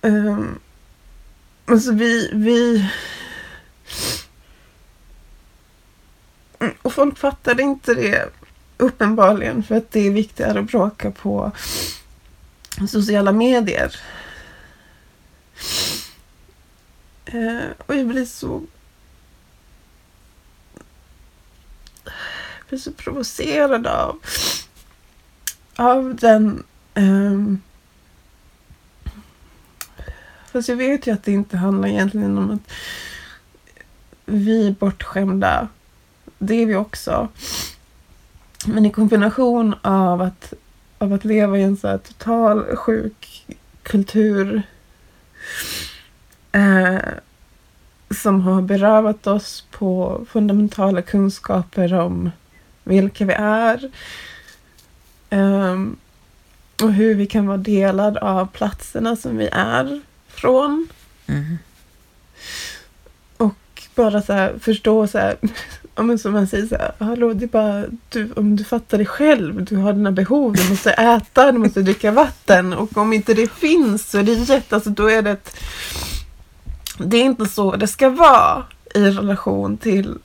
Um, 0.00 0.58
alltså 1.64 1.92
vi, 1.92 2.30
vi 2.32 2.90
mm, 6.58 6.74
och 6.82 6.92
folk 6.92 7.18
fattade 7.18 7.62
inte 7.62 7.94
det 7.94 8.28
uppenbarligen 8.76 9.62
för 9.62 9.74
att 9.74 9.90
det 9.90 10.06
är 10.06 10.10
viktigare 10.10 10.60
att 10.60 10.66
bråka 10.70 11.10
på 11.10 11.52
sociala 12.88 13.32
medier. 13.32 13.96
Uh, 17.34 17.66
och 17.86 17.96
jag 17.96 18.06
blir 18.06 18.24
så... 18.24 18.62
Jag 22.58 22.68
blir 22.68 22.78
så 22.78 22.92
provocerad 22.92 23.86
av, 23.86 24.18
av 25.78 26.16
den... 26.16 26.62
Um, 26.94 27.62
fast 30.52 30.68
jag 30.68 30.76
vet 30.76 31.06
ju 31.06 31.12
att 31.12 31.24
det 31.24 31.32
inte 31.32 31.56
handlar 31.56 31.88
egentligen 31.88 32.38
om 32.38 32.50
att 32.50 32.72
vi 34.24 34.66
är 34.66 34.72
bortskämda 34.72 35.68
det 36.38 36.54
är 36.54 36.66
vi 36.66 36.76
också. 36.76 37.28
Men 38.66 38.86
i 38.86 38.90
kombination 38.90 39.74
av 39.82 40.22
att, 40.22 40.52
av 40.98 41.12
att 41.12 41.24
leva 41.24 41.58
i 41.58 41.62
en 41.62 41.76
så 41.76 41.88
här 41.88 41.98
total 41.98 42.76
sjuk 42.76 43.46
kultur 43.82 44.62
eh, 46.52 46.98
som 48.10 48.40
har 48.40 48.62
berövat 48.62 49.26
oss 49.26 49.66
på 49.70 50.20
fundamentala 50.28 51.02
kunskaper 51.02 51.94
om 51.94 52.30
vilka 52.84 53.24
vi 53.24 53.32
är 53.32 53.90
eh, 55.30 55.76
och 56.82 56.92
hur 56.92 57.14
vi 57.14 57.26
kan 57.26 57.46
vara 57.46 57.56
delad 57.56 58.16
av 58.16 58.46
platserna 58.46 59.16
som 59.16 59.36
vi 59.36 59.48
är 59.52 60.00
från. 60.28 60.88
Mm. 61.26 61.58
Och 63.36 63.82
bara 63.94 64.22
så 64.22 64.32
här, 64.32 64.54
förstå 64.60 65.06
så 65.06 65.18
här, 65.18 65.36
men 65.96 66.18
som 66.18 66.32
man 66.32 66.46
säger 66.46 66.66
så 66.66 66.76
här, 66.76 66.92
hallå, 66.98 67.32
det 67.32 67.44
är 67.44 67.48
bara, 67.48 67.84
du, 68.08 68.32
om 68.32 68.56
du 68.56 68.64
fattar 68.64 68.98
dig 68.98 69.06
själv, 69.06 69.64
du 69.64 69.76
har 69.76 69.92
dina 69.92 70.12
behov, 70.12 70.56
du 70.56 70.70
måste 70.70 70.90
äta, 70.90 71.52
du 71.52 71.58
måste 71.58 71.82
dricka 71.82 72.10
vatten 72.10 72.72
och 72.72 72.96
om 72.96 73.12
inte 73.12 73.34
det 73.34 73.52
finns 73.52 74.10
så 74.10 74.18
är 74.18 74.22
det 74.22 74.34
rätt, 74.34 74.72
alltså 74.72 74.90
då 74.90 75.10
är 75.10 75.22
det 75.22 75.30
ett, 75.30 75.56
det 76.98 77.16
är 77.16 77.24
inte 77.24 77.46
så 77.46 77.76
det 77.76 77.86
ska 77.86 78.10
vara 78.10 78.64
i 78.94 79.00
relation 79.00 79.76
till 79.76 80.18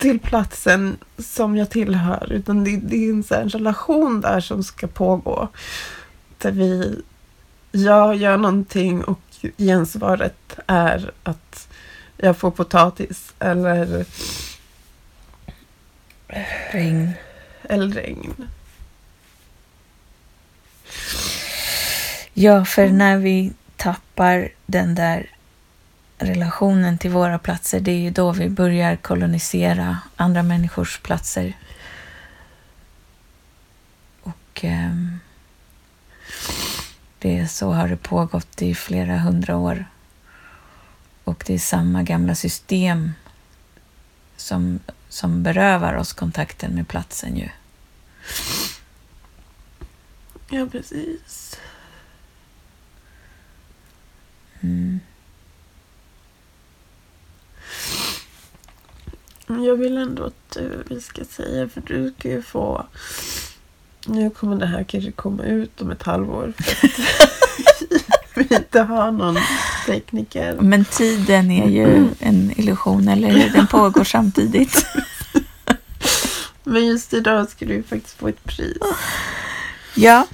till 0.00 0.18
platsen 0.18 0.98
som 1.18 1.56
jag 1.56 1.70
tillhör, 1.70 2.32
utan 2.32 2.64
det, 2.64 2.76
det 2.76 2.96
är 2.96 3.10
en, 3.10 3.22
så 3.50 3.58
relation 3.58 4.20
där 4.20 4.40
som 4.40 4.64
ska 4.64 4.86
pågå. 4.86 5.48
Där 6.38 6.50
vi, 6.50 7.02
jag 7.72 8.16
gör 8.16 8.36
någonting 8.36 9.04
och 9.04 9.20
gensvaret 9.58 10.58
är 10.66 11.10
att 11.22 11.68
jag 12.16 12.36
får 12.36 12.50
potatis 12.50 13.34
eller 13.38 14.04
regn. 16.72 17.12
Eller 17.62 17.88
regn. 17.88 18.48
Ja, 22.34 22.64
för 22.64 22.88
när 22.88 23.18
vi 23.18 23.52
tappar 23.76 24.48
den 24.66 24.94
där 24.94 25.30
relationen 26.20 26.98
till 26.98 27.10
våra 27.10 27.38
platser, 27.38 27.80
det 27.80 27.92
är 27.92 27.98
ju 27.98 28.10
då 28.10 28.32
vi 28.32 28.48
börjar 28.48 28.96
kolonisera 28.96 29.98
andra 30.16 30.42
människors 30.42 30.98
platser. 30.98 31.56
Och 34.22 34.64
eh, 34.64 34.94
det 37.18 37.48
så 37.48 37.72
har 37.72 37.88
det 37.88 37.96
pågått 37.96 38.62
i 38.62 38.74
flera 38.74 39.18
hundra 39.18 39.56
år. 39.56 39.84
Och 41.24 41.44
det 41.46 41.54
är 41.54 41.58
samma 41.58 42.02
gamla 42.02 42.34
system 42.34 43.12
som, 44.36 44.80
som 45.08 45.42
berövar 45.42 45.94
oss 45.94 46.12
kontakten 46.12 46.74
med 46.74 46.88
platsen 46.88 47.36
ju. 47.36 47.48
Ja, 50.48 50.66
precis. 50.72 51.58
Mm. 54.60 55.00
Jag 59.58 59.76
vill 59.76 59.96
ändå 59.96 60.24
att 60.24 60.56
vi 60.88 61.00
ska 61.00 61.24
säga, 61.24 61.68
för 61.68 61.82
du 61.86 62.14
ska 62.18 62.28
ju 62.28 62.42
få... 62.42 62.86
Nu 64.06 64.30
kommer 64.30 64.56
det 64.56 64.66
här 64.66 64.84
kanske 64.84 65.12
komma 65.12 65.42
ut 65.42 65.80
om 65.80 65.90
ett 65.90 66.02
halvår. 66.02 66.52
För 68.34 68.44
vi 68.48 68.56
inte 68.56 68.80
har 68.80 69.10
någon 69.12 69.38
tekniker. 69.86 70.56
Men 70.60 70.84
tiden 70.84 71.50
är 71.50 71.68
ju 71.68 72.08
en 72.18 72.52
illusion, 72.56 73.08
eller 73.08 73.28
hur? 73.28 73.50
Den 73.50 73.66
pågår 73.66 74.04
samtidigt. 74.04 74.86
Men 76.64 76.86
just 76.86 77.14
idag 77.14 77.48
ska 77.48 77.66
du 77.66 77.82
faktiskt 77.82 78.16
få 78.16 78.28
ett 78.28 78.44
pris. 78.44 78.78
Ja. 79.94 80.26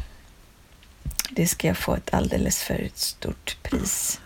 Det 1.31 1.47
ska 1.47 1.67
jag 1.67 1.77
få 1.77 1.95
ett 1.95 2.15
alldeles 2.15 2.63
för 2.63 2.91
stort 2.95 3.57
pris. 3.63 4.21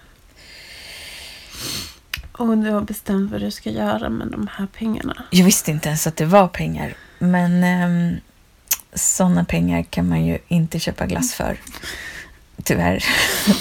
Och 2.41 2.59
du 2.59 2.71
har 2.71 2.81
bestämt 2.81 3.33
vad 3.33 3.41
du 3.41 3.51
ska 3.51 3.71
göra 3.71 4.09
med 4.09 4.29
de 4.29 4.49
här 4.53 4.67
pengarna? 4.67 5.23
Jag 5.31 5.45
visste 5.45 5.71
inte 5.71 5.89
ens 5.89 6.07
att 6.07 6.17
det 6.17 6.25
var 6.25 6.49
pengar. 6.49 6.95
Men 7.19 7.53
um, 7.53 7.65
ehm, 7.65 8.17
sådana 8.95 9.45
pengar 9.45 9.83
kan 9.83 10.09
man 10.09 10.25
ju 10.25 10.39
inte 10.49 10.79
köpa 10.79 11.07
glass 11.07 11.35
för. 11.35 11.57
Tyvärr. 12.65 12.97
uh, 12.97 13.55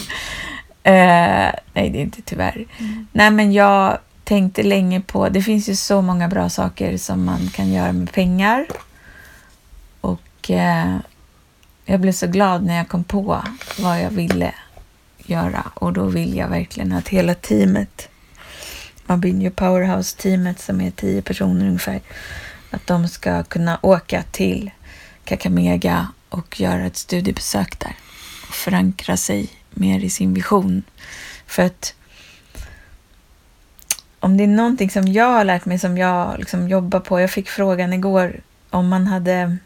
nej, 1.73 1.89
det 1.89 1.99
är 1.99 2.01
inte 2.01 2.21
tyvärr. 2.21 2.65
Mm. 2.77 3.07
Nej, 3.11 3.31
men 3.31 3.53
jag 3.53 3.97
tänkte 4.23 4.63
länge 4.63 5.01
på... 5.01 5.29
Det 5.29 5.41
finns 5.41 5.69
ju 5.69 5.75
så 5.75 6.01
många 6.01 6.27
bra 6.27 6.49
saker 6.49 6.97
som 6.97 7.25
man 7.25 7.49
kan 7.49 7.73
göra 7.73 7.91
med 7.91 8.11
pengar. 8.11 8.67
Och 10.01 10.49
uh, 10.49 10.97
jag 11.85 11.99
blev 11.99 12.11
så 12.11 12.27
glad 12.27 12.63
när 12.63 12.77
jag 12.77 12.87
kom 12.87 13.03
på 13.03 13.43
vad 13.79 14.01
jag 14.01 14.09
ville 14.09 14.53
göra. 15.17 15.71
Och 15.73 15.93
då 15.93 16.05
vill 16.05 16.37
jag 16.37 16.47
verkligen 16.47 16.91
att 16.91 17.07
hela 17.07 17.35
teamet, 17.35 18.08
Mabinho 19.09 19.51
Powerhouse-teamet 19.51 20.59
som 20.59 20.81
är 20.81 20.91
tio 20.91 21.21
personer 21.21 21.67
ungefär, 21.67 22.01
att 22.71 22.87
de 22.87 23.07
ska 23.07 23.43
kunna 23.43 23.79
åka 23.81 24.23
till 24.31 24.71
Kakamega 25.23 26.07
och 26.29 26.59
göra 26.59 26.85
ett 26.85 26.97
studiebesök 26.97 27.79
där 27.79 27.95
och 28.47 28.55
förankra 28.55 29.17
sig 29.17 29.49
mer 29.69 29.99
i 29.99 30.09
sin 30.09 30.33
vision. 30.33 30.83
För 31.47 31.63
att 31.63 31.95
om 34.19 34.37
det 34.37 34.43
är 34.43 34.47
någonting 34.47 34.89
som 34.89 35.07
jag 35.07 35.31
har 35.31 35.43
lärt 35.43 35.65
mig 35.65 35.79
som 35.79 35.97
jag 35.97 36.39
liksom 36.39 36.69
jobbar 36.69 36.99
på. 36.99 37.19
Jag 37.19 37.31
fick 37.31 37.49
frågan 37.49 37.93
igår 37.93 38.41
om 38.69 38.89
man 38.89 39.07
hade 39.07 39.57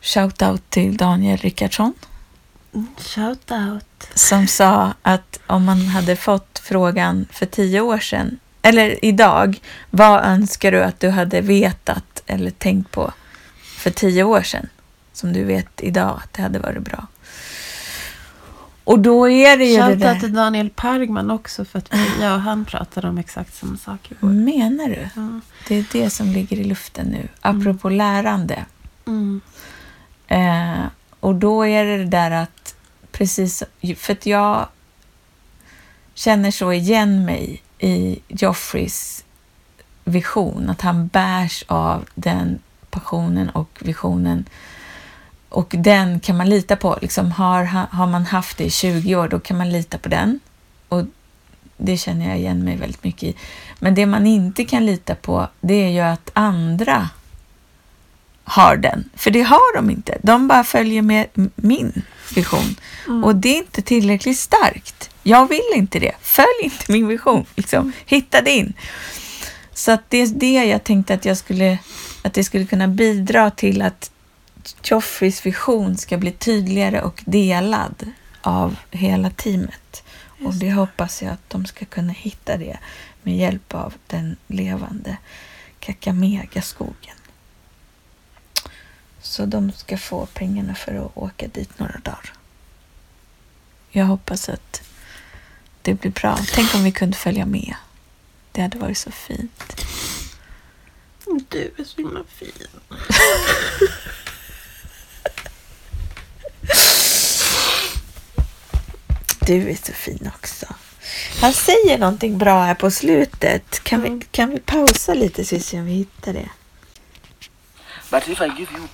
Shout-out 0.00 0.62
till 0.68 0.96
Daniel 0.96 1.38
Rickardsson. 1.38 1.94
Shout-out. 2.98 4.08
Som 4.14 4.46
sa 4.46 4.92
att 5.02 5.40
om 5.46 5.64
man 5.64 5.86
hade 5.86 6.16
fått 6.16 6.58
frågan 6.58 7.26
för 7.32 7.46
tio 7.46 7.80
år 7.80 7.98
sedan, 7.98 8.38
eller 8.62 9.04
idag, 9.04 9.60
vad 9.90 10.24
önskar 10.24 10.72
du 10.72 10.82
att 10.82 11.00
du 11.00 11.08
hade 11.08 11.40
vetat 11.40 12.22
eller 12.26 12.50
tänkt 12.50 12.90
på 12.90 13.12
för 13.62 13.90
tio 13.90 14.24
år 14.24 14.42
sedan? 14.42 14.68
Som 15.12 15.32
du 15.32 15.44
vet 15.44 15.82
idag 15.82 16.20
att 16.24 16.32
det 16.32 16.42
hade 16.42 16.58
varit 16.58 16.82
bra. 16.82 17.06
Och 18.84 18.98
då 18.98 19.28
är 19.28 19.56
det 19.56 19.64
ju 19.64 19.78
Shoutout 19.78 19.98
det 19.98 20.06
där... 20.06 20.20
till 20.20 20.34
Daniel 20.34 20.70
Pargman 20.70 21.30
också 21.30 21.64
för 21.64 21.78
att 21.78 21.90
jag 22.20 22.34
och 22.34 22.40
han 22.40 22.64
pratade 22.64 23.08
om 23.08 23.18
exakt 23.18 23.54
samma 23.54 23.76
sak. 23.76 24.10
Menar 24.20 24.88
du? 24.88 25.08
Ja. 25.14 25.40
Det 25.68 25.74
är 25.74 25.84
det 25.92 26.10
som 26.10 26.26
ligger 26.26 26.56
i 26.56 26.64
luften 26.64 27.06
nu. 27.06 27.28
Apropå 27.40 27.88
mm. 27.88 27.98
lärande. 27.98 28.64
Mm. 29.06 29.40
Eh, 30.28 30.84
och 31.26 31.34
då 31.34 31.66
är 31.66 31.84
det 31.84 31.98
det 31.98 32.04
där 32.04 32.30
att 32.30 32.74
precis, 33.12 33.62
för 33.96 34.12
att 34.12 34.26
jag 34.26 34.68
känner 36.14 36.50
så 36.50 36.72
igen 36.72 37.24
mig 37.24 37.62
i 37.78 38.18
Joffreys 38.28 39.24
vision, 40.04 40.70
att 40.70 40.80
han 40.80 41.06
bärs 41.06 41.64
av 41.66 42.04
den 42.14 42.58
passionen 42.90 43.50
och 43.50 43.78
visionen 43.80 44.44
och 45.48 45.74
den 45.78 46.20
kan 46.20 46.36
man 46.36 46.48
lita 46.48 46.76
på. 46.76 46.98
Liksom 47.02 47.32
har, 47.32 47.64
har 47.64 48.06
man 48.06 48.26
haft 48.26 48.58
det 48.58 48.64
i 48.64 48.70
20 48.70 49.16
år, 49.16 49.28
då 49.28 49.38
kan 49.40 49.58
man 49.58 49.72
lita 49.72 49.98
på 49.98 50.08
den. 50.08 50.40
Och 50.88 51.04
det 51.76 51.96
känner 51.96 52.28
jag 52.28 52.38
igen 52.38 52.64
mig 52.64 52.76
väldigt 52.76 53.04
mycket 53.04 53.22
i. 53.22 53.36
Men 53.78 53.94
det 53.94 54.06
man 54.06 54.26
inte 54.26 54.64
kan 54.64 54.86
lita 54.86 55.14
på, 55.14 55.48
det 55.60 55.74
är 55.74 55.90
ju 55.90 56.00
att 56.00 56.30
andra 56.32 57.08
har 58.46 58.76
den. 58.76 59.10
För 59.14 59.30
det 59.30 59.42
har 59.42 59.76
de 59.76 59.90
inte. 59.90 60.18
De 60.22 60.48
bara 60.48 60.64
följer 60.64 61.02
med 61.02 61.26
min 61.54 62.02
vision. 62.34 62.76
Och 63.24 63.36
det 63.36 63.48
är 63.48 63.58
inte 63.58 63.82
tillräckligt 63.82 64.38
starkt. 64.38 65.10
Jag 65.22 65.48
vill 65.48 65.72
inte 65.74 65.98
det. 65.98 66.12
Följ 66.20 66.62
inte 66.62 66.92
min 66.92 67.08
vision. 67.08 67.46
Liksom. 67.54 67.92
Hitta 68.06 68.42
din. 68.42 68.72
Så 69.74 69.92
att 69.92 70.10
det 70.10 70.18
är 70.18 70.26
det 70.26 70.64
jag 70.64 70.84
tänkte 70.84 71.14
att 71.14 71.24
jag 71.24 71.36
skulle, 71.36 71.78
att 72.22 72.34
det 72.34 72.44
skulle 72.44 72.66
kunna 72.66 72.88
bidra 72.88 73.50
till 73.50 73.82
att 73.82 74.10
Joffreys 74.82 75.46
vision 75.46 75.96
ska 75.96 76.16
bli 76.16 76.32
tydligare 76.32 77.02
och 77.02 77.22
delad 77.26 78.10
av 78.40 78.76
hela 78.90 79.30
teamet. 79.30 80.02
Och 80.44 80.54
det 80.54 80.72
hoppas 80.72 81.22
jag 81.22 81.32
att 81.32 81.50
de 81.50 81.66
ska 81.66 81.84
kunna 81.84 82.12
hitta 82.12 82.56
det 82.56 82.78
med 83.22 83.36
hjälp 83.36 83.74
av 83.74 83.94
den 84.06 84.36
levande 84.46 85.16
Kakamega-skogen. 85.80 87.15
Så 89.36 89.46
de 89.46 89.72
ska 89.72 89.98
få 89.98 90.26
pengarna 90.26 90.74
för 90.74 90.94
att 90.94 91.16
åka 91.16 91.46
dit 91.48 91.78
några 91.78 91.98
dagar. 91.98 92.32
Jag 93.90 94.04
hoppas 94.04 94.48
att 94.48 94.82
det 95.82 95.94
blir 95.94 96.10
bra. 96.10 96.38
Tänk 96.54 96.74
om 96.74 96.84
vi 96.84 96.92
kunde 96.92 97.16
följa 97.16 97.46
med. 97.46 97.74
Det 98.52 98.62
hade 98.62 98.78
varit 98.78 98.98
så 98.98 99.10
fint. 99.10 99.82
Du 101.48 101.74
är 101.78 101.84
så 101.84 101.96
himla 101.96 102.24
fin. 102.28 102.52
Du 109.40 109.70
är 109.70 109.86
så 109.86 109.92
fin 109.92 110.30
också. 110.36 110.66
Han 111.40 111.52
säger 111.52 111.98
någonting 111.98 112.38
bra 112.38 112.62
här 112.62 112.74
på 112.74 112.90
slutet. 112.90 113.84
Kan, 113.84 114.02
vi, 114.02 114.26
kan 114.30 114.50
vi 114.50 114.58
pausa 114.58 115.14
lite 115.14 115.44
så 115.44 115.80
vi 115.80 115.92
hittar 115.92 116.32
det? 116.32 116.48
But 118.10 118.28
if 118.28 118.40
I 118.40 118.46
give 118.58 118.72
you 118.72 118.88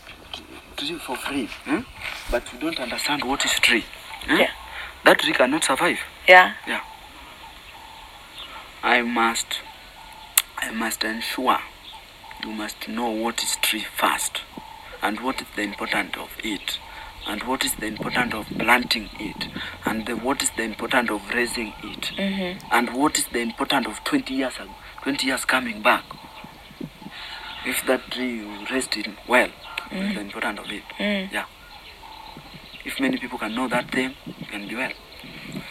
tree 0.86 0.98
for 0.98 1.16
free, 1.16 1.46
hmm? 1.64 1.80
but 2.30 2.52
you 2.52 2.58
don't 2.58 2.80
understand 2.80 3.24
what 3.24 3.44
is 3.44 3.52
tree, 3.60 3.84
hmm? 4.26 4.36
Yeah. 4.36 4.50
that 5.04 5.18
tree 5.20 5.32
cannot 5.32 5.64
survive. 5.64 5.98
yeah 6.28 6.54
yeah 6.66 6.80
I 8.82 9.02
must, 9.02 9.60
I 10.58 10.72
must 10.72 11.04
ensure 11.04 11.58
you 12.44 12.50
must 12.52 12.88
know 12.88 13.10
what 13.10 13.42
is 13.42 13.56
tree 13.62 13.84
first, 13.96 14.42
and 15.00 15.20
what 15.20 15.40
is 15.40 15.46
the 15.54 15.62
importance 15.62 16.16
of 16.18 16.30
it, 16.42 16.78
and 17.28 17.44
what 17.44 17.64
is 17.64 17.74
the 17.76 17.86
importance 17.86 18.34
of 18.34 18.46
planting 18.58 19.08
it, 19.20 19.46
and 19.86 20.04
the, 20.06 20.16
what 20.16 20.42
is 20.42 20.50
the 20.56 20.64
importance 20.64 21.10
of 21.10 21.22
raising 21.32 21.72
it, 21.84 22.10
and 22.72 22.92
what 22.94 23.16
is 23.18 23.26
the 23.28 23.38
importance 23.38 23.86
of 23.86 24.02
20 24.02 24.34
years, 24.34 24.54
ag- 24.58 24.68
20 25.04 25.26
years 25.28 25.44
coming 25.44 25.80
back. 25.80 26.04
If 27.64 27.86
that 27.86 28.10
tree 28.10 28.38
you 28.38 28.66
raised 28.68 28.96
it 28.96 29.06
well, 29.28 29.48
the 29.92 30.20
importance 30.20 30.58
of 30.58 30.66
it, 30.70 30.82
yeah. 30.98 31.44
If 32.84 32.98
many 32.98 33.16
people 33.16 33.38
can 33.38 33.54
know 33.54 33.68
that 33.68 33.90
thing, 33.90 34.14
you 34.26 34.46
can 34.46 34.66
be 34.66 34.74
well. 34.74 34.92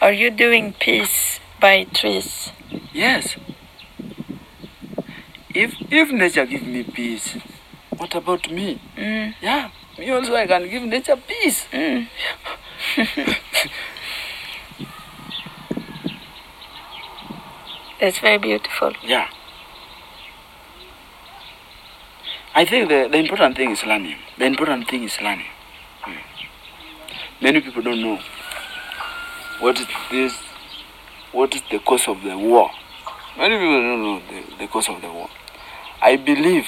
Are 0.01 0.13
you 0.13 0.31
doing 0.31 0.73
peace 0.73 1.39
by 1.59 1.83
trees? 1.85 2.51
Yes. 2.93 3.35
If 5.53 5.75
if 5.91 6.11
nature 6.11 6.45
give 6.45 6.63
me 6.63 6.83
peace, 6.83 7.35
what 7.97 8.15
about 8.15 8.49
me? 8.49 8.79
Mm. 8.95 9.33
Yeah, 9.41 9.69
me 9.99 10.09
also 10.09 10.35
I 10.35 10.47
can 10.47 10.69
give 10.69 10.83
nature 10.83 11.17
peace. 11.17 11.65
Mm. 11.73 12.07
It's 17.99 18.19
very 18.21 18.37
beautiful. 18.37 18.93
Yeah. 19.03 19.27
I 22.53 22.65
think 22.65 22.89
the, 22.89 23.07
the 23.09 23.17
important 23.17 23.55
thing 23.55 23.71
is 23.71 23.83
learning. 23.85 24.17
The 24.37 24.45
important 24.45 24.87
thing 24.89 25.03
is 25.03 25.19
learning. 25.21 25.45
Mm. 26.03 26.17
Many 27.41 27.61
people 27.61 27.81
don't 27.81 28.01
know 28.01 28.19
what 29.59 29.79
is 29.79 29.87
this 30.11 30.33
what 31.31 31.55
is 31.55 31.61
the 31.71 31.79
cause 31.79 32.07
of 32.07 32.21
the 32.23 32.37
war. 32.37 32.69
Many 33.37 33.55
people 33.55 33.81
don't 33.81 34.03
know 34.03 34.21
the, 34.29 34.57
the 34.57 34.67
cause 34.67 34.89
of 34.89 35.01
the 35.01 35.07
war. 35.11 35.29
I 36.01 36.17
believe 36.17 36.67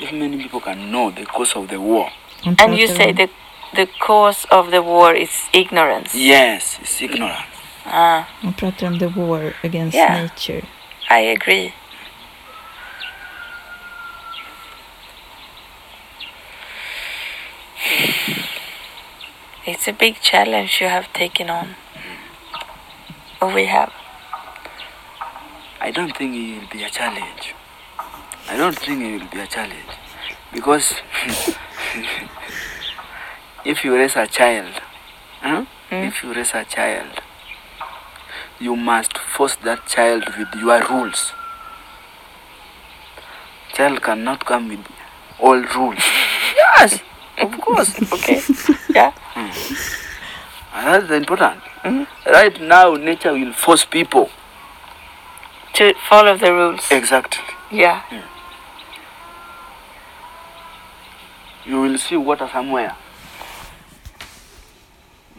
if 0.00 0.12
many 0.12 0.36
people 0.42 0.60
can 0.60 0.90
know 0.90 1.10
the 1.10 1.24
cause 1.24 1.54
of 1.54 1.68
the 1.68 1.80
war, 1.80 2.10
And 2.58 2.76
you 2.76 2.88
say 2.88 3.12
the, 3.12 3.28
the 3.76 3.86
cause 4.00 4.44
of 4.50 4.70
the 4.72 4.82
war 4.82 5.14
is 5.14 5.30
ignorance. 5.52 6.14
yes, 6.14 6.78
it's 6.80 7.00
ignorance. 7.00 7.46
Ah, 7.86 8.28
Man 8.42 8.54
pratar 8.54 8.86
om 8.88 8.98
the 8.98 9.08
war 9.08 9.54
against 9.62 9.94
Yeah. 9.96 10.22
nature. 10.22 10.62
I 11.10 11.20
agree. 11.36 11.72
It's 19.64 19.86
a 19.86 19.92
big 19.92 20.20
challenge 20.20 20.80
you 20.80 20.88
have 20.88 21.12
taken 21.12 21.48
on. 21.48 21.76
Or 23.40 23.52
we 23.54 23.66
have. 23.66 23.92
I 25.80 25.90
don't 25.90 26.16
think 26.16 26.34
it 26.34 26.60
will 26.60 26.68
be 26.68 26.84
a 26.84 26.90
challenge. 26.90 27.54
I 28.48 28.56
don't 28.56 28.78
think 28.78 29.02
it 29.02 29.20
will 29.20 29.28
be 29.30 29.38
a 29.40 29.46
challenge 29.46 29.92
because 30.52 30.94
if 33.64 33.84
you 33.84 33.94
raise 33.94 34.16
a 34.16 34.26
child, 34.26 34.74
huh? 35.40 35.64
Mm. 35.90 36.08
if 36.08 36.22
you 36.22 36.34
raise 36.34 36.54
a 36.54 36.64
child, 36.64 37.20
you 38.60 38.76
must 38.76 39.16
force 39.18 39.56
that 39.56 39.86
child 39.86 40.24
with 40.38 40.54
your 40.54 40.86
rules. 40.88 41.32
Child 43.74 44.02
cannot 44.02 44.44
come 44.44 44.68
with 44.68 44.86
all 45.40 45.60
rules. 45.60 46.04
yes, 46.56 47.00
of 47.38 47.60
course. 47.60 48.12
Okay. 48.12 48.40
yeah. 48.94 49.12
Hmm. 49.34 49.50
And 50.74 51.02
that's 51.02 51.10
important. 51.12 51.60
Mm-hmm. 51.84 52.30
Right 52.30 52.60
now, 52.60 52.94
nature 52.94 53.32
will 53.32 53.52
force 53.52 53.84
people. 53.84 54.30
To 55.74 55.94
follow 56.08 56.36
the 56.36 56.52
rules. 56.52 56.90
Exactly. 56.90 57.42
Yeah. 57.70 58.02
Hmm. 58.02 58.32
You 61.68 61.80
will 61.80 61.98
see 61.98 62.16
water 62.16 62.48
somewhere. 62.52 62.96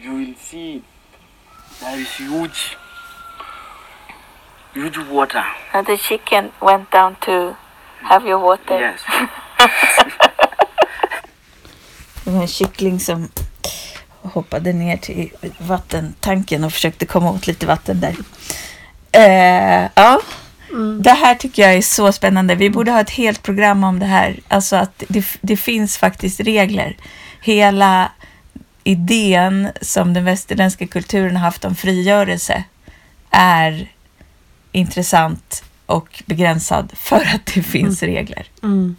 You 0.00 0.12
will 0.14 0.34
see 0.36 0.82
there 1.80 1.98
is 1.98 2.10
huge, 2.16 2.76
huge 4.72 4.98
water. 4.98 5.44
And 5.72 5.86
the 5.86 5.96
chicken 5.96 6.52
went 6.60 6.90
down 6.90 7.16
to 7.22 7.56
have 8.02 8.26
your 8.26 8.38
water. 8.38 8.78
Yes. 8.78 9.00
Det 12.24 12.30
var 12.30 12.42
en 12.42 12.48
kyckling 12.48 13.00
som 13.00 13.28
hoppade 14.22 14.72
ner 14.72 14.96
till 14.96 15.30
vattentanken 15.58 16.64
och 16.64 16.72
försökte 16.72 17.06
komma 17.06 17.30
åt 17.30 17.46
lite 17.46 17.66
vatten 17.66 18.00
där. 18.00 18.16
Eh, 19.12 19.90
ja, 19.94 20.20
det 21.00 21.10
här 21.10 21.34
tycker 21.34 21.62
jag 21.62 21.74
är 21.74 21.82
så 21.82 22.12
spännande. 22.12 22.54
Vi 22.54 22.70
borde 22.70 22.90
ha 22.90 23.00
ett 23.00 23.10
helt 23.10 23.42
program 23.42 23.84
om 23.84 23.98
det 23.98 24.06
här. 24.06 24.40
Alltså 24.48 24.76
att 24.76 25.02
det, 25.08 25.26
det 25.40 25.56
finns 25.56 25.98
faktiskt 25.98 26.40
regler. 26.40 26.96
Hela 27.40 28.12
idén 28.84 29.68
som 29.80 30.14
den 30.14 30.24
västerländska 30.24 30.86
kulturen 30.86 31.36
har 31.36 31.44
haft 31.44 31.64
om 31.64 31.74
frigörelse 31.74 32.64
är 33.30 33.92
intressant 34.72 35.64
och 35.86 36.22
begränsad 36.26 36.92
för 36.96 37.30
att 37.34 37.46
det 37.54 37.62
finns 37.62 38.02
regler. 38.02 38.46
Mm. 38.62 38.96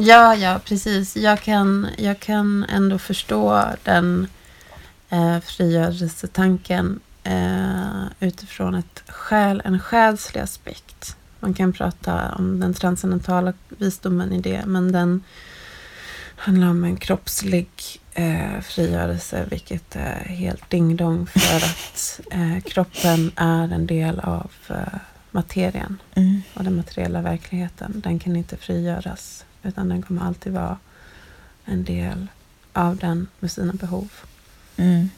Ja, 0.00 0.34
ja, 0.34 0.60
precis. 0.64 1.16
Jag 1.16 1.40
kan, 1.40 1.88
jag 1.98 2.20
kan 2.20 2.64
ändå 2.68 2.98
förstå 2.98 3.64
den 3.84 4.26
eh, 5.08 5.40
frigörelsetanken 5.40 7.00
eh, 7.24 8.04
utifrån 8.20 8.74
ett 8.74 9.02
själ, 9.08 9.62
en 9.64 9.80
själslig 9.80 10.40
aspekt. 10.40 11.16
Man 11.40 11.54
kan 11.54 11.72
prata 11.72 12.34
om 12.34 12.60
den 12.60 12.74
transcendentala 12.74 13.52
visdomen 13.68 14.32
i 14.32 14.40
det, 14.40 14.62
men 14.66 14.92
den 14.92 15.22
handlar 16.36 16.68
om 16.68 16.84
en 16.84 16.96
kroppslig 16.96 17.68
eh, 18.14 18.60
frigörelse, 18.62 19.44
vilket 19.50 19.96
är 19.96 20.24
helt 20.24 20.70
dingdong 20.70 21.26
för 21.26 21.56
att 21.56 22.20
eh, 22.30 22.60
kroppen 22.64 23.32
är 23.36 23.72
en 23.72 23.86
del 23.86 24.20
av 24.20 24.50
eh, 24.68 24.98
materien 25.30 25.98
Mm. 26.14 26.42
och 26.54 26.64
den 26.64 26.76
materiella 26.76 27.22
verkligheten. 27.22 28.00
Den 28.04 28.18
kan 28.18 28.36
inte 28.36 28.56
frigöras 28.56 29.44
utan 29.62 29.88
den 29.88 30.02
kommer 30.02 30.22
alltid 30.26 30.52
vara 30.52 30.78
en 31.64 31.84
del 31.84 32.26
av 32.72 32.96
den 32.96 33.28
med 33.38 33.52
sina 33.52 33.72
behov. 33.72 34.10
Mm. 34.76 35.10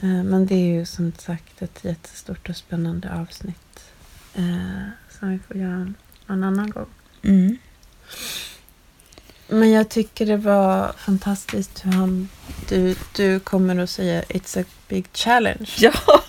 Eh, 0.00 0.24
Men 0.24 0.46
det 0.46 0.54
är 0.54 0.78
ju 0.78 0.86
som 0.86 1.12
sagt 1.18 1.62
ett 1.62 1.84
jättestort 1.84 2.48
och 2.48 2.56
spännande 2.56 3.14
avsnitt 3.14 3.90
eh, 4.34 4.88
som 5.18 5.30
vi 5.30 5.38
får 5.38 5.56
göra 5.56 5.94
en 6.26 6.44
annan 6.44 6.70
gång. 6.70 6.86
Mm. 7.22 7.56
Men 9.48 9.70
jag 9.70 9.88
tycker 9.88 10.26
det 10.26 10.36
var 10.36 10.92
fantastiskt 10.92 11.84
hur 11.86 11.92
han, 11.92 12.28
du, 12.68 12.96
du 13.16 13.40
kommer 13.40 13.78
att 13.78 13.90
säga 13.90 14.22
It's 14.22 14.60
a 14.60 14.64
big 14.88 15.06
challenge. 15.12 15.70
Ja. 15.78 15.92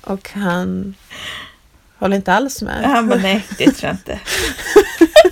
Och 0.00 0.30
han 0.30 0.94
håller 1.98 2.16
inte 2.16 2.32
alls 2.32 2.62
med. 2.62 2.84
Han 2.84 3.08
bara, 3.08 3.18
nej, 3.18 3.46
det 3.58 3.70
tror 3.72 3.88
jag 3.88 3.94
inte. 3.94 4.20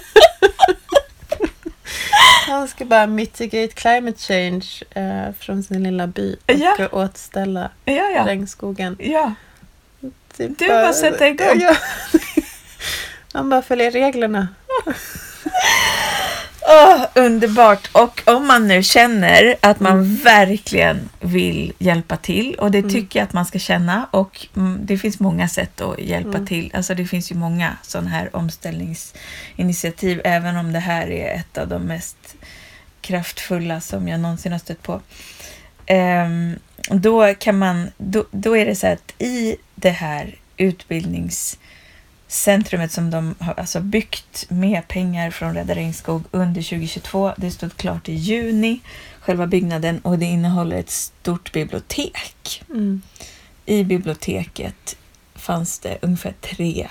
Han 2.51 2.69
ska 2.69 2.85
bara 2.85 3.07
mitigate 3.07 3.75
climate 3.75 4.19
change 4.19 4.67
eh, 4.95 5.33
från 5.39 5.63
sin 5.63 5.83
lilla 5.83 6.07
by 6.07 6.33
och 6.47 6.55
Ja. 6.55 6.89
återställa 6.93 7.71
Ja, 7.85 7.93
ja. 8.15 8.27
regnskogen. 8.27 8.97
ja. 9.01 9.35
Typ 10.37 10.59
Du 10.59 10.69
bara 10.69 10.93
sätta 10.93 11.29
igång. 11.29 11.61
Ja. 11.61 11.77
Han 13.33 13.51
bara 13.51 13.63
följer 13.63 13.91
reglerna. 13.91 14.49
Åh, 16.69 17.05
underbart! 17.15 17.89
Och 17.93 18.23
om 18.27 18.47
man 18.47 18.69
nu 18.69 18.83
känner 18.83 19.55
att 19.61 19.81
man 19.81 20.15
verkligen 20.17 21.09
vill 21.21 21.73
hjälpa 21.79 22.17
till 22.17 22.55
och 22.55 22.71
det 22.71 22.83
tycker 22.83 23.19
jag 23.19 23.25
att 23.27 23.33
man 23.33 23.47
ska 23.47 23.59
känna 23.59 24.07
och 24.11 24.47
mm, 24.57 24.79
det 24.83 24.99
finns 24.99 25.21
många 25.21 25.49
sätt 25.49 25.81
att 25.81 25.99
hjälpa 25.99 26.39
till. 26.47 26.71
Alltså 26.75 26.95
det 26.95 27.07
finns 27.07 27.31
ju 27.33 27.35
många 27.35 27.77
sådana 27.83 28.11
här 28.11 28.37
omställningsinitiativ 28.37 30.21
även 30.25 30.57
om 30.57 30.73
det 30.73 30.79
här 30.79 31.11
är 31.11 31.35
ett 31.35 31.59
av 31.59 31.69
de 31.69 31.83
mest 31.83 32.17
kraftfulla 33.01 33.81
som 33.81 34.09
jag 34.09 34.21
någonsin 34.21 34.53
har 34.53 34.59
stött 34.59 34.83
på. 34.83 35.01
Ehm, 35.87 36.59
då 36.91 37.35
kan 37.35 37.59
man, 37.59 37.91
då, 37.97 38.25
då 38.31 38.57
är 38.57 38.67
det 38.67 38.77
så 38.77 38.87
att 38.87 39.15
i 39.19 39.57
det 39.75 39.91
här 39.91 40.35
utbildningscentrumet 40.57 42.93
som 42.93 43.11
de 43.11 43.35
har 43.39 43.55
alltså 43.55 43.81
byggt 43.81 44.47
med 44.49 44.89
pengar 44.89 45.31
från 45.31 45.55
Rädda 45.55 45.75
Regnskog 45.75 46.23
under 46.31 46.63
2022. 46.63 47.33
Det 47.37 47.51
stod 47.51 47.77
klart 47.77 48.09
i 48.09 48.15
juni, 48.15 48.81
själva 49.21 49.47
byggnaden, 49.47 50.01
och 50.01 50.19
det 50.19 50.27
innehåller 50.27 50.77
ett 50.77 50.91
stort 50.91 51.53
bibliotek. 51.53 52.63
Mm. 52.71 53.03
I 53.67 53.85
biblioteket 53.85 54.97
fanns 55.35 55.79
det 55.79 55.99
ungefär 56.03 56.35
tre 56.41 56.89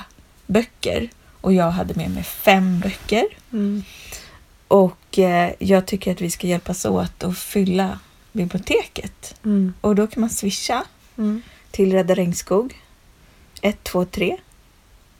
böcker 0.47 1.09
och 1.41 1.53
jag 1.53 1.71
hade 1.71 1.93
med 1.93 2.11
mig 2.11 2.23
fem 2.23 2.79
böcker. 2.79 3.25
Mm. 3.51 3.83
Och 4.67 4.98
jag 5.59 5.85
tycker 5.87 6.11
att 6.11 6.21
vi 6.21 6.31
ska 6.31 6.47
hjälpas 6.47 6.85
åt 6.85 7.23
att 7.23 7.37
fylla 7.37 7.99
biblioteket. 8.31 9.35
Mm. 9.45 9.73
Och 9.81 9.95
då 9.95 10.07
kan 10.07 10.21
man 10.21 10.29
swisha 10.29 10.83
Mm. 11.17 11.41
till 11.71 11.93
Rädda 11.93 12.15
Regnskog 12.15 12.81
123 13.61 14.37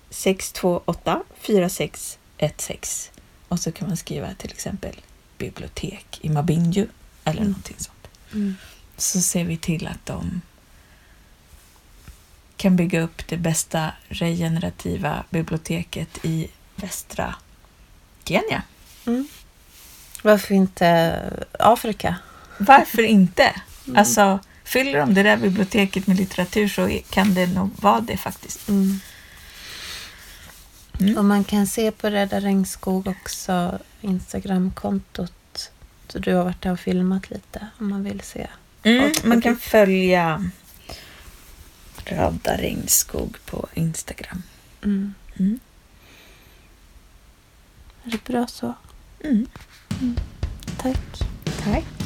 628 0.09 1.23
4616 1.41 3.13
och 3.47 3.59
så 3.59 3.71
kan 3.71 3.87
man 3.87 3.97
skriva 3.97 4.33
till 4.33 4.51
exempel 4.51 4.95
bibliotek 5.37 6.19
i 6.21 6.29
Mabinju 6.29 6.87
eller 7.23 7.37
Mm. 7.41 7.49
någonting 7.51 7.75
sånt. 7.79 8.07
Mm. 8.33 8.55
Så 8.97 9.21
ser 9.21 9.43
vi 9.43 9.57
till 9.57 9.87
att 9.87 10.05
de 10.05 10.41
kan 12.57 12.75
bygga 12.75 13.01
upp 13.01 13.27
det 13.27 13.37
bästa 13.37 13.91
regenerativa 14.07 15.23
biblioteket 15.29 16.25
i 16.25 16.47
västra 16.75 17.35
Kenya. 18.25 18.63
Mm. 19.05 19.27
Varför 20.21 20.53
inte 20.53 21.19
Afrika? 21.59 22.15
Varför 22.57 23.03
inte? 23.03 23.53
Mm. 23.87 23.99
Alltså, 23.99 24.39
fyller 24.63 24.99
de 24.99 25.13
det 25.13 25.23
där 25.23 25.37
biblioteket 25.37 26.07
med 26.07 26.17
litteratur 26.17 26.67
så 26.67 26.99
kan 27.09 27.33
det 27.33 27.47
nog 27.47 27.69
vara 27.81 28.01
det 28.01 28.17
faktiskt. 28.17 28.69
Mm. 28.69 28.99
Mm. 30.99 31.17
Och 31.17 31.25
man 31.25 31.43
kan 31.43 31.67
se 31.67 31.91
på 31.91 32.09
Rädda 32.09 32.39
Regnskog 32.39 33.07
också 33.07 33.79
Instagramkontot. 34.01 35.71
Så 36.07 36.19
du 36.19 36.33
har 36.33 36.43
varit 36.43 36.61
där 36.61 36.71
och 36.71 36.79
filmat 36.79 37.29
lite 37.29 37.67
om 37.79 37.89
man 37.89 38.03
vill 38.03 38.21
se. 38.21 38.47
Mm, 38.83 39.11
man 39.23 39.41
kan 39.41 39.57
följa 39.57 40.49
Radda 42.05 42.57
Regnskog 42.57 43.37
på 43.45 43.67
Instagram. 43.73 44.43
Mm. 44.83 45.13
Mm. 45.39 45.59
Är 48.03 48.11
det 48.11 48.23
bra 48.23 48.47
så? 48.47 48.73
Mm. 49.89 50.17
Tack. 50.77 50.97
Tack. 51.45 51.98